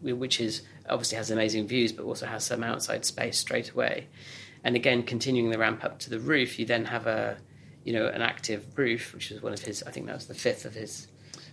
which 0.03 0.41
is 0.41 0.63
obviously 0.91 1.17
has 1.17 1.31
amazing 1.31 1.67
views, 1.67 1.93
but 1.93 2.05
also 2.05 2.27
has 2.27 2.45
some 2.45 2.63
outside 2.65 3.05
space 3.05 3.39
straight 3.39 3.71
away. 3.71 4.07
And 4.65 4.75
again, 4.77 5.03
continuing 5.03 5.51
the 5.51 5.59
ramp 5.59 5.85
up 5.85 5.99
to 6.01 6.11
the 6.11 6.19
roof, 6.19 6.59
you 6.59 6.67
then 6.67 6.87
have 6.87 7.07
a, 7.07 7.39
you 7.85 7.93
know, 7.93 8.07
an 8.07 8.23
active 8.23 8.65
roof, 8.77 9.15
which 9.15 9.31
is 9.31 9.41
one 9.43 9.53
of 9.53 9.61
his. 9.63 9.83
I 9.85 9.91
think 9.91 10.07
that 10.07 10.15
was 10.15 10.27
the 10.27 10.35
fifth 10.35 10.65
of 10.65 10.75
his. 10.75 11.09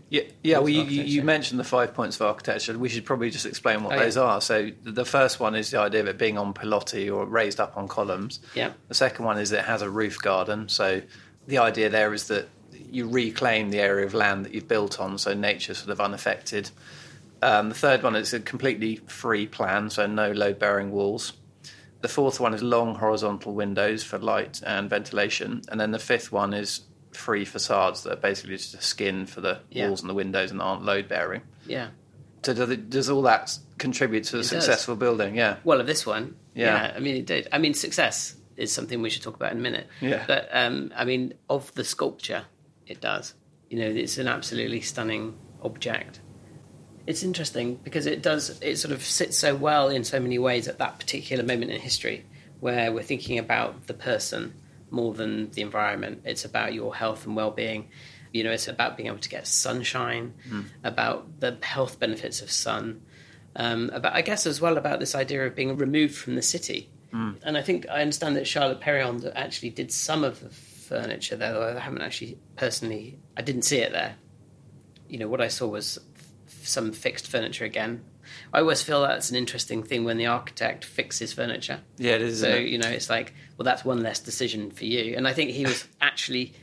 Yeah, 0.09 0.21
yeah. 0.43 0.59
Well, 0.59 0.69
you, 0.69 0.83
you 0.83 1.23
mentioned 1.23 1.59
the 1.59 1.63
five 1.63 1.93
points 1.93 2.15
of 2.17 2.23
architecture. 2.27 2.77
We 2.77 2.89
should 2.89 3.05
probably 3.05 3.31
just 3.31 3.45
explain 3.45 3.83
what 3.83 3.95
Oh, 3.95 3.99
those 3.99 4.15
yeah. 4.15 4.21
are. 4.23 4.41
So 4.41 4.71
the 4.83 5.05
first 5.05 5.39
one 5.39 5.55
is 5.55 5.71
the 5.71 5.79
idea 5.79 6.01
of 6.01 6.07
it 6.07 6.17
being 6.19 6.37
on 6.37 6.53
pilotis 6.53 7.11
or 7.13 7.25
raised 7.25 7.59
up 7.59 7.75
on 7.75 7.87
columns. 7.87 8.39
Yeah. 8.53 8.73
The 8.87 8.93
second 8.93 9.25
one 9.25 9.39
is 9.39 9.51
it 9.51 9.65
has 9.65 9.81
a 9.81 9.89
roof 9.89 10.21
garden. 10.21 10.69
So 10.69 11.01
the 11.47 11.57
idea 11.57 11.89
there 11.89 12.13
is 12.13 12.27
that 12.27 12.49
you 12.71 13.09
reclaim 13.09 13.71
the 13.71 13.79
area 13.79 14.05
of 14.05 14.13
land 14.13 14.45
that 14.45 14.53
you've 14.53 14.67
built 14.67 14.99
on, 14.99 15.17
so 15.17 15.33
nature's 15.33 15.79
sort 15.79 15.89
of 15.89 15.99
unaffected. 15.99 16.69
Um, 17.41 17.69
the 17.69 17.75
third 17.75 18.01
one 18.03 18.15
is 18.15 18.33
a 18.33 18.39
completely 18.39 18.97
free 19.07 19.45
plan, 19.47 19.89
so 19.89 20.07
no 20.07 20.31
load 20.31 20.57
bearing 20.59 20.91
walls. 20.91 21.33
The 22.01 22.07
fourth 22.07 22.39
one 22.39 22.53
is 22.53 22.61
long 22.63 22.95
horizontal 22.95 23.53
windows 23.53 24.03
for 24.03 24.17
light 24.17 24.61
and 24.65 24.89
ventilation, 24.89 25.61
and 25.69 25.79
then 25.79 25.91
the 25.91 25.99
fifth 25.99 26.31
one 26.31 26.53
is 26.53 26.81
free 27.13 27.45
facades 27.45 28.03
that 28.03 28.13
are 28.13 28.17
basically 28.21 28.57
just 28.57 28.73
a 28.75 28.81
skin 28.81 29.25
for 29.25 29.41
the 29.41 29.59
Yeah. 29.69 29.87
walls 29.87 30.01
and 30.01 30.09
the 30.09 30.13
windows 30.13 30.51
and 30.51 30.61
aren't 30.61 30.83
load 30.83 31.07
bearing. 31.07 31.41
Yeah. 31.65 31.89
So 32.43 32.53
does, 32.53 32.69
it, 32.69 32.89
does 32.89 33.09
all 33.09 33.23
that 33.23 33.57
contribute 33.77 34.25
to 34.25 34.37
a 34.37 34.39
does. 34.39 34.49
successful 34.49 34.95
building? 34.95 35.35
Yeah. 35.35 35.57
Well, 35.63 35.79
of 35.81 35.87
this 35.87 36.05
one, 36.05 36.35
Yeah. 36.53 36.89
yeah. 36.89 36.93
I 36.95 36.99
mean, 36.99 37.15
it 37.15 37.25
did. 37.25 37.47
I 37.51 37.57
mean, 37.57 37.73
success 37.73 38.35
is 38.57 38.71
something 38.71 39.01
we 39.01 39.09
should 39.09 39.23
talk 39.23 39.35
about 39.35 39.51
in 39.51 39.57
a 39.57 39.61
minute. 39.61 39.87
Yeah. 40.01 40.23
But 40.27 40.49
um, 40.51 40.91
I 40.95 41.05
mean, 41.05 41.33
of 41.49 41.73
the 41.73 41.83
sculpture, 41.83 42.43
it 42.85 43.01
does. 43.01 43.33
You 43.69 43.79
know, 43.79 43.87
it's 43.87 44.17
an 44.19 44.27
absolutely 44.27 44.81
stunning 44.81 45.37
object. 45.63 46.19
It's 47.07 47.23
interesting 47.23 47.75
because 47.83 48.05
it 48.05 48.21
does. 48.21 48.59
It 48.61 48.77
sort 48.77 48.93
of 48.93 49.03
sits 49.03 49.37
so 49.37 49.55
well 49.55 49.89
in 49.89 50.03
so 50.03 50.19
many 50.19 50.39
ways 50.39 50.67
at 50.67 50.79
that 50.79 50.99
particular 50.99 51.43
moment 51.43 51.71
in 51.71 51.79
history, 51.79 52.25
where 52.59 52.91
we're 52.91 53.03
thinking 53.03 53.37
about 53.37 53.87
the 53.87 53.93
person 53.93 54.53
more 54.89 55.13
than 55.13 55.51
the 55.51 55.61
environment. 55.61 56.21
It's 56.25 56.45
about 56.45 56.73
your 56.73 56.95
health 56.95 57.25
and 57.25 57.35
well-being. 57.35 57.89
You 58.31 58.43
know, 58.43 58.51
it's 58.51 58.67
about 58.67 58.97
being 58.97 59.07
able 59.07 59.19
to 59.19 59.29
get 59.29 59.47
sunshine, 59.47 60.33
about 60.83 61.39
the 61.39 61.57
health 61.61 61.99
benefits 61.99 62.41
of 62.41 62.51
sun, 62.51 63.01
um, 63.55 63.89
about 63.93 64.13
I 64.13 64.21
guess 64.21 64.45
as 64.45 64.59
well 64.59 64.77
about 64.77 64.99
this 64.99 65.15
idea 65.15 65.45
of 65.45 65.55
being 65.55 65.77
removed 65.77 66.15
from 66.15 66.35
the 66.35 66.41
city. 66.41 66.89
And 67.43 67.57
I 67.57 67.61
think 67.61 67.87
I 67.89 68.01
understand 68.01 68.35
that 68.35 68.45
Charlotte 68.45 68.81
Perriand 68.81 69.31
actually 69.35 69.69
did 69.69 69.91
some 69.91 70.23
of 70.25 70.41
the 70.41 70.49
furniture 70.49 71.37
there. 71.37 71.53
Though 71.53 71.75
I 71.75 71.79
haven't 71.79 72.01
actually 72.01 72.37
personally. 72.57 73.19
I 73.37 73.41
didn't 73.41 73.61
see 73.61 73.77
it 73.77 73.91
there. 73.93 74.15
You 75.07 75.19
know, 75.19 75.27
what 75.29 75.39
I 75.39 75.47
saw 75.47 75.67
was 75.67 75.99
some 76.67 76.91
fixed 76.91 77.27
furniture 77.27 77.65
again. 77.65 78.03
I 78.53 78.59
always 78.59 78.81
feel 78.81 79.01
that's 79.01 79.29
an 79.29 79.35
interesting 79.35 79.83
thing 79.83 80.03
when 80.03 80.17
the 80.17 80.25
architect 80.25 80.83
fixes 80.83 81.33
furniture. 81.33 81.79
Yeah, 81.97 82.13
it 82.13 82.21
is. 82.21 82.41
So 82.41 82.49
it? 82.49 82.67
you 82.67 82.77
know, 82.77 82.89
it's 82.89 83.09
like, 83.09 83.33
well, 83.57 83.63
that's 83.63 83.85
one 83.85 84.01
less 84.01 84.19
decision 84.19 84.71
for 84.71 84.85
you. 84.85 85.15
And 85.15 85.27
I 85.27 85.33
think 85.33 85.51
he 85.51 85.65
was 85.65 85.87
actually 86.01 86.53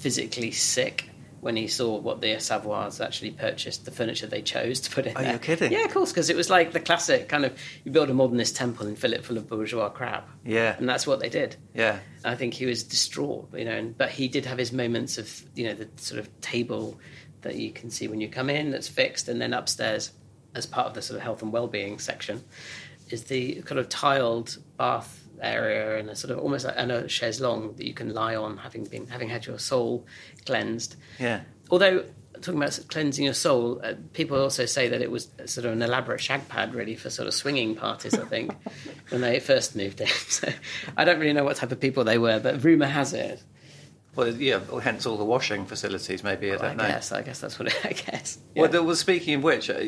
physically 0.00 0.50
sick 0.50 1.08
when 1.42 1.56
he 1.56 1.66
saw 1.66 1.98
what 1.98 2.20
the 2.20 2.38
Savoyes 2.38 3.00
actually 3.00 3.32
purchased, 3.32 3.84
the 3.84 3.90
furniture 3.90 4.28
they 4.28 4.42
chose 4.42 4.78
to 4.78 4.90
put 4.92 5.06
in 5.06 5.16
Are 5.16 5.24
you 5.24 5.38
kidding? 5.40 5.72
Yeah, 5.72 5.84
of 5.84 5.92
course, 5.92 6.12
because 6.12 6.30
it 6.30 6.36
was 6.36 6.48
like 6.48 6.70
the 6.70 6.78
classic 6.78 7.28
kind 7.28 7.44
of 7.44 7.58
you 7.82 7.90
build 7.90 8.10
a 8.10 8.14
modernist 8.14 8.54
temple 8.54 8.86
and 8.86 8.96
fill 8.96 9.12
it 9.12 9.24
full 9.24 9.36
of 9.36 9.48
bourgeois 9.48 9.88
crap. 9.88 10.28
Yeah. 10.44 10.76
and 10.78 10.88
that's 10.88 11.04
what 11.04 11.18
they 11.18 11.28
did. 11.28 11.56
Yeah. 11.74 11.98
I 12.24 12.36
think 12.36 12.54
he 12.54 12.64
was 12.64 12.84
distraught, 12.84 13.52
you 13.56 13.64
know, 13.64 13.72
and, 13.72 13.98
but 13.98 14.10
he 14.10 14.28
did 14.28 14.46
have 14.46 14.56
his 14.56 14.72
moments 14.72 15.18
of, 15.18 15.42
you 15.56 15.64
know, 15.64 15.74
the 15.74 15.88
sort 15.96 16.20
of 16.20 16.40
table 16.40 17.00
that 17.42 17.56
you 17.56 17.72
can 17.72 17.90
see 17.90 18.08
when 18.08 18.20
you 18.20 18.28
come 18.28 18.50
in 18.50 18.70
that's 18.70 18.88
fixed, 18.88 19.28
and 19.28 19.40
then 19.40 19.52
upstairs, 19.52 20.12
as 20.54 20.66
part 20.66 20.86
of 20.86 20.94
the 20.94 21.02
sort 21.02 21.16
of 21.16 21.22
health 21.22 21.42
and 21.42 21.52
well-being 21.52 21.98
section, 21.98 22.42
is 23.10 23.24
the 23.24 23.62
kind 23.62 23.78
of 23.78 23.88
tiled 23.88 24.56
bath 24.76 25.22
area 25.40 25.98
and 25.98 26.08
a 26.08 26.16
sort 26.16 26.30
of 26.30 26.38
almost 26.38 26.64
like 26.64 26.74
and 26.76 26.92
a 26.92 27.08
chaise 27.08 27.40
longue 27.40 27.76
that 27.76 27.86
you 27.86 27.94
can 27.94 28.14
lie 28.14 28.36
on, 28.36 28.56
having 28.56 28.84
been 28.84 29.06
having 29.08 29.28
had 29.28 29.46
your 29.46 29.58
soul 29.58 30.06
cleansed. 30.46 30.96
Yeah. 31.18 31.42
Although 31.70 32.04
talking 32.40 32.60
about 32.60 32.78
cleansing 32.88 33.24
your 33.24 33.34
soul, 33.34 33.80
uh, 33.82 33.94
people 34.12 34.40
also 34.40 34.66
say 34.66 34.88
that 34.88 35.00
it 35.00 35.10
was 35.10 35.28
sort 35.46 35.64
of 35.64 35.72
an 35.72 35.82
elaborate 35.82 36.20
shag 36.20 36.48
pad, 36.48 36.74
really, 36.74 36.96
for 36.96 37.10
sort 37.10 37.28
of 37.28 37.34
swinging 37.34 37.74
parties. 37.74 38.14
I 38.14 38.24
think 38.24 38.54
when 39.10 39.20
they 39.20 39.40
first 39.40 39.76
moved 39.76 40.00
in. 40.00 40.08
So 40.32 40.48
I 40.96 41.04
don't 41.04 41.20
really 41.20 41.34
know 41.34 41.44
what 41.44 41.56
type 41.56 41.72
of 41.72 41.80
people 41.80 42.04
they 42.04 42.18
were, 42.18 42.40
but 42.40 42.64
rumor 42.64 42.86
has 42.86 43.12
it. 43.12 43.42
Well, 44.14 44.28
yeah. 44.34 44.60
Hence 44.82 45.06
all 45.06 45.16
the 45.16 45.24
washing 45.24 45.64
facilities. 45.66 46.22
Maybe 46.22 46.52
I 46.52 46.56
don't 46.56 46.64
I 46.72 46.74
know. 46.74 46.86
guess. 46.88 47.12
I 47.12 47.22
guess 47.22 47.40
that's 47.40 47.58
what 47.58 47.68
it, 47.68 47.80
I 47.84 47.92
guess. 47.92 48.38
Well, 48.54 48.66
Yeah. 48.66 48.72
there 48.72 48.82
was 48.82 48.98
speaking 49.00 49.34
of 49.36 49.42
which, 49.42 49.70
uh, 49.70 49.84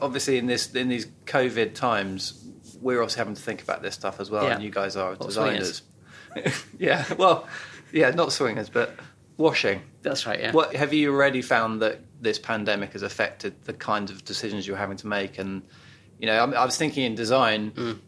obviously 0.00 0.38
in 0.38 0.46
this 0.46 0.74
in 0.74 0.88
these 0.88 1.06
COVID 1.26 1.74
times, 1.74 2.42
we're 2.80 3.02
also 3.02 3.18
having 3.18 3.34
to 3.34 3.42
think 3.42 3.62
about 3.62 3.82
this 3.82 3.94
stuff 3.94 4.18
as 4.20 4.30
well. 4.30 4.44
Yeah. 4.44 4.54
And 4.54 4.62
you 4.62 4.70
guys 4.70 4.96
are 4.96 5.14
designers. 5.16 5.82
yeah. 6.78 7.04
Well, 7.18 7.46
yeah, 7.92 8.10
not 8.10 8.32
swingers, 8.32 8.68
but 8.70 8.94
washing. 9.36 9.82
that's 10.02 10.26
right. 10.26 10.40
Yeah. 10.40 10.52
What 10.52 10.74
have 10.74 10.92
you 10.94 11.12
already 11.12 11.42
found 11.42 11.82
that 11.82 12.00
this 12.20 12.38
pandemic 12.38 12.92
has 12.94 13.02
affected 13.02 13.54
the 13.64 13.72
kinds 13.74 14.10
of 14.10 14.24
decisions 14.24 14.66
you're 14.66 14.76
having 14.76 14.96
to 14.98 15.06
make? 15.06 15.38
And 15.38 15.62
you 16.18 16.26
know, 16.26 16.32
I, 16.32 16.50
I 16.62 16.64
was 16.64 16.76
thinking 16.78 17.04
in 17.04 17.14
design, 17.14 17.72
Mm. 17.72 17.98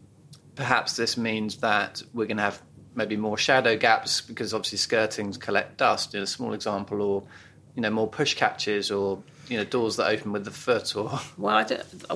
perhaps 0.55 0.95
this 0.95 1.15
means 1.17 1.57
that 1.57 2.01
we're 2.13 2.25
going 2.25 2.37
to 2.37 2.43
have 2.43 2.61
maybe 2.95 3.15
more 3.17 3.37
shadow 3.37 3.77
gaps 3.77 4.21
because 4.21 4.53
obviously 4.53 4.77
skirtings 4.77 5.39
collect 5.39 5.77
dust. 5.77 6.15
In 6.15 6.21
a 6.21 6.27
small 6.27 6.53
example, 6.53 7.01
or 7.01 7.23
you 7.75 7.81
know, 7.81 7.89
more 7.89 8.07
push 8.07 8.33
catches, 8.35 8.91
or 8.91 9.21
you 9.47 9.57
know, 9.57 9.63
doors 9.63 9.95
that 9.97 10.07
open 10.07 10.31
with 10.31 10.45
the 10.45 10.51
foot, 10.51 10.95
or 10.95 11.19
Well, 11.37 11.65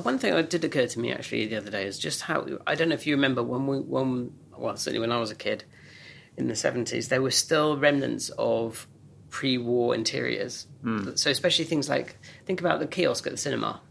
one 0.02 0.20
thing 0.20 0.34
that 0.34 0.50
did 0.50 0.64
occur 0.64 0.88
to 0.88 1.00
me 1.00 1.12
actually 1.12 1.48
the 1.48 1.58
other 1.58 1.72
day 1.72 1.86
is 1.86 2.00
just 2.00 2.22
how 2.22 2.46
I 2.68 2.76
don't 2.76 2.90
know 2.90 2.96
if 2.96 3.08
you 3.08 3.16
remember 3.16 3.44
when 3.44 3.68
we 3.68 3.80
when 3.80 4.34
well 4.58 4.76
certainly 4.78 5.00
when 5.00 5.12
I 5.12 5.20
was 5.20 5.32
a 5.32 5.36
kid 5.36 5.64
in 6.38 6.48
the 6.48 6.56
seventies 6.56 7.10
there 7.10 7.22
were 7.22 7.32
still 7.32 7.78
remnants 7.78 8.30
of 8.38 8.88
pre-war 9.30 9.96
interiors. 9.96 10.68
Hmm. 10.84 11.16
So 11.16 11.32
especially 11.32 11.66
things 11.66 11.90
like 11.90 12.18
think 12.46 12.60
about 12.60 12.80
the 12.80 12.86
kiosk 12.86 13.26
at 13.26 13.34
the 13.34 13.38
cinema, 13.38 13.82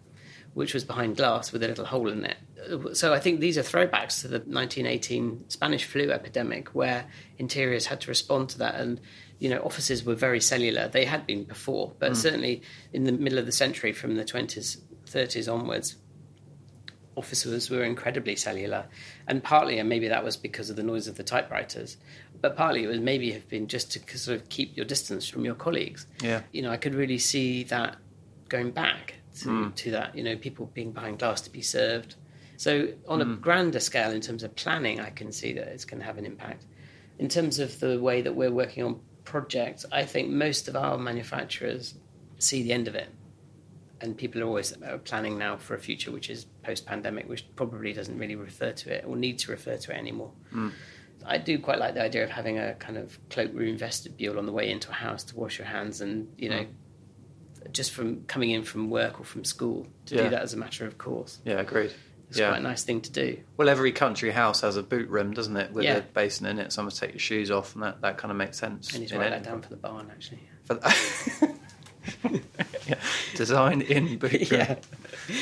which 0.55 0.73
was 0.73 0.85
behind 0.85 1.17
glass 1.17 1.51
with 1.53 1.65
a 1.65 1.69
little 1.69 1.85
hole 1.85 2.09
in 2.09 2.25
it. 2.25 2.37
So 2.93 3.13
I 3.13 3.19
think 3.19 3.41
these 3.41 3.59
are 3.59 3.63
throwbacks 3.63 4.21
to 4.23 4.29
the 4.29 4.39
1918 4.39 5.49
Spanish 5.49 5.85
flu 5.85 6.11
epidemic, 6.11 6.75
where 6.75 7.07
interiors 7.39 7.87
had 7.87 8.01
to 8.03 8.09
respond 8.09 8.51
to 8.51 8.59
that, 8.59 8.77
and 8.77 9.01
you 9.39 9.49
know 9.51 9.61
offices 9.61 10.05
were 10.05 10.15
very 10.15 10.41
cellular. 10.41 10.89
They 10.89 11.05
had 11.05 11.27
been 11.27 11.45
before, 11.45 11.93
but 11.99 12.13
mm. 12.13 12.17
certainly 12.17 12.63
in 12.93 13.05
the 13.05 13.13
middle 13.13 13.39
of 13.39 13.47
the 13.47 13.53
century, 13.53 13.93
from 13.93 14.17
the 14.17 14.25
20s, 14.25 14.79
30s 15.07 15.53
onwards, 15.53 15.97
offices 17.17 17.71
were 17.71 17.83
incredibly 17.83 18.37
cellular, 18.37 18.87
and 19.27 19.43
partly, 19.43 19.79
and 19.79 19.89
maybe 19.89 20.09
that 20.09 20.25
was 20.25 20.37
because 20.37 20.71
of 20.71 20.77
the 20.77 20.83
noise 20.83 21.09
of 21.09 21.17
the 21.17 21.25
typewriters, 21.25 21.97
but 22.41 22.57
partly 22.57 22.85
it 22.85 22.89
was 22.89 23.01
maybe 23.01 23.33
have 23.33 23.49
been 23.49 23.69
just 23.69 23.93
to 23.93 24.19
sort 24.19 24.41
of 24.41 24.49
keep 24.49 24.77
your 24.77 24.87
distance 24.87 25.29
from 25.29 25.45
your 25.45 25.55
colleagues. 25.55 26.07
Yeah. 26.23 26.43
you 26.53 26.63
know, 26.63 26.71
I 26.71 26.77
could 26.77 26.95
really 26.95 27.19
see 27.19 27.65
that 27.65 27.97
going 28.49 28.71
back 28.71 29.15
to, 29.41 29.49
mm. 29.49 29.75
to 29.77 29.91
that. 29.93 30.17
You 30.17 30.25
know, 30.25 30.37
people 30.37 30.71
being 30.75 30.93
behind 30.93 31.19
glass 31.19 31.41
to 31.43 31.51
be 31.51 31.63
served. 31.63 32.17
So 32.63 32.93
on 33.09 33.21
a 33.21 33.25
mm. 33.25 33.41
grander 33.41 33.81
scale, 33.81 34.13
in 34.13 34.21
terms 34.21 34.45
of 34.45 34.55
planning, 34.55 35.01
I 35.01 35.11
can 35.11 35.33
see 35.33 35.53
that 35.55 35.67
it's 35.67 35.85
going 35.85 35.99
to 35.99 36.07
have 36.07 36.17
an 36.17 36.25
impact. 36.25 36.65
In 37.19 37.29
terms 37.29 37.59
of 37.59 37.81
the 37.81 38.01
way 38.01 38.23
that 38.23 38.35
we're 38.37 38.53
working 38.53 38.85
on 38.85 39.01
projects, 39.25 39.85
I 39.91 40.05
think 40.05 40.31
most 40.31 40.69
of 40.69 40.77
our 40.77 40.97
manufacturers 40.97 41.95
see 42.39 42.63
the 42.63 42.73
end 42.73 42.87
of 42.87 42.95
it 42.95 43.09
and 44.01 44.17
people 44.17 44.43
are 44.43 44.47
always 44.47 44.75
uh, 44.81 44.99
planning 45.05 45.39
now 45.39 45.57
for 45.57 45.75
a 45.75 45.79
future 45.79 46.13
which 46.13 46.31
is 46.31 46.47
post-pandemic, 46.63 47.29
which 47.29 47.45
probably 47.57 47.93
doesn't 47.93 48.17
really 48.17 48.37
refer 48.37 48.73
to 48.73 48.95
it 48.95 49.05
or 49.07 49.17
need 49.17 49.39
to 49.41 49.51
refer 49.51 49.77
to 49.77 49.93
it 49.93 49.97
anymore. 49.97 50.31
Mm. 50.55 50.73
I 51.25 51.39
do 51.39 51.59
quite 51.59 51.79
like 51.81 51.95
the 51.95 52.03
idea 52.03 52.23
of 52.23 52.31
having 52.31 52.59
a 52.59 52.75
kind 52.75 52.97
of 52.97 53.19
cloakroom 53.31 53.77
vestibule 53.77 54.39
on 54.39 54.47
the 54.47 54.53
way 54.53 54.71
into 54.71 54.91
a 54.91 54.95
house 54.95 55.23
to 55.25 55.37
wash 55.37 55.59
your 55.59 55.69
hands, 55.69 56.01
and 56.01 56.33
you 56.37 56.49
mm. 56.49 56.53
know, 56.53 56.67
just 57.73 57.93
from 57.93 58.25
coming 58.25 58.51
in 58.51 58.65
from 58.65 58.91
work 58.91 59.21
or 59.21 59.25
from 59.25 59.45
school 59.45 59.87
to 60.07 60.15
Yeah. 60.15 60.23
do 60.25 60.31
that 60.31 60.43
as 60.43 60.55
a 60.55 60.57
matter 60.57 60.87
of 60.87 60.99
course. 60.99 61.39
yeah, 61.45 61.61
agreed. 61.61 61.93
It's 62.33 62.39
yeah. 62.39 62.49
quite 62.49 62.61
a 62.61 62.63
nice 62.63 62.83
thing 62.83 63.03
to 63.03 63.11
do. 63.13 63.39
Well, 63.59 63.69
every 63.69 63.93
country 63.93 64.31
house 64.31 64.63
has 64.63 64.79
a 64.79 64.83
boot 64.83 65.07
room, 65.11 65.35
doesn't 65.35 65.55
it, 65.55 65.71
with 65.73 65.85
Yeah. 65.85 65.97
a 65.99 66.01
basin 66.01 66.47
in 66.47 66.59
it. 66.59 66.73
Someone 66.73 66.91
to 66.93 66.99
take 66.99 67.11
your 67.13 67.19
shoes 67.19 67.51
off, 67.51 67.75
and 67.75 67.83
that, 67.85 68.01
that 68.01 68.17
kind 68.17 68.31
of 68.31 68.39
makes 68.39 68.59
sense. 68.59 68.97
Need 68.99 69.09
to 69.09 69.19
write 69.19 69.29
that 69.31 69.43
down 69.43 69.61
for 69.61 69.69
the 69.69 69.77
barn, 69.77 70.11
actually. 70.11 70.41
For 70.65 70.75
the- 70.75 71.53
yeah. 72.89 72.95
Design 73.37 73.83
in 73.83 74.17
boot 74.19 74.33
room. 74.33 74.43
yeah, 74.51 74.77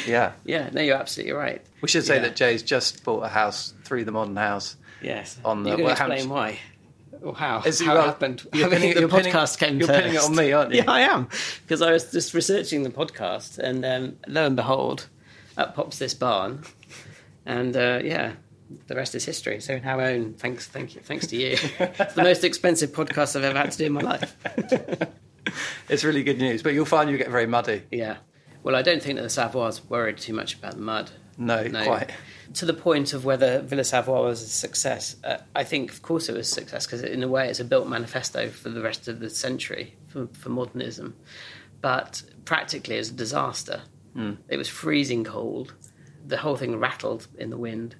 yeah. 0.04 0.32
yeah. 0.44 0.70
No, 0.72 0.80
you're 0.82 0.96
absolutely 0.96 1.32
right. 1.32 1.62
We 1.80 1.88
should 1.88 2.04
say 2.04 2.18
that 2.18 2.34
Jay's 2.34 2.64
just 2.64 3.04
bought 3.04 3.22
a 3.22 3.28
house 3.28 3.72
through 3.84 4.04
the 4.04 4.12
modern 4.12 4.34
house. 4.36 4.76
Yes. 5.00 5.38
On 5.44 5.62
the- 5.62 5.70
you're 5.70 5.84
well, 5.84 5.94
to 5.94 6.02
how 6.02 6.10
explain 6.10 6.28
why. 6.28 6.58
Or 7.22 7.34
how? 7.34 7.60
How 7.60 7.70
well, 7.94 8.02
it 8.02 8.06
happened. 8.06 8.46
you're 8.52 8.68
pinning- 8.68 8.94
the 8.94 9.00
you're 9.00 9.08
pinning- 9.08 9.32
podcast 9.32 9.58
came 9.58 9.78
you're 9.78 9.86
first. 9.86 10.00
pinning 10.00 10.14
it 10.16 10.22
on 10.22 10.34
me, 10.34 10.52
aren't 10.52 10.72
you? 10.74 10.78
Yeah, 10.84 10.90
I 10.90 11.00
am. 11.02 11.28
Because 11.62 11.82
I 11.82 11.92
was 11.92 12.10
just 12.10 12.34
researching 12.34 12.82
the 12.82 12.90
podcast, 12.90 13.58
and 13.58 13.84
um, 13.84 14.16
lo 14.26 14.46
and 14.46 14.56
behold, 14.56 15.06
up 15.58 15.74
pops 15.74 15.98
this 15.98 16.14
barn, 16.14 16.62
and 17.46 17.76
uh, 17.76 18.00
yeah, 18.02 18.32
the 18.86 18.94
rest 18.94 19.14
is 19.14 19.24
history. 19.24 19.60
So 19.60 19.78
now 19.78 19.98
I 19.98 20.12
own, 20.12 20.34
thanks, 20.34 20.66
thank 20.66 20.94
you, 20.94 21.00
thanks 21.00 21.26
to 21.28 21.36
you. 21.36 21.56
it's 21.78 22.14
the 22.14 22.22
most 22.22 22.44
expensive 22.44 22.90
podcast 22.90 23.36
I've 23.36 23.44
ever 23.44 23.58
had 23.58 23.72
to 23.72 23.78
do 23.78 23.84
in 23.86 23.92
my 23.92 24.00
life. 24.00 24.36
It's 25.88 26.04
really 26.04 26.22
good 26.22 26.38
news, 26.38 26.62
but 26.62 26.74
you'll 26.74 26.84
find 26.84 27.10
you 27.10 27.16
get 27.16 27.30
very 27.30 27.46
muddy. 27.46 27.82
Yeah. 27.90 28.18
Well, 28.62 28.76
I 28.76 28.82
don't 28.82 29.02
think 29.02 29.16
that 29.16 29.22
the 29.22 29.30
Savoyes 29.30 29.82
worried 29.88 30.18
too 30.18 30.34
much 30.34 30.54
about 30.54 30.74
the 30.74 30.80
mud. 30.82 31.10
No, 31.38 31.64
No. 31.64 31.82
quite. 31.84 32.10
To 32.54 32.66
the 32.66 32.74
point 32.74 33.12
of 33.14 33.24
whether 33.24 33.60
Villa 33.62 33.82
Savoye 33.82 34.22
was 34.24 34.42
a 34.42 34.46
success, 34.46 35.16
uh, 35.24 35.38
I 35.56 35.64
think, 35.64 35.90
of 35.90 36.02
course, 36.02 36.28
it 36.28 36.36
was 36.36 36.48
a 36.48 36.54
success 36.54 36.86
because, 36.86 37.02
in 37.02 37.22
a 37.22 37.28
way, 37.28 37.48
it's 37.48 37.58
a 37.58 37.64
built 37.64 37.88
manifesto 37.88 38.50
for 38.50 38.68
the 38.68 38.82
rest 38.82 39.08
of 39.08 39.18
the 39.18 39.30
century 39.30 39.96
for, 40.08 40.28
for 40.32 40.50
modernism. 40.50 41.16
But 41.80 42.22
practically, 42.44 42.96
it 42.96 42.98
was 42.98 43.10
a 43.10 43.14
disaster. 43.14 43.82
It 44.48 44.56
was 44.58 44.68
freezing 44.68 45.24
cold. 45.24 45.72
The 46.30 46.38
whole 46.38 46.56
thing 46.56 46.78
rattled 46.78 47.26
in 47.38 47.50
the 47.50 47.58
wind. 47.58 47.96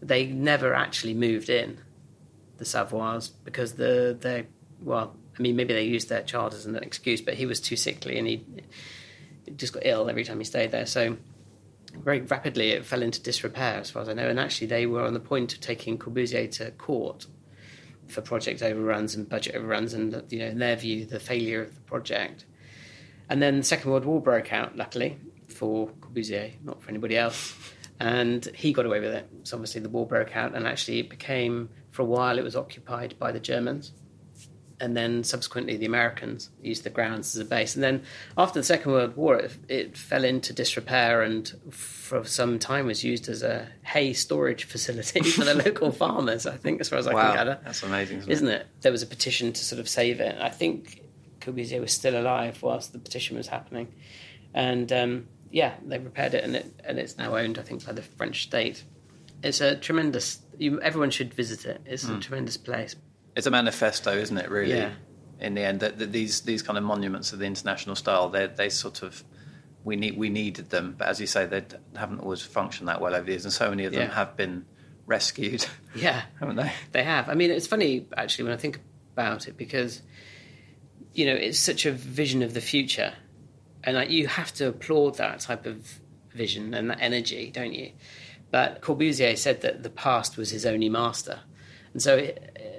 They 0.00 0.26
never 0.26 0.74
actually 0.74 1.14
moved 1.14 1.48
in, 1.50 1.78
the 2.58 2.64
Savoyes, 2.64 3.28
because 3.28 3.74
the 3.74 4.16
they 4.18 4.46
well, 4.80 5.16
I 5.38 5.42
mean, 5.42 5.56
maybe 5.56 5.74
they 5.74 5.84
used 5.84 6.08
their 6.08 6.22
child 6.22 6.54
as 6.54 6.66
an 6.66 6.76
excuse, 6.76 7.20
but 7.20 7.34
he 7.34 7.46
was 7.46 7.60
too 7.60 7.76
sickly 7.76 8.18
and 8.18 8.26
he 8.26 8.44
just 9.56 9.72
got 9.72 9.84
ill 9.84 10.08
every 10.08 10.24
time 10.24 10.38
he 10.38 10.44
stayed 10.44 10.70
there. 10.70 10.86
So 10.86 11.16
very 11.96 12.20
rapidly 12.20 12.70
it 12.70 12.84
fell 12.84 13.02
into 13.02 13.22
disrepair, 13.22 13.80
as 13.80 13.90
far 13.90 14.02
as 14.02 14.08
I 14.08 14.14
know. 14.14 14.28
And 14.28 14.38
actually, 14.38 14.68
they 14.68 14.86
were 14.86 15.02
on 15.02 15.14
the 15.14 15.20
point 15.20 15.54
of 15.54 15.60
taking 15.60 15.98
Corbusier 15.98 16.50
to 16.52 16.70
court 16.72 17.26
for 18.08 18.20
project 18.20 18.62
overruns 18.62 19.14
and 19.14 19.28
budget 19.28 19.54
overruns, 19.54 19.94
and 19.94 20.22
you 20.30 20.38
know, 20.40 20.46
in 20.46 20.58
their 20.58 20.76
view, 20.76 21.06
the 21.06 21.20
failure 21.20 21.62
of 21.62 21.74
the 21.74 21.80
project. 21.82 22.44
And 23.28 23.42
then 23.42 23.58
the 23.58 23.64
Second 23.64 23.90
World 23.90 24.04
War 24.04 24.20
broke 24.20 24.52
out, 24.52 24.76
luckily 24.76 25.18
for 25.64 25.88
Corbusier, 26.00 26.52
not 26.62 26.82
for 26.82 26.90
anybody 26.90 27.16
else. 27.16 27.54
And 28.00 28.44
he 28.54 28.72
got 28.72 28.86
away 28.86 29.00
with 29.00 29.14
it. 29.14 29.28
So 29.44 29.56
obviously 29.56 29.80
the 29.80 29.88
war 29.88 30.06
broke 30.06 30.36
out, 30.36 30.54
and 30.54 30.66
actually 30.66 30.98
it 30.98 31.08
became, 31.08 31.70
for 31.90 32.02
a 32.02 32.04
while, 32.04 32.38
it 32.38 32.44
was 32.44 32.56
occupied 32.56 33.18
by 33.18 33.32
the 33.32 33.40
Germans 33.40 33.92
and 34.80 34.96
then 34.96 35.24
subsequently 35.24 35.76
the 35.76 35.86
Americans 35.86 36.50
used 36.60 36.84
the 36.84 36.90
grounds 36.90 37.34
as 37.34 37.40
a 37.40 37.44
base. 37.44 37.74
And 37.74 37.82
then 37.82 38.02
after 38.36 38.60
the 38.60 38.64
Second 38.64 38.92
World 38.92 39.16
War, 39.16 39.36
it, 39.36 39.56
it, 39.68 39.96
fell 39.96 40.24
into 40.24 40.52
disrepair 40.52 41.22
and 41.22 41.52
for 41.70 42.24
some 42.24 42.58
time 42.58 42.86
was 42.86 43.04
used 43.04 43.28
as 43.28 43.42
a 43.42 43.68
hay 43.84 44.12
storage 44.12 44.64
facility 44.74 45.22
for 45.22 45.44
the 45.44 45.54
local 45.54 45.90
farmers. 46.02 46.46
I 46.46 46.56
think, 46.56 46.80
as 46.80 46.88
far 46.88 46.98
as 46.98 47.06
I 47.06 47.14
wow, 47.14 47.28
can 47.28 47.34
gather, 47.36 47.60
that's 47.64 47.82
amazing, 47.82 48.18
isn't, 48.18 48.30
isn't 48.30 48.48
it? 48.48 48.60
it? 48.62 48.66
There 48.82 48.92
was 48.92 49.02
a 49.02 49.06
petition 49.06 49.52
to 49.52 49.64
sort 49.64 49.80
of 49.80 49.88
save 49.88 50.20
it. 50.20 50.36
I 50.40 50.50
think 50.50 51.02
Corbusier 51.40 51.80
was 51.80 51.92
still 51.92 52.20
alive 52.20 52.62
whilst 52.62 52.92
the 52.92 52.98
petition 52.98 53.36
was 53.36 53.46
happening, 53.46 53.92
and 54.52 54.92
um, 54.92 55.28
yeah, 55.54 55.74
they 55.86 55.98
repaired 55.98 56.34
it 56.34 56.44
and 56.44 56.56
it 56.56 56.80
and 56.84 56.98
it's 56.98 57.16
now 57.16 57.36
owned, 57.36 57.58
I 57.58 57.62
think, 57.62 57.86
by 57.86 57.92
the 57.92 58.02
French 58.02 58.42
state. 58.42 58.84
It's 59.42 59.60
a 59.60 59.76
tremendous. 59.76 60.40
You, 60.58 60.80
everyone 60.80 61.10
should 61.10 61.32
visit 61.32 61.64
it. 61.64 61.80
It's 61.86 62.04
mm. 62.04 62.10
a 62.10 62.12
hmm. 62.14 62.20
tremendous 62.20 62.56
place 62.56 62.96
it's 63.36 63.46
a 63.46 63.50
manifesto, 63.50 64.12
isn't 64.16 64.36
it? 64.36 64.50
Really, 64.50 64.76
yeah. 64.76 64.92
in 65.40 65.54
the 65.54 65.62
end, 65.62 65.80
that, 65.80 65.98
that 65.98 66.12
these 66.12 66.42
these 66.42 66.62
kind 66.62 66.78
of 66.78 66.84
monuments 66.84 67.32
of 67.32 67.38
the 67.38 67.46
international 67.46 67.96
style, 67.96 68.28
they 68.28 68.46
they 68.46 68.68
sort 68.68 69.02
of 69.02 69.24
we 69.82 69.96
need 69.96 70.16
we 70.16 70.30
needed 70.30 70.70
them, 70.70 70.94
but 70.96 71.08
as 71.08 71.20
you 71.20 71.26
say, 71.26 71.46
they 71.46 71.64
haven't 71.96 72.20
always 72.20 72.42
functioned 72.42 72.88
that 72.88 73.00
well 73.00 73.14
over 73.14 73.24
the 73.24 73.32
years, 73.32 73.44
and 73.44 73.52
so 73.52 73.70
many 73.70 73.84
of 73.84 73.92
them 73.92 74.08
yeah. 74.08 74.14
have 74.14 74.36
been 74.36 74.64
rescued. 75.06 75.66
Yeah, 75.96 76.22
haven't 76.40 76.56
they? 76.56 76.72
They 76.90 77.04
have. 77.04 77.28
I 77.28 77.34
mean, 77.34 77.52
it's 77.52 77.68
funny 77.68 78.08
actually 78.16 78.44
when 78.44 78.52
I 78.52 78.56
think 78.56 78.80
about 79.12 79.46
it 79.46 79.56
because 79.56 80.02
you 81.12 81.24
know 81.24 81.34
it's 81.34 81.56
such 81.56 81.86
a 81.86 81.92
vision 81.92 82.42
of 82.42 82.52
the 82.52 82.60
future, 82.60 83.12
and 83.84 83.96
like, 83.96 84.10
you 84.10 84.26
have 84.26 84.52
to 84.54 84.68
applaud 84.68 85.16
that 85.18 85.40
type 85.40 85.66
of 85.66 86.00
vision 86.32 86.74
and 86.74 86.90
that 86.90 86.98
energy, 87.00 87.50
don't 87.52 87.72
you? 87.72 87.92
But 88.50 88.80
Corbusier 88.80 89.36
said 89.36 89.60
that 89.62 89.82
the 89.82 89.90
past 89.90 90.36
was 90.36 90.50
his 90.50 90.66
only 90.66 90.88
master, 90.88 91.40
and 91.92 92.02
so 92.02 92.32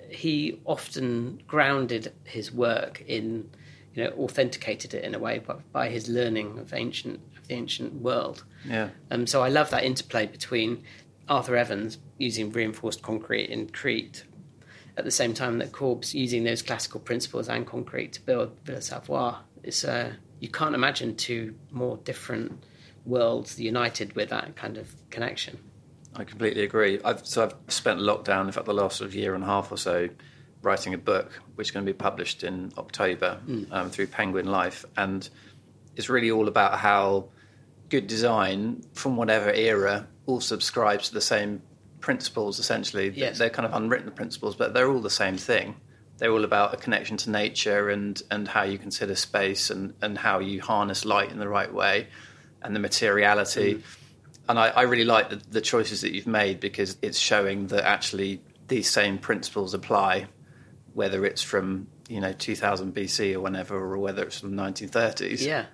he 0.10 0.60
often 0.66 1.42
grounded 1.48 2.14
his 2.24 2.52
work 2.52 3.04
in, 3.08 3.50
you 3.94 4.04
know, 4.04 4.12
authenticated 4.12 4.94
it 4.94 5.04
in 5.04 5.16
a 5.16 5.20
way 5.20 5.40
by, 5.40 5.56
by 5.72 5.90
his 5.90 6.08
learning 6.08 6.60
of 6.60 6.74
ancient 6.74 7.20
of 7.38 7.48
the 7.48 7.56
ancient 7.56 7.94
world. 7.96 8.44
Yeah. 8.66 8.90
Um, 9.12 9.28
so 9.28 9.44
I 9.44 9.50
love 9.50 9.70
that 9.72 9.84
interplay 9.84 10.26
between 10.26 10.84
Arthur 11.28 11.56
Evans 11.56 11.98
using 12.18 12.52
reinforced 12.52 13.02
concrete 13.02 13.50
in 13.50 13.68
Crete, 13.70 14.24
at 14.98 15.04
the 15.04 15.12
same 15.12 15.34
time 15.34 15.58
that 15.58 15.72
Corb's 15.74 16.16
using 16.16 16.46
those 16.46 16.62
classical 16.62 17.02
principles 17.02 17.50
and 17.50 17.68
concrete 17.68 18.14
to 18.14 18.22
build 18.22 18.58
Villa 18.64 18.80
Savoye. 18.80 19.38
It's 19.64 19.84
uh, 19.84 20.14
you 20.40 20.50
can't 20.50 20.76
imagine 20.76 21.16
two 21.16 21.56
more 21.72 21.98
different 21.98 22.64
worlds 23.06 23.60
united 23.60 24.16
with 24.16 24.30
that 24.30 24.56
kind 24.56 24.78
of 24.78 24.94
connection. 25.10 25.58
I 26.16 26.24
completely 26.24 26.64
agree. 26.64 27.00
I've, 27.04 27.26
so 27.26 27.44
I've 27.44 27.56
spent 27.68 28.00
lockdown, 28.00 28.46
in 28.46 28.52
fact, 28.52 28.66
the 28.66 28.74
last 28.74 28.98
sort 28.98 29.10
of 29.10 29.16
year 29.16 29.36
and 29.36 29.44
a 29.44 29.48
half 29.48 29.72
or 29.72 29.78
so, 29.78 30.10
writing 30.62 30.94
a 30.94 30.98
book 30.98 31.32
which 31.56 31.68
is 31.68 31.72
going 31.72 31.86
to 31.86 31.92
be 31.92 31.98
published 31.98 32.44
in 32.44 32.72
October 32.78 33.40
mm. 33.48 33.68
um, 33.72 33.90
through 33.90 34.08
Penguin 34.08 34.48
Life, 34.48 34.86
and 34.98 35.30
it's 35.96 36.10
really 36.10 36.32
all 36.32 36.48
about 36.48 36.80
how 36.80 37.26
good 37.90 38.08
design 38.08 38.84
from 38.94 39.16
whatever 39.16 39.52
era 39.52 40.08
all 40.26 40.42
subscribes 40.42 41.10
to 41.10 41.14
the 41.14 41.22
same 41.22 41.62
principles. 42.00 42.60
Essentially, 42.60 43.10
yes. 43.10 43.38
they're 43.38 43.50
kind 43.50 43.66
of 43.66 43.74
unwritten 43.74 44.12
principles, 44.12 44.56
but 44.56 44.74
they're 44.74 44.90
all 44.90 45.02
the 45.02 45.10
same 45.10 45.38
thing. 45.38 45.76
They're 46.18 46.32
all 46.32 46.46
about 46.46 46.74
a 46.74 46.78
connection 46.78 47.18
to 47.18 47.30
nature 47.30 47.90
and 47.90 48.22
and 48.32 48.48
how 48.48 48.64
you 48.64 48.78
consider 48.78 49.16
space 49.16 49.70
and 49.70 49.94
and 50.02 50.18
how 50.18 50.40
you 50.40 50.62
harness 50.62 51.06
light 51.06 51.32
in 51.32 51.40
the 51.40 51.50
right 51.50 51.74
way, 51.74 52.08
and 52.62 52.76
the 52.76 52.80
materiality. 52.80 53.76
Mm 53.76 53.84
and 54.48 54.60
I, 54.60 54.68
I 54.70 54.82
really 54.84 55.06
like 55.06 55.30
the, 55.30 55.42
the, 55.50 55.62
choices 55.62 56.02
that 56.02 56.14
you've 56.14 56.28
made 56.28 56.60
because 56.60 56.98
it's 57.02 57.18
showing 57.18 57.68
that 57.68 57.86
actually 57.86 58.42
these 58.68 58.90
same 58.90 59.18
principles 59.18 59.74
apply, 59.74 60.28
whether 60.94 61.26
it's 61.26 61.42
from 61.42 61.88
you 62.08 62.22
know 62.22 62.34
2000 62.34 62.94
BC 62.94 63.34
or 63.34 63.40
whenever, 63.42 63.76
or 63.76 63.98
whether 63.98 64.24
it's 64.24 64.40
from 64.40 64.56
the 64.56 64.62
1930s. 64.62 65.42
Yeah. 65.42 65.66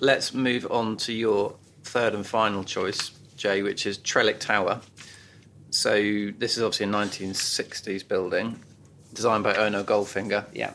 Let's 0.00 0.34
move 0.34 0.66
on 0.70 0.96
to 0.98 1.12
your 1.12 1.56
third 1.84 2.14
and 2.14 2.26
final 2.26 2.64
choice, 2.64 3.10
Jay, 3.36 3.62
which 3.62 3.86
is 3.86 3.98
Trellick 3.98 4.40
Tower. 4.40 4.80
So 5.70 6.30
this 6.38 6.56
is 6.56 6.62
obviously 6.62 6.86
a 6.86 6.88
1960s 6.90 8.06
building, 8.06 8.60
designed 9.14 9.44
by 9.44 9.54
Ernő 9.54 9.84
Goldfinger. 9.84 10.44
Yeah. 10.52 10.74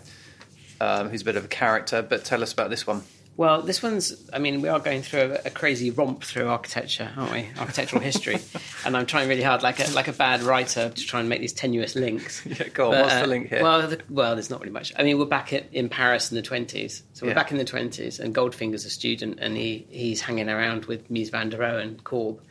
Um, 0.82 1.10
who's 1.10 1.22
a 1.22 1.26
bit 1.26 1.36
of 1.36 1.46
a 1.46 1.50
character, 1.50 2.02
but 2.02 2.24
tell 2.24 2.42
us 2.42 2.54
about 2.54 2.70
this 2.70 2.88
one. 2.88 3.04
Well, 3.40 3.62
this 3.62 3.82
one's, 3.82 4.30
I 4.34 4.40
mean, 4.40 4.62
we 4.62 4.68
are 4.68 4.82
going 4.82 5.02
through 5.02 5.22
a, 5.22 5.48
a 5.48 5.50
crazy 5.50 5.92
romp 5.92 6.26
through 6.26 6.50
architecture, 6.50 7.10
aren't 7.16 7.32
we? 7.32 7.48
Architectural 7.58 8.02
history. 8.02 8.38
and 8.86 8.98
I'm 8.98 9.06
trying 9.06 9.30
really 9.30 9.44
hard, 9.44 9.64
like 9.64 9.80
a, 9.80 9.90
like 9.92 10.10
a 10.10 10.12
bad 10.12 10.42
writer, 10.42 10.90
to 10.90 11.06
try 11.06 11.22
and 11.22 11.30
make 11.30 11.40
these 11.40 11.54
tenuous 11.54 11.96
links. 11.96 12.46
Yeah, 12.50 12.68
go 12.68 12.88
on, 12.88 12.92
but, 12.92 13.02
what's 13.04 13.14
uh, 13.14 13.22
the 13.22 13.28
link 13.28 13.48
here? 13.48 13.64
Well, 13.64 13.88
the, 13.88 14.02
well, 14.10 14.36
there's 14.36 14.50
not 14.50 14.60
really 14.60 14.74
much. 14.74 14.92
I 14.98 15.04
mean, 15.04 15.18
we're 15.18 15.26
back 15.26 15.54
at, 15.54 15.74
in 15.74 15.88
Paris 15.88 16.32
in 16.32 16.36
the 16.36 16.42
20s. 16.42 17.04
So 17.14 17.26
we're 17.26 17.30
yeah. 17.30 17.36
back 17.36 17.52
in 17.54 17.58
the 17.58 17.64
20s, 17.64 18.20
and 18.20 18.36
Goldfinger's 18.36 18.84
a 18.84 18.90
student, 18.90 19.40
and 19.40 19.56
he, 19.56 19.88
he's 19.90 20.20
hanging 20.20 20.50
around 20.50 20.84
with 20.86 21.10
Mies 21.10 21.32
van 21.32 21.48
der 21.48 21.60
Rohe 21.60 21.82
and 21.82 22.04
Corb. 22.04 22.42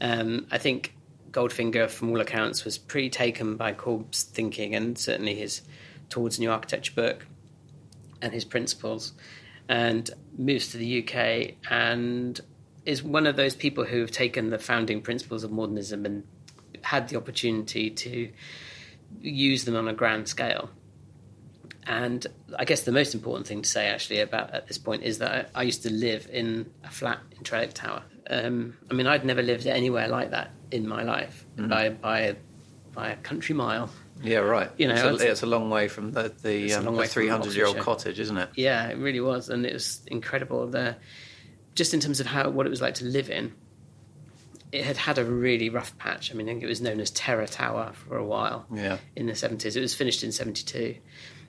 Um, 0.00 0.46
I 0.50 0.56
think 0.56 0.94
Goldfinger, 1.34 1.90
from 1.90 2.10
all 2.10 2.20
accounts, 2.20 2.64
was 2.64 2.78
pretty 2.78 3.10
taken 3.10 3.56
by 3.56 3.72
Corb's 3.72 4.22
thinking 4.22 4.74
and 4.74 4.96
certainly 4.96 5.34
his 5.34 5.62
Towards 6.08 6.38
New 6.38 6.50
Architecture 6.50 6.92
book 6.94 7.26
and 8.22 8.32
his 8.32 8.44
principles 8.44 9.12
and 9.68 10.08
moves 10.36 10.68
to 10.68 10.76
the 10.76 11.02
UK 11.02 11.54
and 11.70 12.40
is 12.84 13.02
one 13.02 13.26
of 13.26 13.36
those 13.36 13.56
people 13.56 13.84
who 13.84 14.00
have 14.00 14.10
taken 14.10 14.50
the 14.50 14.58
founding 14.58 15.00
principles 15.00 15.42
of 15.42 15.50
modernism 15.50 16.04
and 16.04 16.22
had 16.82 17.08
the 17.08 17.16
opportunity 17.16 17.90
to 17.90 18.30
use 19.20 19.64
them 19.64 19.74
on 19.74 19.88
a 19.88 19.92
grand 19.94 20.28
scale. 20.28 20.70
And 21.86 22.26
I 22.56 22.64
guess 22.64 22.82
the 22.82 22.92
most 22.92 23.14
important 23.14 23.46
thing 23.46 23.62
to 23.62 23.68
say 23.68 23.86
actually 23.86 24.20
about 24.20 24.52
at 24.54 24.68
this 24.68 24.78
point 24.78 25.02
is 25.02 25.18
that 25.18 25.50
I, 25.54 25.60
I 25.60 25.62
used 25.64 25.82
to 25.82 25.92
live 25.92 26.28
in 26.32 26.70
a 26.82 26.90
flat 26.90 27.18
in 27.36 27.42
Trellick 27.42 27.72
Tower. 27.72 28.02
Um, 28.30 28.76
I 28.90 28.94
mean, 28.94 29.06
I'd 29.06 29.24
never 29.24 29.42
lived 29.42 29.66
anywhere 29.66 30.08
like 30.08 30.30
that 30.30 30.50
in 30.74 30.88
my 30.88 31.04
life 31.04 31.46
mm-hmm. 31.56 31.68
by, 31.68 31.88
by, 31.88 32.36
by 32.92 33.10
a 33.10 33.16
country 33.16 33.54
mile. 33.54 33.88
Yeah, 34.22 34.38
right. 34.38 34.70
You 34.76 34.88
know, 34.88 34.94
it's 34.94 35.22
a, 35.22 35.30
it's 35.30 35.42
a 35.42 35.46
long 35.46 35.70
way 35.70 35.88
from 35.88 36.12
the 36.12 36.32
the, 36.42 36.74
um, 36.74 36.96
the 36.96 37.06
three 37.06 37.28
hundred 37.28 37.54
year 37.54 37.66
old 37.66 37.78
cottage, 37.78 38.20
isn't 38.20 38.36
it? 38.36 38.48
Yeah, 38.54 38.88
it 38.88 38.96
really 38.96 39.20
was, 39.20 39.48
and 39.48 39.66
it 39.66 39.72
was 39.72 40.00
incredible. 40.06 40.68
The 40.68 40.96
just 41.74 41.94
in 41.94 42.00
terms 42.00 42.20
of 42.20 42.26
how 42.26 42.48
what 42.50 42.66
it 42.66 42.70
was 42.70 42.80
like 42.80 42.94
to 42.94 43.04
live 43.04 43.30
in. 43.30 43.52
It 44.72 44.84
had 44.84 44.96
had 44.96 45.18
a 45.18 45.24
really 45.24 45.68
rough 45.68 45.96
patch. 45.98 46.32
I 46.32 46.34
mean, 46.34 46.48
I 46.48 46.52
think 46.52 46.64
it 46.64 46.66
was 46.68 46.80
known 46.80 47.00
as 47.00 47.10
Terror 47.12 47.46
Tower 47.46 47.92
for 47.92 48.16
a 48.16 48.24
while. 48.24 48.66
Yeah. 48.74 48.98
In 49.14 49.26
the 49.26 49.34
seventies, 49.36 49.76
it 49.76 49.80
was 49.80 49.94
finished 49.94 50.24
in 50.24 50.32
seventy 50.32 50.64
two, 50.64 50.96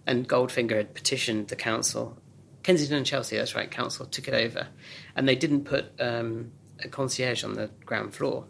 and 0.05 0.27
Goldfinger 0.27 0.77
had 0.77 0.93
petitioned 0.93 1.47
the 1.47 1.55
council, 1.55 2.17
Kensington 2.61 2.97
and 2.97 3.05
Chelsea. 3.05 3.37
That's 3.37 3.55
right, 3.55 3.69
council 3.69 4.05
took 4.05 4.27
it 4.27 4.33
over, 4.33 4.67
and 5.15 5.27
they 5.27 5.35
didn't 5.35 5.65
put 5.65 5.85
um, 5.99 6.51
a 6.83 6.87
concierge 6.87 7.43
on 7.43 7.53
the 7.53 7.69
ground 7.85 8.13
floor, 8.13 8.45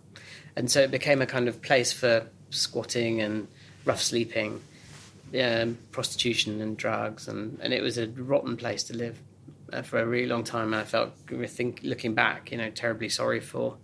and 0.55 0.71
so 0.71 0.81
it 0.81 0.91
became 0.91 1.21
a 1.21 1.25
kind 1.25 1.47
of 1.47 1.61
place 1.61 1.91
for 1.91 2.27
squatting 2.49 3.21
and 3.21 3.47
rough 3.83 4.01
sleeping, 4.01 4.61
prostitution 5.91 6.61
and 6.61 6.77
drugs, 6.77 7.27
and, 7.27 7.59
and 7.61 7.73
it 7.73 7.81
was 7.81 7.97
a 7.97 8.07
rotten 8.07 8.57
place 8.57 8.83
to 8.83 8.95
live 8.95 9.19
uh, 9.73 9.81
for 9.81 9.99
a 9.99 10.05
really 10.05 10.27
long 10.27 10.43
time. 10.43 10.73
And 10.73 10.81
I 10.81 10.83
felt, 10.83 11.11
think, 11.47 11.81
looking 11.83 12.13
back, 12.13 12.51
you 12.51 12.57
know, 12.57 12.69
terribly 12.69 13.09
sorry 13.09 13.39
for 13.39 13.77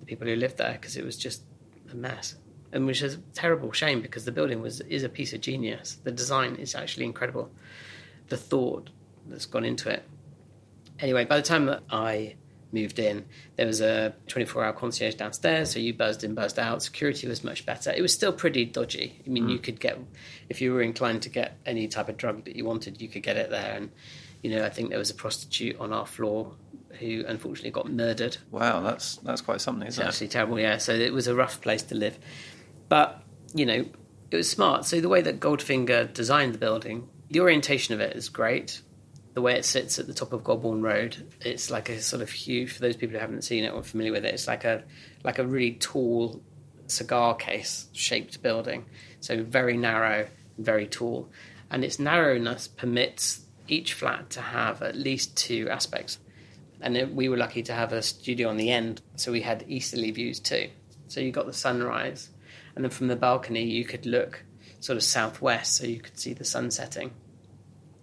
the 0.00 0.06
people 0.06 0.26
who 0.26 0.36
lived 0.36 0.58
there 0.58 0.72
because 0.72 0.96
it 0.96 1.04
was 1.04 1.16
just 1.16 1.42
a 1.90 1.94
mess. 1.94 2.34
And 2.72 2.86
which 2.86 3.00
is 3.00 3.14
a 3.14 3.18
terrible 3.32 3.72
shame 3.72 4.02
because 4.02 4.24
the 4.26 4.32
building 4.32 4.60
was 4.60 4.80
is 4.82 5.02
a 5.02 5.08
piece 5.08 5.32
of 5.32 5.40
genius. 5.40 5.96
The 6.04 6.12
design 6.12 6.56
is 6.56 6.74
actually 6.74 7.06
incredible. 7.06 7.50
The 8.28 8.36
thought 8.36 8.90
that's 9.26 9.46
gone 9.46 9.64
into 9.64 9.88
it. 9.88 10.02
Anyway, 11.00 11.24
by 11.24 11.36
the 11.36 11.42
time 11.42 11.66
that 11.66 11.82
I 11.90 12.34
moved 12.72 12.98
in, 12.98 13.24
there 13.56 13.66
was 13.66 13.80
a 13.80 14.14
24 14.28 14.64
hour 14.64 14.72
concierge 14.72 15.14
downstairs, 15.14 15.70
so 15.70 15.78
you 15.78 15.94
buzzed 15.94 16.24
in, 16.24 16.34
buzzed 16.34 16.58
out. 16.58 16.82
Security 16.82 17.26
was 17.26 17.42
much 17.44 17.64
better. 17.66 17.90
It 17.90 18.02
was 18.02 18.12
still 18.12 18.32
pretty 18.32 18.64
dodgy. 18.64 19.22
I 19.26 19.30
mean, 19.30 19.46
mm. 19.46 19.52
you 19.52 19.58
could 19.58 19.80
get, 19.80 19.98
if 20.48 20.60
you 20.60 20.72
were 20.72 20.82
inclined 20.82 21.22
to 21.22 21.28
get 21.28 21.58
any 21.66 21.88
type 21.88 22.08
of 22.08 22.16
drug 22.16 22.44
that 22.44 22.56
you 22.56 22.64
wanted, 22.64 23.00
you 23.00 23.08
could 23.08 23.22
get 23.22 23.36
it 23.36 23.50
there. 23.50 23.74
And, 23.76 23.90
you 24.42 24.50
know, 24.50 24.64
I 24.64 24.70
think 24.70 24.90
there 24.90 24.98
was 24.98 25.10
a 25.10 25.14
prostitute 25.14 25.78
on 25.80 25.92
our 25.92 26.06
floor 26.06 26.54
who 26.98 27.24
unfortunately 27.26 27.70
got 27.70 27.90
murdered. 27.90 28.36
Wow, 28.50 28.80
that's 28.80 29.16
that's 29.16 29.40
quite 29.40 29.60
something, 29.60 29.86
isn't 29.86 30.00
it's 30.00 30.06
it? 30.06 30.08
Actually, 30.08 30.28
terrible. 30.28 30.60
Yeah. 30.60 30.78
So 30.78 30.92
it 30.92 31.12
was 31.12 31.26
a 31.26 31.34
rough 31.34 31.60
place 31.60 31.82
to 31.84 31.94
live, 31.94 32.18
but 32.88 33.22
you 33.54 33.66
know, 33.66 33.84
it 34.30 34.36
was 34.36 34.50
smart. 34.50 34.84
So 34.84 35.00
the 35.00 35.08
way 35.08 35.22
that 35.22 35.40
Goldfinger 35.40 36.12
designed 36.12 36.54
the 36.54 36.58
building, 36.58 37.08
the 37.30 37.40
orientation 37.40 37.94
of 37.94 38.00
it 38.00 38.16
is 38.16 38.28
great 38.28 38.82
the 39.38 39.42
way 39.42 39.54
it 39.54 39.64
sits 39.64 40.00
at 40.00 40.08
the 40.08 40.14
top 40.14 40.32
of 40.32 40.42
Golborne 40.42 40.82
Road, 40.82 41.16
it's 41.42 41.70
like 41.70 41.90
a 41.90 42.00
sort 42.00 42.22
of 42.22 42.28
huge. 42.28 42.72
For 42.72 42.80
those 42.80 42.96
people 42.96 43.14
who 43.14 43.20
haven't 43.20 43.42
seen 43.44 43.62
it 43.62 43.72
or 43.72 43.84
familiar 43.84 44.10
with 44.10 44.24
it, 44.24 44.34
it's 44.34 44.48
like 44.48 44.64
a 44.64 44.82
like 45.22 45.38
a 45.38 45.46
really 45.46 45.74
tall 45.74 46.42
cigar 46.88 47.36
case 47.36 47.86
shaped 47.92 48.42
building. 48.42 48.86
So 49.20 49.44
very 49.44 49.76
narrow, 49.76 50.26
very 50.58 50.88
tall, 50.88 51.30
and 51.70 51.84
its 51.84 52.00
narrowness 52.00 52.66
permits 52.66 53.42
each 53.68 53.92
flat 53.92 54.28
to 54.30 54.40
have 54.40 54.82
at 54.82 54.96
least 54.96 55.36
two 55.36 55.68
aspects. 55.70 56.18
And 56.80 57.14
we 57.14 57.28
were 57.28 57.36
lucky 57.36 57.62
to 57.62 57.72
have 57.72 57.92
a 57.92 58.02
studio 58.02 58.48
on 58.48 58.56
the 58.56 58.72
end, 58.72 59.02
so 59.14 59.30
we 59.30 59.42
had 59.42 59.64
easterly 59.68 60.10
views 60.10 60.40
too. 60.40 60.68
So 61.06 61.20
you 61.20 61.30
got 61.30 61.46
the 61.46 61.52
sunrise, 61.52 62.30
and 62.74 62.84
then 62.84 62.90
from 62.90 63.06
the 63.06 63.14
balcony 63.14 63.62
you 63.62 63.84
could 63.84 64.04
look 64.04 64.42
sort 64.80 64.96
of 64.96 65.04
southwest, 65.04 65.76
so 65.76 65.86
you 65.86 66.00
could 66.00 66.18
see 66.18 66.32
the 66.32 66.44
sun 66.44 66.72
setting. 66.72 67.12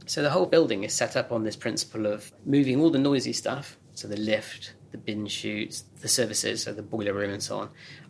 So 0.07 0.21
the 0.21 0.29
whole 0.29 0.45
building 0.45 0.83
is 0.83 0.93
set 0.93 1.15
up 1.15 1.31
on 1.31 1.43
this 1.43 1.55
principle 1.55 2.05
of 2.05 2.31
moving 2.45 2.79
all 2.79 2.91
the 2.91 2.99
noisy 2.99 3.33
stuff, 3.33 3.77
so 3.93 4.07
the 4.07 4.17
lift, 4.17 4.75
the 4.91 4.99
bin 4.99 5.25
chutes, 5.25 5.83
the 6.01 6.07
services, 6.07 6.63
so 6.63 6.73
the 6.73 6.83
boiler 6.83 7.13
room 7.13 7.31
and 7.31 7.41
so 7.41 7.57
on, 7.57 7.69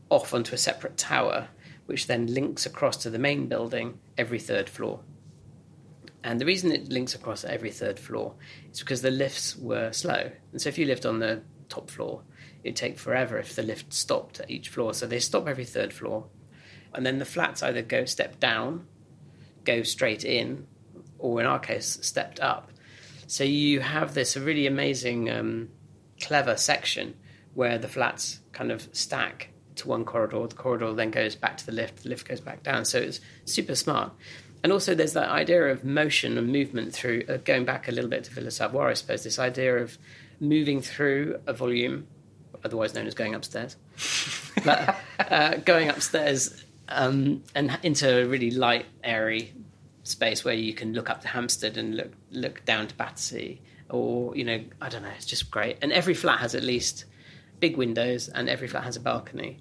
off 0.10 0.34
onto 0.34 0.54
a 0.54 0.58
separate 0.58 0.98
tower, 0.98 1.48
which 1.86 2.08
then 2.08 2.28
links 2.28 2.66
across 2.66 2.98
to 2.98 3.10
the 3.10 3.20
main 3.20 3.48
building 3.48 4.00
every 4.18 4.40
third 4.40 4.70
floor. 4.70 5.00
And 6.22 6.42
the 6.42 6.46
reason 6.46 6.72
it 6.72 6.90
links 6.90 7.16
across 7.16 7.46
every 7.46 7.72
third 7.72 7.98
floor 7.98 8.34
is 8.74 8.80
because 8.80 9.02
the 9.02 9.12
lifts 9.12 9.56
were 9.56 9.94
slow. 9.94 10.32
And 10.52 10.62
so 10.62 10.70
if 10.70 10.78
you 10.78 10.86
lived 10.86 11.06
on 11.06 11.20
the 11.20 11.44
top 11.70 11.90
floor, 11.90 12.24
it'd 12.64 12.76
take 12.76 12.98
forever 12.98 13.38
if 13.38 13.56
the 13.56 13.64
lift 13.64 13.94
stopped 13.94 14.40
at 14.40 14.50
each 14.50 14.70
floor. 14.70 14.94
So 14.94 15.06
they 15.06 15.20
stop 15.20 15.48
every 15.48 15.66
third 15.66 15.94
floor. 15.94 16.26
And 16.94 17.06
then 17.06 17.20
the 17.20 17.26
flats 17.26 17.62
either 17.62 17.84
go 17.84 18.06
step 18.06 18.40
down, 18.40 18.88
go 19.64 19.84
straight 19.84 20.26
in, 20.26 20.66
or 21.26 21.42
in 21.42 21.46
our 21.46 21.60
case, 21.60 21.98
stepped 22.02 22.40
up. 22.40 22.72
So 23.28 23.44
you 23.44 23.80
have 23.80 24.14
this 24.14 24.38
really 24.38 24.68
amazing, 24.68 25.30
um, 25.30 25.70
clever 26.22 26.56
section 26.58 27.16
where 27.54 27.78
the 27.78 27.88
flats 27.88 28.40
kind 28.52 28.72
of 28.72 28.88
stack 28.94 29.50
to 29.76 29.88
one 29.88 30.06
corridor. 30.06 30.46
The 30.48 30.56
corridor 30.56 30.94
then 30.94 31.12
goes 31.12 31.36
back 31.36 31.58
to 31.58 31.66
the 31.66 31.72
lift. 31.72 32.04
The 32.04 32.10
lift 32.10 32.28
goes 32.28 32.42
back 32.42 32.64
down. 32.64 32.86
So 32.86 33.00
it's 33.00 33.20
super 33.46 33.76
smart. 33.76 34.14
And 34.64 34.72
also, 34.72 34.96
there's 34.96 35.14
that 35.14 35.30
idea 35.30 35.68
of 35.68 35.84
motion 35.84 36.38
and 36.38 36.52
movement 36.52 36.94
through, 36.94 37.24
uh, 37.30 37.38
going 37.38 37.66
back 37.66 37.88
a 37.88 37.92
little 37.92 38.10
bit 38.10 38.24
to 38.26 38.32
Villa 38.32 38.48
Savoye, 38.48 38.90
I 38.90 38.94
suppose, 38.94 39.24
this 39.24 39.38
idea 39.38 39.78
of 39.78 39.98
moving 40.40 40.82
through 40.82 41.40
a 41.46 41.54
volume, 41.54 42.08
otherwise 42.64 42.96
known 42.96 43.06
as 43.06 43.14
going 43.14 43.36
upstairs, 43.36 43.76
but, 44.66 44.96
uh, 45.20 45.58
going 45.58 45.90
upstairs 45.90 46.64
um, 46.90 47.44
and 47.54 47.78
into 47.84 48.24
a 48.24 48.26
really 48.26 48.50
light, 48.50 48.88
airy 49.04 49.54
space 50.06 50.46
where 50.46 50.54
you 50.54 50.74
can 50.74 50.94
look 50.94 51.10
up 51.10 51.22
to 51.22 51.28
Hampstead 51.28 51.78
and 51.78 51.96
look 51.98 52.14
look 52.32 52.64
down 52.64 52.88
to 52.88 52.96
Battersea, 52.96 53.60
or 53.90 54.36
you 54.36 54.44
know, 54.46 54.64
I 54.82 54.90
don't 54.90 55.04
know, 55.04 55.12
it's 55.18 55.26
just 55.26 55.52
great. 55.52 55.78
And 55.82 55.92
every 55.92 56.14
flat 56.14 56.40
has 56.40 56.56
at 56.56 56.64
least 56.64 57.06
big 57.60 57.76
windows, 57.76 58.30
and 58.30 58.48
every 58.48 58.68
flat 58.68 58.84
has 58.86 58.96
a 58.96 59.00
balcony. 59.02 59.60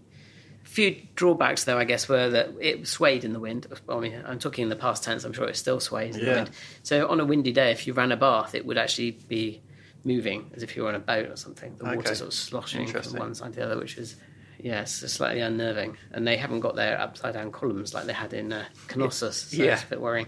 A 0.65 0.67
few 0.67 0.97
drawbacks, 1.15 1.65
though, 1.65 1.79
I 1.79 1.85
guess, 1.85 2.09
were 2.09 2.31
that 2.31 2.51
it 2.61 2.87
swayed 2.89 3.25
in 3.25 3.33
the 3.35 3.41
wind. 3.41 3.67
I 3.89 3.99
mean, 3.99 4.23
I'm 4.25 4.39
talking 4.39 4.63
in 4.63 4.69
the 4.71 4.77
past 4.77 5.05
tense. 5.05 5.25
I'm 5.25 5.33
sure 5.35 5.47
it 5.47 5.57
still 5.57 5.79
sways 5.81 6.17
in 6.17 6.25
Yeah. 6.25 6.31
the 6.31 6.37
wind. 6.45 6.51
So 6.83 7.09
on 7.09 7.21
a 7.21 7.25
windy 7.25 7.53
day, 7.53 7.71
if 7.71 7.87
you 7.87 7.93
ran 7.93 8.13
a 8.13 8.17
bath, 8.17 8.55
it 8.55 8.65
would 8.65 8.79
actually 8.79 9.11
be 9.13 9.61
moving 10.05 10.51
as 10.55 10.63
if 10.63 10.75
you 10.77 10.83
were 10.83 10.89
on 10.89 10.95
a 10.95 11.01
boat 11.01 11.29
or 11.31 11.37
something. 11.37 11.77
The 11.77 11.85
water 11.97 12.15
sort 12.15 12.29
of 12.29 12.35
sloshing 12.35 12.87
from 12.87 13.19
one 13.19 13.35
side 13.35 13.53
to 13.55 13.61
the 13.61 13.65
other, 13.67 13.79
which 13.79 13.97
was 13.97 14.17
yes, 14.65 15.03
it's 15.03 15.13
slightly 15.13 15.41
unnerving. 15.43 15.97
And 16.13 16.27
they 16.27 16.37
haven't 16.37 16.61
got 16.61 16.75
their 16.75 16.99
upside 17.01 17.35
down 17.35 17.53
columns 17.53 17.95
like 17.95 18.07
they 18.07 18.13
had 18.15 18.33
in 18.33 18.53
uh, 18.53 18.65
Knossos, 18.97 19.37
so 19.37 19.63
Yeah. 19.63 19.75
it's 19.75 19.85
a 19.85 19.87
bit 19.87 20.01
worrying. 20.01 20.27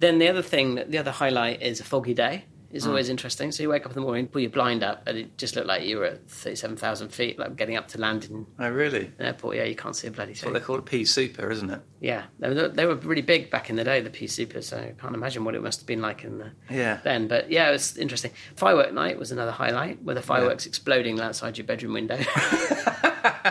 Then 0.00 0.18
the 0.18 0.28
other 0.28 0.42
thing, 0.42 0.82
the 0.88 0.98
other 0.98 1.12
highlight 1.12 1.62
is 1.62 1.80
a 1.80 1.84
foggy 1.84 2.12
day. 2.14 2.44
It's 2.72 2.84
Hmm. 2.84 2.90
always 2.90 3.08
interesting. 3.08 3.52
So 3.52 3.62
you 3.62 3.68
wake 3.70 3.86
up 3.86 3.92
in 3.92 3.94
the 3.94 4.00
morning, 4.00 4.26
pull 4.26 4.40
your 4.42 4.50
blind 4.50 4.82
up, 4.82 5.04
and 5.06 5.16
it 5.16 5.38
just 5.38 5.54
looked 5.54 5.68
like 5.68 5.84
you 5.84 5.98
were 5.98 6.06
at 6.06 6.28
thirty-seven 6.28 6.76
thousand 6.76 7.10
feet, 7.10 7.38
like 7.38 7.54
getting 7.56 7.76
up 7.76 7.86
to 7.88 7.98
land 8.00 8.24
in 8.24 8.44
Oh, 8.58 8.68
really? 8.68 9.12
airport. 9.20 9.54
Yeah, 9.56 9.62
you 9.64 9.76
can't 9.76 9.94
see 9.94 10.08
a 10.08 10.10
bloody 10.10 10.32
Well, 10.32 10.40
thing. 10.40 10.52
they 10.52 10.60
call 10.60 10.76
it 10.76 10.84
pea 10.84 11.04
souper, 11.04 11.48
isn't 11.52 11.70
it? 11.70 11.80
Yeah, 12.00 12.24
they 12.40 12.48
were, 12.52 12.68
they 12.68 12.84
were 12.84 12.96
really 12.96 13.22
big 13.22 13.50
back 13.50 13.70
in 13.70 13.76
the 13.76 13.84
day, 13.84 14.00
the 14.00 14.10
pea 14.10 14.26
souper. 14.26 14.60
So 14.62 14.78
I 14.78 14.94
can't 15.00 15.14
imagine 15.14 15.44
what 15.44 15.54
it 15.54 15.62
must 15.62 15.78
have 15.80 15.86
been 15.86 16.02
like 16.02 16.24
in 16.24 16.38
the 16.38 16.50
Yeah. 16.68 16.98
then. 17.04 17.28
But 17.28 17.50
yeah, 17.52 17.68
it 17.68 17.72
was 17.72 17.96
interesting. 17.96 18.32
Firework 18.56 18.92
night 18.92 19.16
was 19.16 19.30
another 19.30 19.52
highlight, 19.52 20.02
with 20.02 20.16
the 20.16 20.22
fireworks 20.22 20.66
exploding 20.66 21.20
outside 21.20 21.56
your 21.58 21.68
bedroom 21.68 21.92
window. 21.94 22.18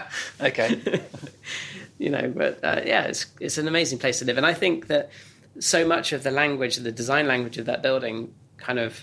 Okay. 0.42 1.02
you 1.98 2.10
know, 2.10 2.32
but 2.36 2.64
uh, 2.64 2.82
yeah, 2.86 3.04
it's 3.06 3.26
it's 3.40 3.58
an 3.58 3.68
amazing 3.68 4.00
place 4.00 4.20
to 4.20 4.26
live, 4.26 4.38
and 4.38 4.46
I 4.46 4.54
think 4.54 4.88
that 4.88 5.10
so 5.60 5.88
much 5.88 6.12
of 6.14 6.24
the 6.24 6.32
language, 6.32 6.76
the 6.78 6.92
design 6.92 7.28
language 7.28 7.58
of 7.58 7.66
that 7.68 7.82
building, 7.82 8.34
kind 8.58 8.80
of 8.80 9.00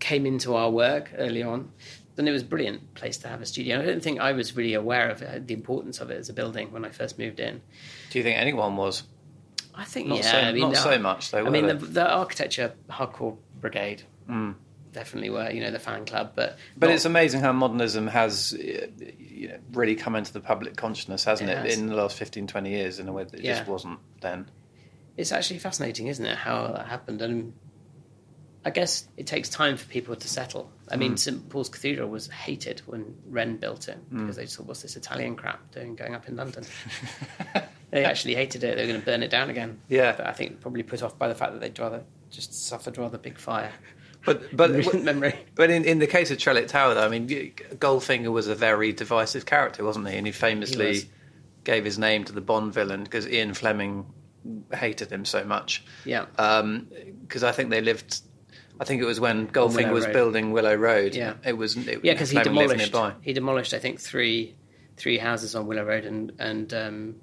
came 0.00 0.26
into 0.26 0.54
our 0.54 0.70
work 0.70 1.10
early 1.18 1.42
on. 1.42 1.70
And 2.18 2.28
it 2.28 2.32
was 2.32 2.42
a 2.42 2.46
brilliant 2.46 2.92
place 2.94 3.16
to 3.18 3.28
have 3.28 3.40
a 3.40 3.46
studio. 3.46 3.80
I 3.80 3.86
don't 3.86 4.02
think 4.02 4.20
I 4.20 4.32
was 4.32 4.54
really 4.54 4.74
aware 4.74 5.08
of 5.08 5.22
it, 5.22 5.46
the 5.46 5.54
importance 5.54 6.00
of 6.02 6.10
it 6.10 6.18
as 6.18 6.28
a 6.28 6.34
building 6.34 6.70
when 6.70 6.84
I 6.84 6.90
first 6.90 7.18
moved 7.18 7.40
in. 7.40 7.62
Do 8.10 8.18
you 8.18 8.22
think 8.22 8.38
anyone 8.38 8.76
was? 8.76 9.04
I 9.74 9.84
think 9.84 10.08
Not 10.08 10.18
yeah, 10.18 10.30
so- 10.32 10.36
I 10.38 10.52
mean, 10.52 10.60
not 10.60 10.76
so 10.76 10.98
much, 10.98 11.30
though, 11.30 11.46
I 11.46 11.48
mean, 11.48 11.66
the, 11.68 11.74
the 11.74 12.06
architecture 12.06 12.74
hardcore 12.90 13.38
brigade 13.58 14.02
Hmm. 14.26 14.50
definitely 14.92 15.30
were. 15.30 15.50
You 15.50 15.62
know, 15.62 15.70
the 15.70 15.78
fan 15.78 16.04
club, 16.04 16.32
but 16.34 16.58
But 16.76 16.88
not- 16.88 16.96
it's 16.96 17.06
amazing 17.06 17.40
how 17.40 17.52
modernism 17.52 18.06
has 18.08 18.52
you 19.40 19.48
know, 19.48 19.58
really 19.72 19.94
come 19.94 20.14
into 20.16 20.32
the 20.32 20.40
public 20.40 20.76
consciousness, 20.76 21.24
hasn't 21.24 21.48
It 21.48 21.54
it, 21.58 21.64
has. 21.70 21.78
in 21.78 21.86
the 21.86 21.94
last 21.94 22.16
15, 22.18 22.46
20 22.46 22.70
years 22.70 22.98
in 22.98 23.08
a 23.08 23.12
way 23.12 23.24
that 23.24 23.34
it 23.34 23.44
Yeah. 23.44 23.58
just 23.58 23.68
wasn't 23.68 23.98
then. 24.20 24.50
it's 25.16 25.32
actually 25.32 25.58
fascinating, 25.58 26.06
isn't 26.06 26.24
it, 26.24 26.36
how 26.36 26.68
that 26.68 26.86
happened? 26.86 27.20
And 27.22 27.52
I 28.64 28.70
guess 28.70 29.06
it 29.16 29.26
takes 29.26 29.48
time 29.48 29.76
for 29.76 29.86
people 29.86 30.14
to 30.14 30.28
settle. 30.28 30.70
I 30.90 30.96
mean, 30.96 31.14
mm. 31.14 31.18
St 31.18 31.48
Paul's 31.48 31.68
Cathedral 31.70 32.08
was 32.08 32.28
hated 32.28 32.80
when 32.86 33.16
Wren 33.26 33.56
built 33.56 33.88
it 33.88 33.98
mm. 34.12 34.20
because 34.20 34.36
they 34.36 34.46
thought, 34.46 34.66
"What's 34.66 34.82
this 34.82 34.96
Italian 34.96 35.36
crap 35.36 35.70
doing 35.72 35.94
going 35.94 36.14
up 36.14 36.28
in 36.28 36.36
London?" 36.36 36.64
they 37.90 38.04
actually 38.04 38.34
hated 38.34 38.62
it. 38.64 38.76
They 38.76 38.82
were 38.82 38.88
going 38.88 39.00
to 39.00 39.06
burn 39.06 39.22
it 39.22 39.30
down 39.30 39.48
again. 39.50 39.80
Yeah. 39.88 40.12
but 40.16 40.26
I 40.26 40.32
think 40.32 40.60
probably 40.60 40.82
put 40.82 41.02
off 41.02 41.18
by 41.18 41.28
the 41.28 41.34
fact 41.34 41.52
that 41.52 41.60
they'd 41.60 41.78
rather 41.78 42.02
just 42.30 42.66
suffered 42.66 42.98
rather 42.98 43.18
big 43.18 43.38
fire. 43.38 43.72
But 44.24 44.54
but 44.56 44.70
Recent 44.74 45.04
memory. 45.04 45.34
but 45.54 45.70
in, 45.70 45.84
in 45.84 45.98
the 45.98 46.06
case 46.06 46.30
of 46.30 46.38
Trellick 46.38 46.68
Tower, 46.68 46.94
though, 46.94 47.04
I 47.04 47.08
mean, 47.08 47.28
Goldfinger 47.28 48.30
was 48.30 48.48
a 48.48 48.54
very 48.54 48.92
divisive 48.92 49.46
character, 49.46 49.84
wasn't 49.84 50.08
he? 50.08 50.16
And 50.16 50.26
he 50.26 50.32
famously 50.32 50.88
was. 50.88 51.06
gave 51.64 51.84
his 51.84 51.98
name 51.98 52.24
to 52.24 52.32
the 52.32 52.40
Bond 52.40 52.72
villain 52.74 53.04
because 53.04 53.26
Ian 53.26 53.54
Fleming 53.54 54.06
hated 54.74 55.10
him 55.10 55.24
so 55.24 55.44
much. 55.44 55.84
Yeah. 56.04 56.26
Because 57.22 57.42
I 57.44 57.52
think 57.52 57.70
they 57.70 57.80
lived. 57.80 58.20
I 58.78 58.84
think 58.84 59.02
it 59.02 59.04
was 59.06 59.20
when 59.20 59.46
Goldfinger 59.48 59.92
was 59.92 60.06
Road. 60.06 60.12
building 60.14 60.52
Willow 60.52 60.74
Road. 60.74 61.14
Yeah. 61.14 61.34
it 61.44 61.52
was. 61.54 61.76
It, 61.76 62.00
Yeah, 62.02 62.12
because 62.14 62.30
he 62.30 62.40
demolished. 62.42 62.78
nearby. 62.78 63.14
He 63.20 63.32
demolished, 63.32 63.74
I 63.74 63.78
think, 63.78 64.00
three 64.00 64.54
three 64.96 65.16
houses 65.18 65.54
on 65.54 65.66
Willow 65.66 65.84
Road, 65.84 66.04
and 66.04 66.32
and 66.38 66.72
um, 66.74 67.16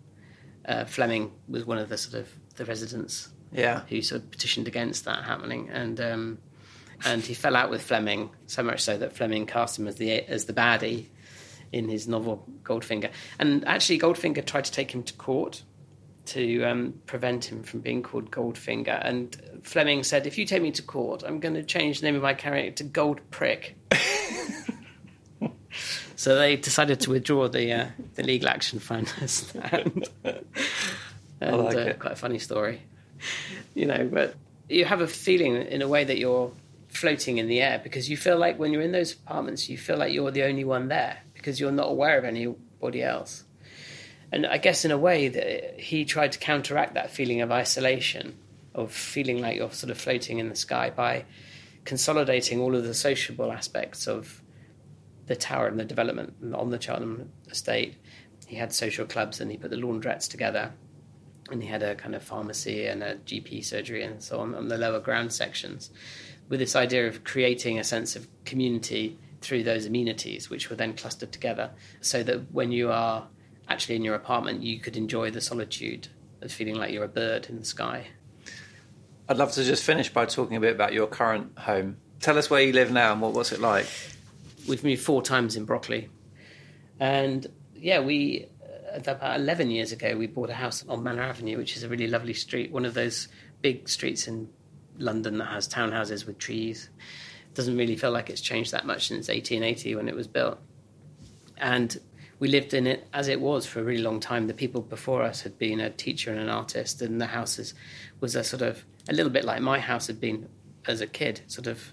uh, 0.65 0.85
Fleming 0.85 1.31
was 1.47 1.65
one 1.65 1.77
of 1.77 1.89
the 1.89 1.97
sort 1.97 2.15
of 2.21 2.29
the 2.55 2.65
residents 2.65 3.29
Yeah, 3.51 3.81
who 3.89 4.01
sort 4.01 4.21
of 4.23 4.31
petitioned 4.31 4.67
against 4.67 5.05
that 5.05 5.23
happening, 5.23 5.69
and 5.69 5.99
um, 5.99 6.37
and 7.05 7.21
he 7.23 7.33
fell 7.33 7.55
out 7.55 7.69
with 7.69 7.81
Fleming 7.81 8.29
so 8.47 8.63
much 8.63 8.81
so 8.81 8.97
that 8.97 9.13
Fleming 9.13 9.45
cast 9.45 9.79
him 9.79 9.87
as 9.87 9.95
the 9.95 10.11
as 10.11 10.45
the 10.45 10.53
baddie 10.53 11.07
in 11.71 11.89
his 11.89 12.07
novel 12.07 12.45
Goldfinger, 12.63 13.11
and 13.39 13.65
actually 13.67 13.99
Goldfinger 13.99 14.45
tried 14.45 14.65
to 14.65 14.71
take 14.71 14.93
him 14.93 15.03
to 15.03 15.13
court 15.13 15.63
to 16.27 16.63
um, 16.63 16.93
prevent 17.05 17.45
him 17.45 17.63
from 17.63 17.79
being 17.79 18.03
called 18.03 18.31
Goldfinger, 18.31 18.99
and 19.03 19.35
Fleming 19.63 20.03
said, 20.03 20.27
"If 20.27 20.37
you 20.37 20.45
take 20.45 20.61
me 20.61 20.71
to 20.71 20.81
court, 20.81 21.23
I'm 21.25 21.39
going 21.39 21.55
to 21.55 21.63
change 21.63 21.99
the 21.99 22.07
name 22.07 22.15
of 22.15 22.21
my 22.21 22.33
character 22.33 22.83
to 22.83 22.83
Gold 22.83 23.21
Prick." 23.31 23.75
So 26.17 26.35
they 26.35 26.55
decided 26.55 26.99
to 27.01 27.11
withdraw 27.11 27.47
the 27.47 27.71
uh, 27.71 27.87
the 28.15 28.23
legal 28.23 28.49
action 28.49 28.79
from 28.79 29.05
us. 29.21 29.53
and 29.71 30.09
and 31.39 31.57
like 31.57 31.75
uh, 31.75 31.79
it. 31.79 31.99
quite 31.99 32.13
a 32.13 32.17
funny 32.17 32.39
story, 32.39 32.81
you 33.75 33.85
know. 33.85 34.09
But 34.11 34.33
you 34.67 34.83
have 34.85 35.01
a 35.01 35.07
feeling 35.07 35.55
in 35.55 35.83
a 35.83 35.87
way 35.87 36.03
that 36.03 36.17
you're 36.17 36.51
floating 36.97 37.37
in 37.37 37.47
the 37.47 37.61
air 37.61 37.79
because 37.81 38.09
you 38.09 38.17
feel 38.17 38.37
like 38.37 38.57
when 38.59 38.73
you're 38.73 38.81
in 38.81 38.91
those 38.91 39.13
apartments, 39.13 39.69
you 39.69 39.77
feel 39.77 39.97
like 39.97 40.13
you're 40.13 40.31
the 40.31 40.43
only 40.43 40.63
one 40.63 40.87
there 40.87 41.19
because 41.33 41.59
you're 41.59 41.71
not 41.71 41.89
aware 41.89 42.17
of 42.17 42.25
anybody 42.25 43.03
else. 43.03 43.43
And 44.31 44.45
I 44.45 44.57
guess 44.57 44.83
in 44.83 44.91
a 44.91 44.97
way 44.97 45.29
that 45.29 45.79
he 45.79 46.03
tried 46.03 46.33
to 46.33 46.39
counteract 46.39 46.95
that 46.95 47.11
feeling 47.11 47.41
of 47.41 47.51
isolation, 47.51 48.37
of 48.75 48.91
feeling 48.91 49.41
like 49.41 49.55
you're 49.55 49.71
sort 49.71 49.91
of 49.91 49.97
floating 49.97 50.39
in 50.39 50.49
the 50.49 50.55
sky 50.55 50.89
by 50.89 51.25
consolidating 51.85 52.59
all 52.59 52.75
of 52.75 52.83
the 52.83 52.93
sociable 52.93 53.51
aspects 53.51 54.07
of 54.07 54.41
the 55.27 55.35
tower 55.35 55.67
and 55.67 55.79
the 55.79 55.85
development 55.85 56.33
on 56.53 56.69
the 56.69 56.81
Cheltenham 56.81 57.31
estate. 57.49 57.95
He 58.45 58.55
had 58.55 58.73
social 58.73 59.05
clubs 59.05 59.39
and 59.39 59.49
he 59.51 59.57
put 59.57 59.71
the 59.71 59.77
laundrettes 59.77 60.29
together. 60.29 60.73
And 61.49 61.63
he 61.63 61.69
had 61.69 61.81
a 61.81 61.95
kind 61.95 62.13
of 62.13 62.23
pharmacy 62.23 62.87
and 62.87 63.01
a 63.01 63.15
GP 63.15 63.63
surgery 63.63 64.03
and 64.03 64.21
so 64.21 64.39
on 64.39 64.53
on 64.53 64.67
the 64.67 64.77
lower 64.77 64.99
ground 64.99 65.31
sections, 65.31 65.91
with 66.49 66.59
this 66.59 66.75
idea 66.75 67.07
of 67.07 67.23
creating 67.23 67.79
a 67.79 67.83
sense 67.83 68.15
of 68.15 68.27
community 68.45 69.17
through 69.41 69.63
those 69.63 69.85
amenities, 69.85 70.49
which 70.49 70.69
were 70.69 70.75
then 70.75 70.93
clustered 70.93 71.31
together, 71.31 71.71
so 72.01 72.23
that 72.23 72.51
when 72.51 72.71
you 72.71 72.91
are 72.91 73.27
actually 73.69 73.95
in 73.95 74.03
your 74.03 74.15
apartment, 74.15 74.63
you 74.63 74.79
could 74.79 74.97
enjoy 74.97 75.29
the 75.29 75.41
solitude 75.41 76.07
of 76.41 76.51
feeling 76.51 76.75
like 76.75 76.91
you're 76.91 77.03
a 77.03 77.09
bird 77.09 77.47
in 77.49 77.59
the 77.59 77.65
sky. 77.65 78.07
I'd 79.29 79.37
love 79.37 79.51
to 79.53 79.63
just 79.63 79.83
finish 79.83 80.09
by 80.09 80.25
talking 80.25 80.55
a 80.55 80.59
bit 80.59 80.73
about 80.73 80.93
your 80.93 81.07
current 81.07 81.57
home 81.59 81.97
Tell 82.19 82.37
us 82.37 82.49
where 82.49 82.61
you 82.61 82.73
live 82.73 82.91
now 82.91 83.11
and 83.11 83.21
what 83.21 83.33
what's 83.33 83.51
it 83.51 83.59
like. 83.59 83.85
We've 84.67 84.83
moved 84.83 85.01
four 85.01 85.21
times 85.21 85.55
in 85.55 85.65
Brockley, 85.65 86.09
and 86.99 87.45
yeah, 87.75 87.99
we 87.99 88.47
uh, 88.63 88.97
about 88.97 89.39
eleven 89.39 89.69
years 89.69 89.91
ago 89.91 90.17
we 90.17 90.25
bought 90.27 90.49
a 90.49 90.55
house 90.55 90.83
on 90.89 91.03
Manor 91.03 91.21
Avenue, 91.21 91.57
which 91.57 91.77
is 91.77 91.83
a 91.83 91.89
really 91.89 92.07
lovely 92.07 92.33
street, 92.33 92.71
one 92.71 92.85
of 92.85 92.95
those 92.95 93.27
big 93.61 93.87
streets 93.87 94.27
in 94.27 94.49
London 94.97 95.37
that 95.37 95.45
has 95.45 95.67
townhouses 95.67 96.25
with 96.25 96.37
trees. 96.37 96.89
Doesn't 97.53 97.77
really 97.77 97.95
feel 97.95 98.11
like 98.11 98.29
it's 98.29 98.41
changed 98.41 98.71
that 98.71 98.85
much 98.85 99.07
since 99.07 99.29
1880 99.29 99.95
when 99.95 100.07
it 100.07 100.15
was 100.15 100.27
built, 100.27 100.59
and 101.57 101.97
we 102.39 102.47
lived 102.47 102.73
in 102.73 102.85
it 102.85 103.07
as 103.13 103.27
it 103.27 103.41
was 103.41 103.65
for 103.65 103.79
a 103.79 103.83
really 103.83 104.03
long 104.03 104.19
time. 104.19 104.47
The 104.47 104.53
people 104.53 104.81
before 104.81 105.23
us 105.23 105.41
had 105.41 105.57
been 105.57 105.79
a 105.79 105.89
teacher 105.89 106.31
and 106.31 106.39
an 106.39 106.49
artist, 106.49 107.01
and 107.01 107.19
the 107.19 107.25
house 107.25 107.73
was 108.19 108.35
a 108.35 108.43
sort 108.43 108.61
of 108.61 108.85
a 109.09 109.13
little 109.13 109.31
bit 109.31 109.43
like 109.43 109.61
my 109.61 109.79
house 109.79 110.07
had 110.07 110.19
been 110.19 110.47
as 110.85 111.01
a 111.01 111.07
kid. 111.07 111.41
Sort 111.47 111.67
of, 111.67 111.91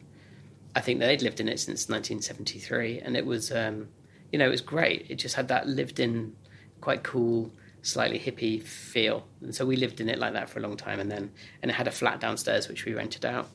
I 0.74 0.80
think 0.80 1.00
they'd 1.00 1.22
lived 1.22 1.40
in 1.40 1.48
it 1.48 1.60
since 1.60 1.88
1973, 1.88 3.00
and 3.00 3.16
it 3.16 3.24
was, 3.24 3.50
um, 3.52 3.88
you 4.32 4.38
know, 4.38 4.46
it 4.46 4.50
was 4.50 4.60
great. 4.60 5.06
It 5.08 5.16
just 5.16 5.34
had 5.34 5.48
that 5.48 5.66
lived-in, 5.66 6.34
quite 6.80 7.02
cool, 7.02 7.50
slightly 7.84 8.18
hippie 8.18 8.62
feel, 8.62 9.26
and 9.40 9.54
so 9.54 9.64
we 9.64 9.76
lived 9.76 10.00
in 10.00 10.08
it 10.08 10.18
like 10.18 10.32
that 10.32 10.50
for 10.50 10.58
a 10.58 10.62
long 10.62 10.76
time. 10.76 10.98
And 10.98 11.10
then, 11.10 11.30
and 11.62 11.70
it 11.70 11.74
had 11.74 11.86
a 11.86 11.92
flat 11.92 12.20
downstairs 12.20 12.68
which 12.68 12.84
we 12.84 12.94
rented 12.94 13.24
out. 13.24 13.48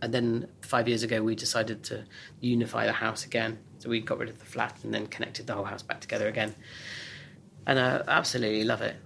And 0.00 0.14
then 0.14 0.48
five 0.62 0.88
years 0.88 1.02
ago, 1.02 1.22
we 1.22 1.34
decided 1.34 1.82
to 1.84 2.04
unify 2.40 2.86
the 2.86 2.92
house 2.92 3.26
again 3.26 3.58
so 3.78 3.88
we 3.88 4.00
got 4.00 4.18
rid 4.18 4.28
of 4.28 4.38
the 4.38 4.44
flat 4.44 4.76
and 4.82 4.92
then 4.92 5.06
connected 5.06 5.46
the 5.46 5.54
whole 5.54 5.64
house 5.64 5.82
back 5.82 6.00
together 6.00 6.28
again. 6.28 6.54
And 7.66 7.78
I 7.78 8.02
absolutely 8.08 8.64
love 8.64 8.82
it. 8.82 8.96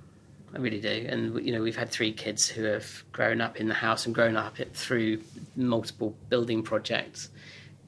I 0.54 0.58
really 0.58 0.80
do. 0.80 1.06
And 1.08 1.44
you 1.44 1.52
know, 1.52 1.62
we've 1.62 1.76
had 1.76 1.90
three 1.90 2.12
kids 2.12 2.48
who 2.48 2.64
have 2.64 3.04
grown 3.12 3.40
up 3.40 3.58
in 3.58 3.68
the 3.68 3.74
house 3.74 4.06
and 4.06 4.14
grown 4.14 4.36
up 4.36 4.60
it 4.60 4.74
through 4.74 5.22
multiple 5.56 6.16
building 6.28 6.62
projects, 6.62 7.28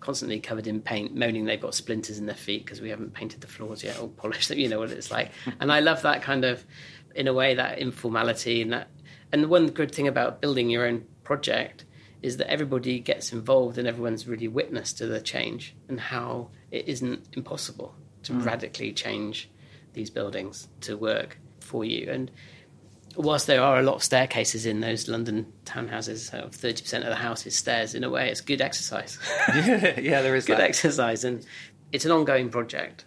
constantly 0.05 0.38
covered 0.38 0.66
in 0.66 0.82
paint, 0.82 1.16
moaning 1.16 1.46
they've 1.46 1.61
got 1.61 1.74
splinters 1.74 2.18
in 2.18 2.26
their 2.26 2.34
feet 2.34 2.64
because 2.64 2.82
we 2.82 2.90
haven't 2.90 3.14
painted 3.14 3.40
the 3.40 3.46
floors 3.46 3.82
yet 3.82 3.98
or 3.98 4.09
polished 4.09 4.50
them. 4.50 4.59
You 4.59 4.68
know 4.68 4.78
what 4.78 4.90
it's 4.90 5.11
like. 5.11 5.30
and 5.61 5.72
I 5.72 5.80
love 5.80 6.02
that 6.02 6.20
kind 6.20 6.44
of, 6.44 6.64
in 7.14 7.26
a 7.26 7.32
way, 7.32 7.55
that 7.55 7.78
informality 7.78 8.61
and 8.61 8.72
that. 8.72 8.88
And 9.32 9.42
the 9.42 9.48
one 9.48 9.68
good 9.68 9.94
thing 9.94 10.07
about 10.07 10.42
building 10.42 10.68
your 10.68 10.86
own 10.86 11.07
project 11.24 11.86
is 12.20 12.36
that 12.36 12.50
everybody 12.50 13.00
gets 13.00 13.32
involved 13.32 13.78
and 13.78 13.88
everyone's 13.88 14.28
really 14.28 14.48
witness 14.48 14.92
to 14.94 15.07
the 15.07 15.20
change 15.20 15.74
and 15.88 15.98
how 15.98 16.50
it 16.70 16.86
isn't 16.86 17.26
impossible 17.32 17.94
to 18.24 18.32
mm. 18.32 18.44
radically 18.44 18.92
change 18.92 19.48
these 19.94 20.11
buildings 20.11 20.68
to 20.82 20.96
work 20.96 21.38
for 21.61 21.84
you. 21.84 22.11
And 22.11 22.30
whilst 23.16 23.46
there 23.46 23.62
are 23.62 23.78
a 23.78 23.82
lot 23.82 23.96
of 23.96 24.02
staircases 24.02 24.66
in 24.66 24.80
those 24.80 25.08
London 25.08 25.52
townhouses, 25.64 26.30
thirty 26.54 26.82
percent 26.82 27.04
of 27.04 27.10
the 27.10 27.16
house 27.16 27.46
is 27.46 27.56
stairs. 27.56 27.94
In 27.94 28.04
a 28.04 28.10
way, 28.10 28.28
it's 28.30 28.40
good 28.40 28.60
exercise. 28.60 29.18
yeah, 29.48 30.00
yeah, 30.00 30.22
there 30.22 30.34
is 30.34 30.44
good 30.44 30.58
that. 30.58 30.68
exercise, 30.68 31.24
and 31.24 31.44
it's 31.92 32.04
an 32.04 32.10
ongoing 32.10 32.50
project. 32.50 33.04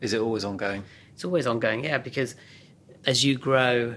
Is 0.00 0.12
it 0.12 0.20
always 0.20 0.44
ongoing? 0.44 0.84
It's 1.14 1.24
always 1.24 1.46
ongoing, 1.46 1.84
yeah, 1.84 1.98
because 1.98 2.34
as 3.06 3.24
you 3.24 3.38
grow 3.38 3.94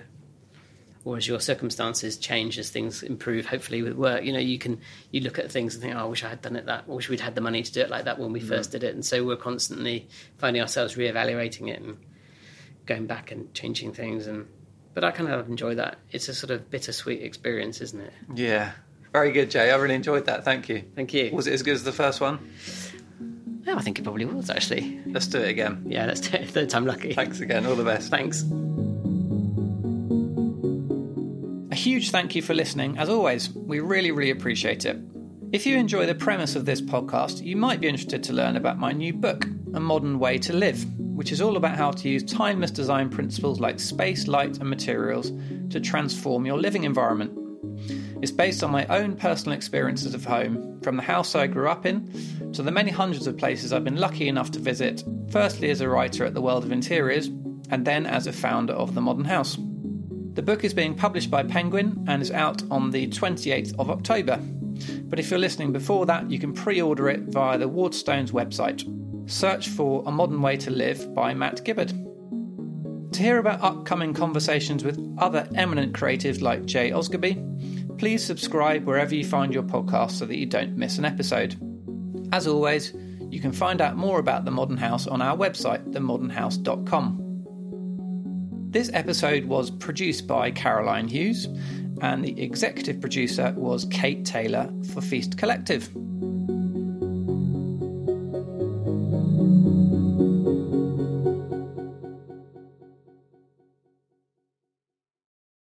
or 1.03 1.17
as 1.17 1.27
your 1.27 1.39
circumstances 1.39 2.17
change, 2.17 2.59
as 2.59 2.69
things 2.69 3.01
improve, 3.01 3.45
hopefully 3.45 3.81
with 3.81 3.93
work, 3.93 4.23
you 4.23 4.33
know, 4.33 4.39
you 4.39 4.59
can 4.59 4.79
you 5.11 5.21
look 5.21 5.39
at 5.39 5.49
things 5.49 5.73
and 5.73 5.81
think, 5.81 5.95
oh, 5.95 5.99
I 5.99 6.03
wish 6.03 6.23
I 6.23 6.29
had 6.29 6.41
done 6.41 6.55
it 6.55 6.65
that. 6.65 6.83
I 6.87 6.91
wish 6.91 7.09
we'd 7.09 7.21
had 7.21 7.33
the 7.33 7.41
money 7.41 7.63
to 7.63 7.71
do 7.71 7.81
it 7.81 7.89
like 7.89 8.05
that 8.05 8.19
when 8.19 8.33
we 8.33 8.41
mm 8.41 8.47
first 8.47 8.71
did 8.71 8.83
it. 8.83 8.93
And 8.93 9.05
so 9.05 9.23
we're 9.23 9.37
constantly 9.37 10.07
finding 10.37 10.61
ourselves 10.61 10.95
reevaluating 10.95 11.69
it 11.69 11.81
and 11.81 11.97
going 12.85 13.07
back 13.07 13.31
and 13.31 13.53
changing 13.53 13.93
things. 13.93 14.27
And 14.27 14.47
but 14.97 15.03
I 15.03 15.11
kind 15.11 15.29
of 15.29 15.47
enjoy 15.47 15.75
that. 15.75 15.99
It's 16.09 16.27
a 16.27 16.33
sort 16.33 16.49
of 16.49 16.71
bittersweet 16.71 17.21
experience, 17.21 17.81
isn't 17.81 18.01
it? 18.01 18.11
Yeah, 18.33 18.71
very 19.13 19.31
good, 19.31 19.51
Jay. 19.51 19.69
I 19.69 19.75
really 19.75 19.93
enjoyed 19.93 20.25
that. 20.25 20.43
Thank 20.43 20.69
you. 20.69 20.85
Thank 20.95 21.13
you. 21.13 21.29
Was 21.31 21.45
it 21.45 21.53
as 21.53 21.61
good 21.61 21.75
as 21.75 21.83
the 21.83 21.91
first 21.91 22.19
one? 22.19 22.39
Yeah, 23.63 23.75
I 23.75 23.83
think 23.83 23.99
it 23.99 24.01
probably 24.01 24.25
was 24.25 24.49
actually. 24.49 24.99
Let's 25.05 25.27
do 25.27 25.37
it 25.37 25.49
again. 25.49 25.83
Yeah, 25.85 26.07
let's 26.07 26.21
do 26.21 26.37
it. 26.37 26.49
Third 26.49 26.71
time 26.71 26.87
lucky. 26.87 27.13
Thanks 27.13 27.41
again. 27.41 27.67
All 27.67 27.75
the 27.75 27.83
best. 27.83 28.09
Thanks. 28.09 28.41
A 31.71 31.75
huge 31.75 32.09
thank 32.09 32.33
you 32.33 32.41
for 32.41 32.55
listening. 32.55 32.97
As 32.97 33.07
always, 33.07 33.51
we 33.51 33.81
really, 33.81 34.09
really 34.09 34.31
appreciate 34.31 34.83
it. 34.85 34.97
If 35.51 35.67
you 35.67 35.77
enjoy 35.77 36.07
the 36.07 36.15
premise 36.15 36.55
of 36.55 36.65
this 36.65 36.81
podcast, 36.81 37.43
you 37.43 37.55
might 37.55 37.81
be 37.81 37.87
interested 37.87 38.23
to 38.23 38.33
learn 38.33 38.55
about 38.55 38.79
my 38.79 38.93
new 38.93 39.13
book, 39.13 39.45
A 39.75 39.79
Modern 39.79 40.17
Way 40.17 40.39
to 40.39 40.53
Live, 40.53 40.83
which 41.17 41.31
is 41.31 41.41
all 41.41 41.57
about 41.57 41.75
how 41.75 41.89
to 41.89 42.07
use 42.07 42.21
timeless 42.21 42.69
design 42.69 43.09
principles 43.09 43.59
like 43.59 43.79
space, 43.79 44.27
light, 44.27 44.59
and 44.59 44.69
materials 44.69 45.31
to 45.71 45.79
transform 45.79 46.45
your 46.45 46.59
living 46.59 46.83
environment. 46.83 47.35
It's 48.21 48.31
based 48.31 48.63
on 48.63 48.69
my 48.69 48.85
own 48.85 49.15
personal 49.15 49.57
experiences 49.57 50.13
of 50.13 50.23
home, 50.23 50.79
from 50.83 50.95
the 50.95 51.01
house 51.01 51.33
I 51.33 51.47
grew 51.47 51.69
up 51.69 51.87
in 51.87 52.51
to 52.53 52.61
the 52.61 52.69
many 52.69 52.91
hundreds 52.91 53.25
of 53.25 53.35
places 53.35 53.73
I've 53.73 53.83
been 53.83 53.97
lucky 53.97 54.27
enough 54.27 54.51
to 54.51 54.59
visit, 54.59 55.03
firstly 55.31 55.71
as 55.71 55.81
a 55.81 55.89
writer 55.89 56.23
at 56.23 56.35
the 56.35 56.41
World 56.41 56.63
of 56.63 56.71
Interiors, 56.71 57.29
and 57.71 57.83
then 57.83 58.05
as 58.05 58.27
a 58.27 58.31
founder 58.31 58.73
of 58.73 58.93
the 58.93 59.01
Modern 59.01 59.25
House. 59.25 59.57
The 60.33 60.43
book 60.43 60.63
is 60.63 60.75
being 60.75 60.93
published 60.93 61.31
by 61.31 61.41
Penguin 61.41 62.05
and 62.07 62.21
is 62.21 62.29
out 62.29 62.61
on 62.69 62.91
the 62.91 63.07
28th 63.07 63.73
of 63.79 63.89
October. 63.89 64.37
But 65.05 65.17
if 65.17 65.31
you're 65.31 65.39
listening 65.39 65.71
before 65.71 66.05
that, 66.05 66.29
you 66.29 66.37
can 66.37 66.53
pre 66.53 66.79
order 66.79 67.09
it 67.09 67.21
via 67.21 67.57
the 67.57 67.67
Waterstones 67.67 68.31
website. 68.31 68.87
Search 69.27 69.67
for 69.67 70.03
A 70.05 70.11
Modern 70.11 70.41
Way 70.41 70.55
to 70.57 70.71
Live 70.71 71.13
by 71.13 71.33
Matt 71.33 71.65
Gibbard. 71.65 71.89
To 73.11 73.21
hear 73.21 73.39
about 73.39 73.61
upcoming 73.61 74.13
conversations 74.13 74.85
with 74.85 74.97
other 75.17 75.45
eminent 75.53 75.91
creatives 75.93 76.41
like 76.41 76.65
Jay 76.65 76.91
Osgerby, 76.91 77.97
please 77.99 78.23
subscribe 78.23 78.85
wherever 78.85 79.13
you 79.13 79.25
find 79.25 79.53
your 79.53 79.63
podcast 79.63 80.11
so 80.11 80.25
that 80.25 80.37
you 80.37 80.45
don't 80.45 80.77
miss 80.77 80.97
an 80.97 81.03
episode. 81.03 81.57
As 82.31 82.47
always, 82.47 82.93
you 83.29 83.41
can 83.41 83.51
find 83.51 83.81
out 83.81 83.97
more 83.97 84.19
about 84.19 84.45
The 84.45 84.51
Modern 84.51 84.77
House 84.77 85.07
on 85.07 85.21
our 85.21 85.35
website, 85.35 85.91
themodernhouse.com. 85.91 87.23
This 88.69 88.89
episode 88.93 89.43
was 89.43 89.71
produced 89.71 90.25
by 90.25 90.51
Caroline 90.51 91.09
Hughes, 91.09 91.47
and 92.01 92.23
the 92.23 92.41
executive 92.41 93.01
producer 93.01 93.53
was 93.57 93.85
Kate 93.91 94.23
Taylor 94.23 94.71
for 94.93 95.01
Feast 95.01 95.37
Collective. 95.37 95.89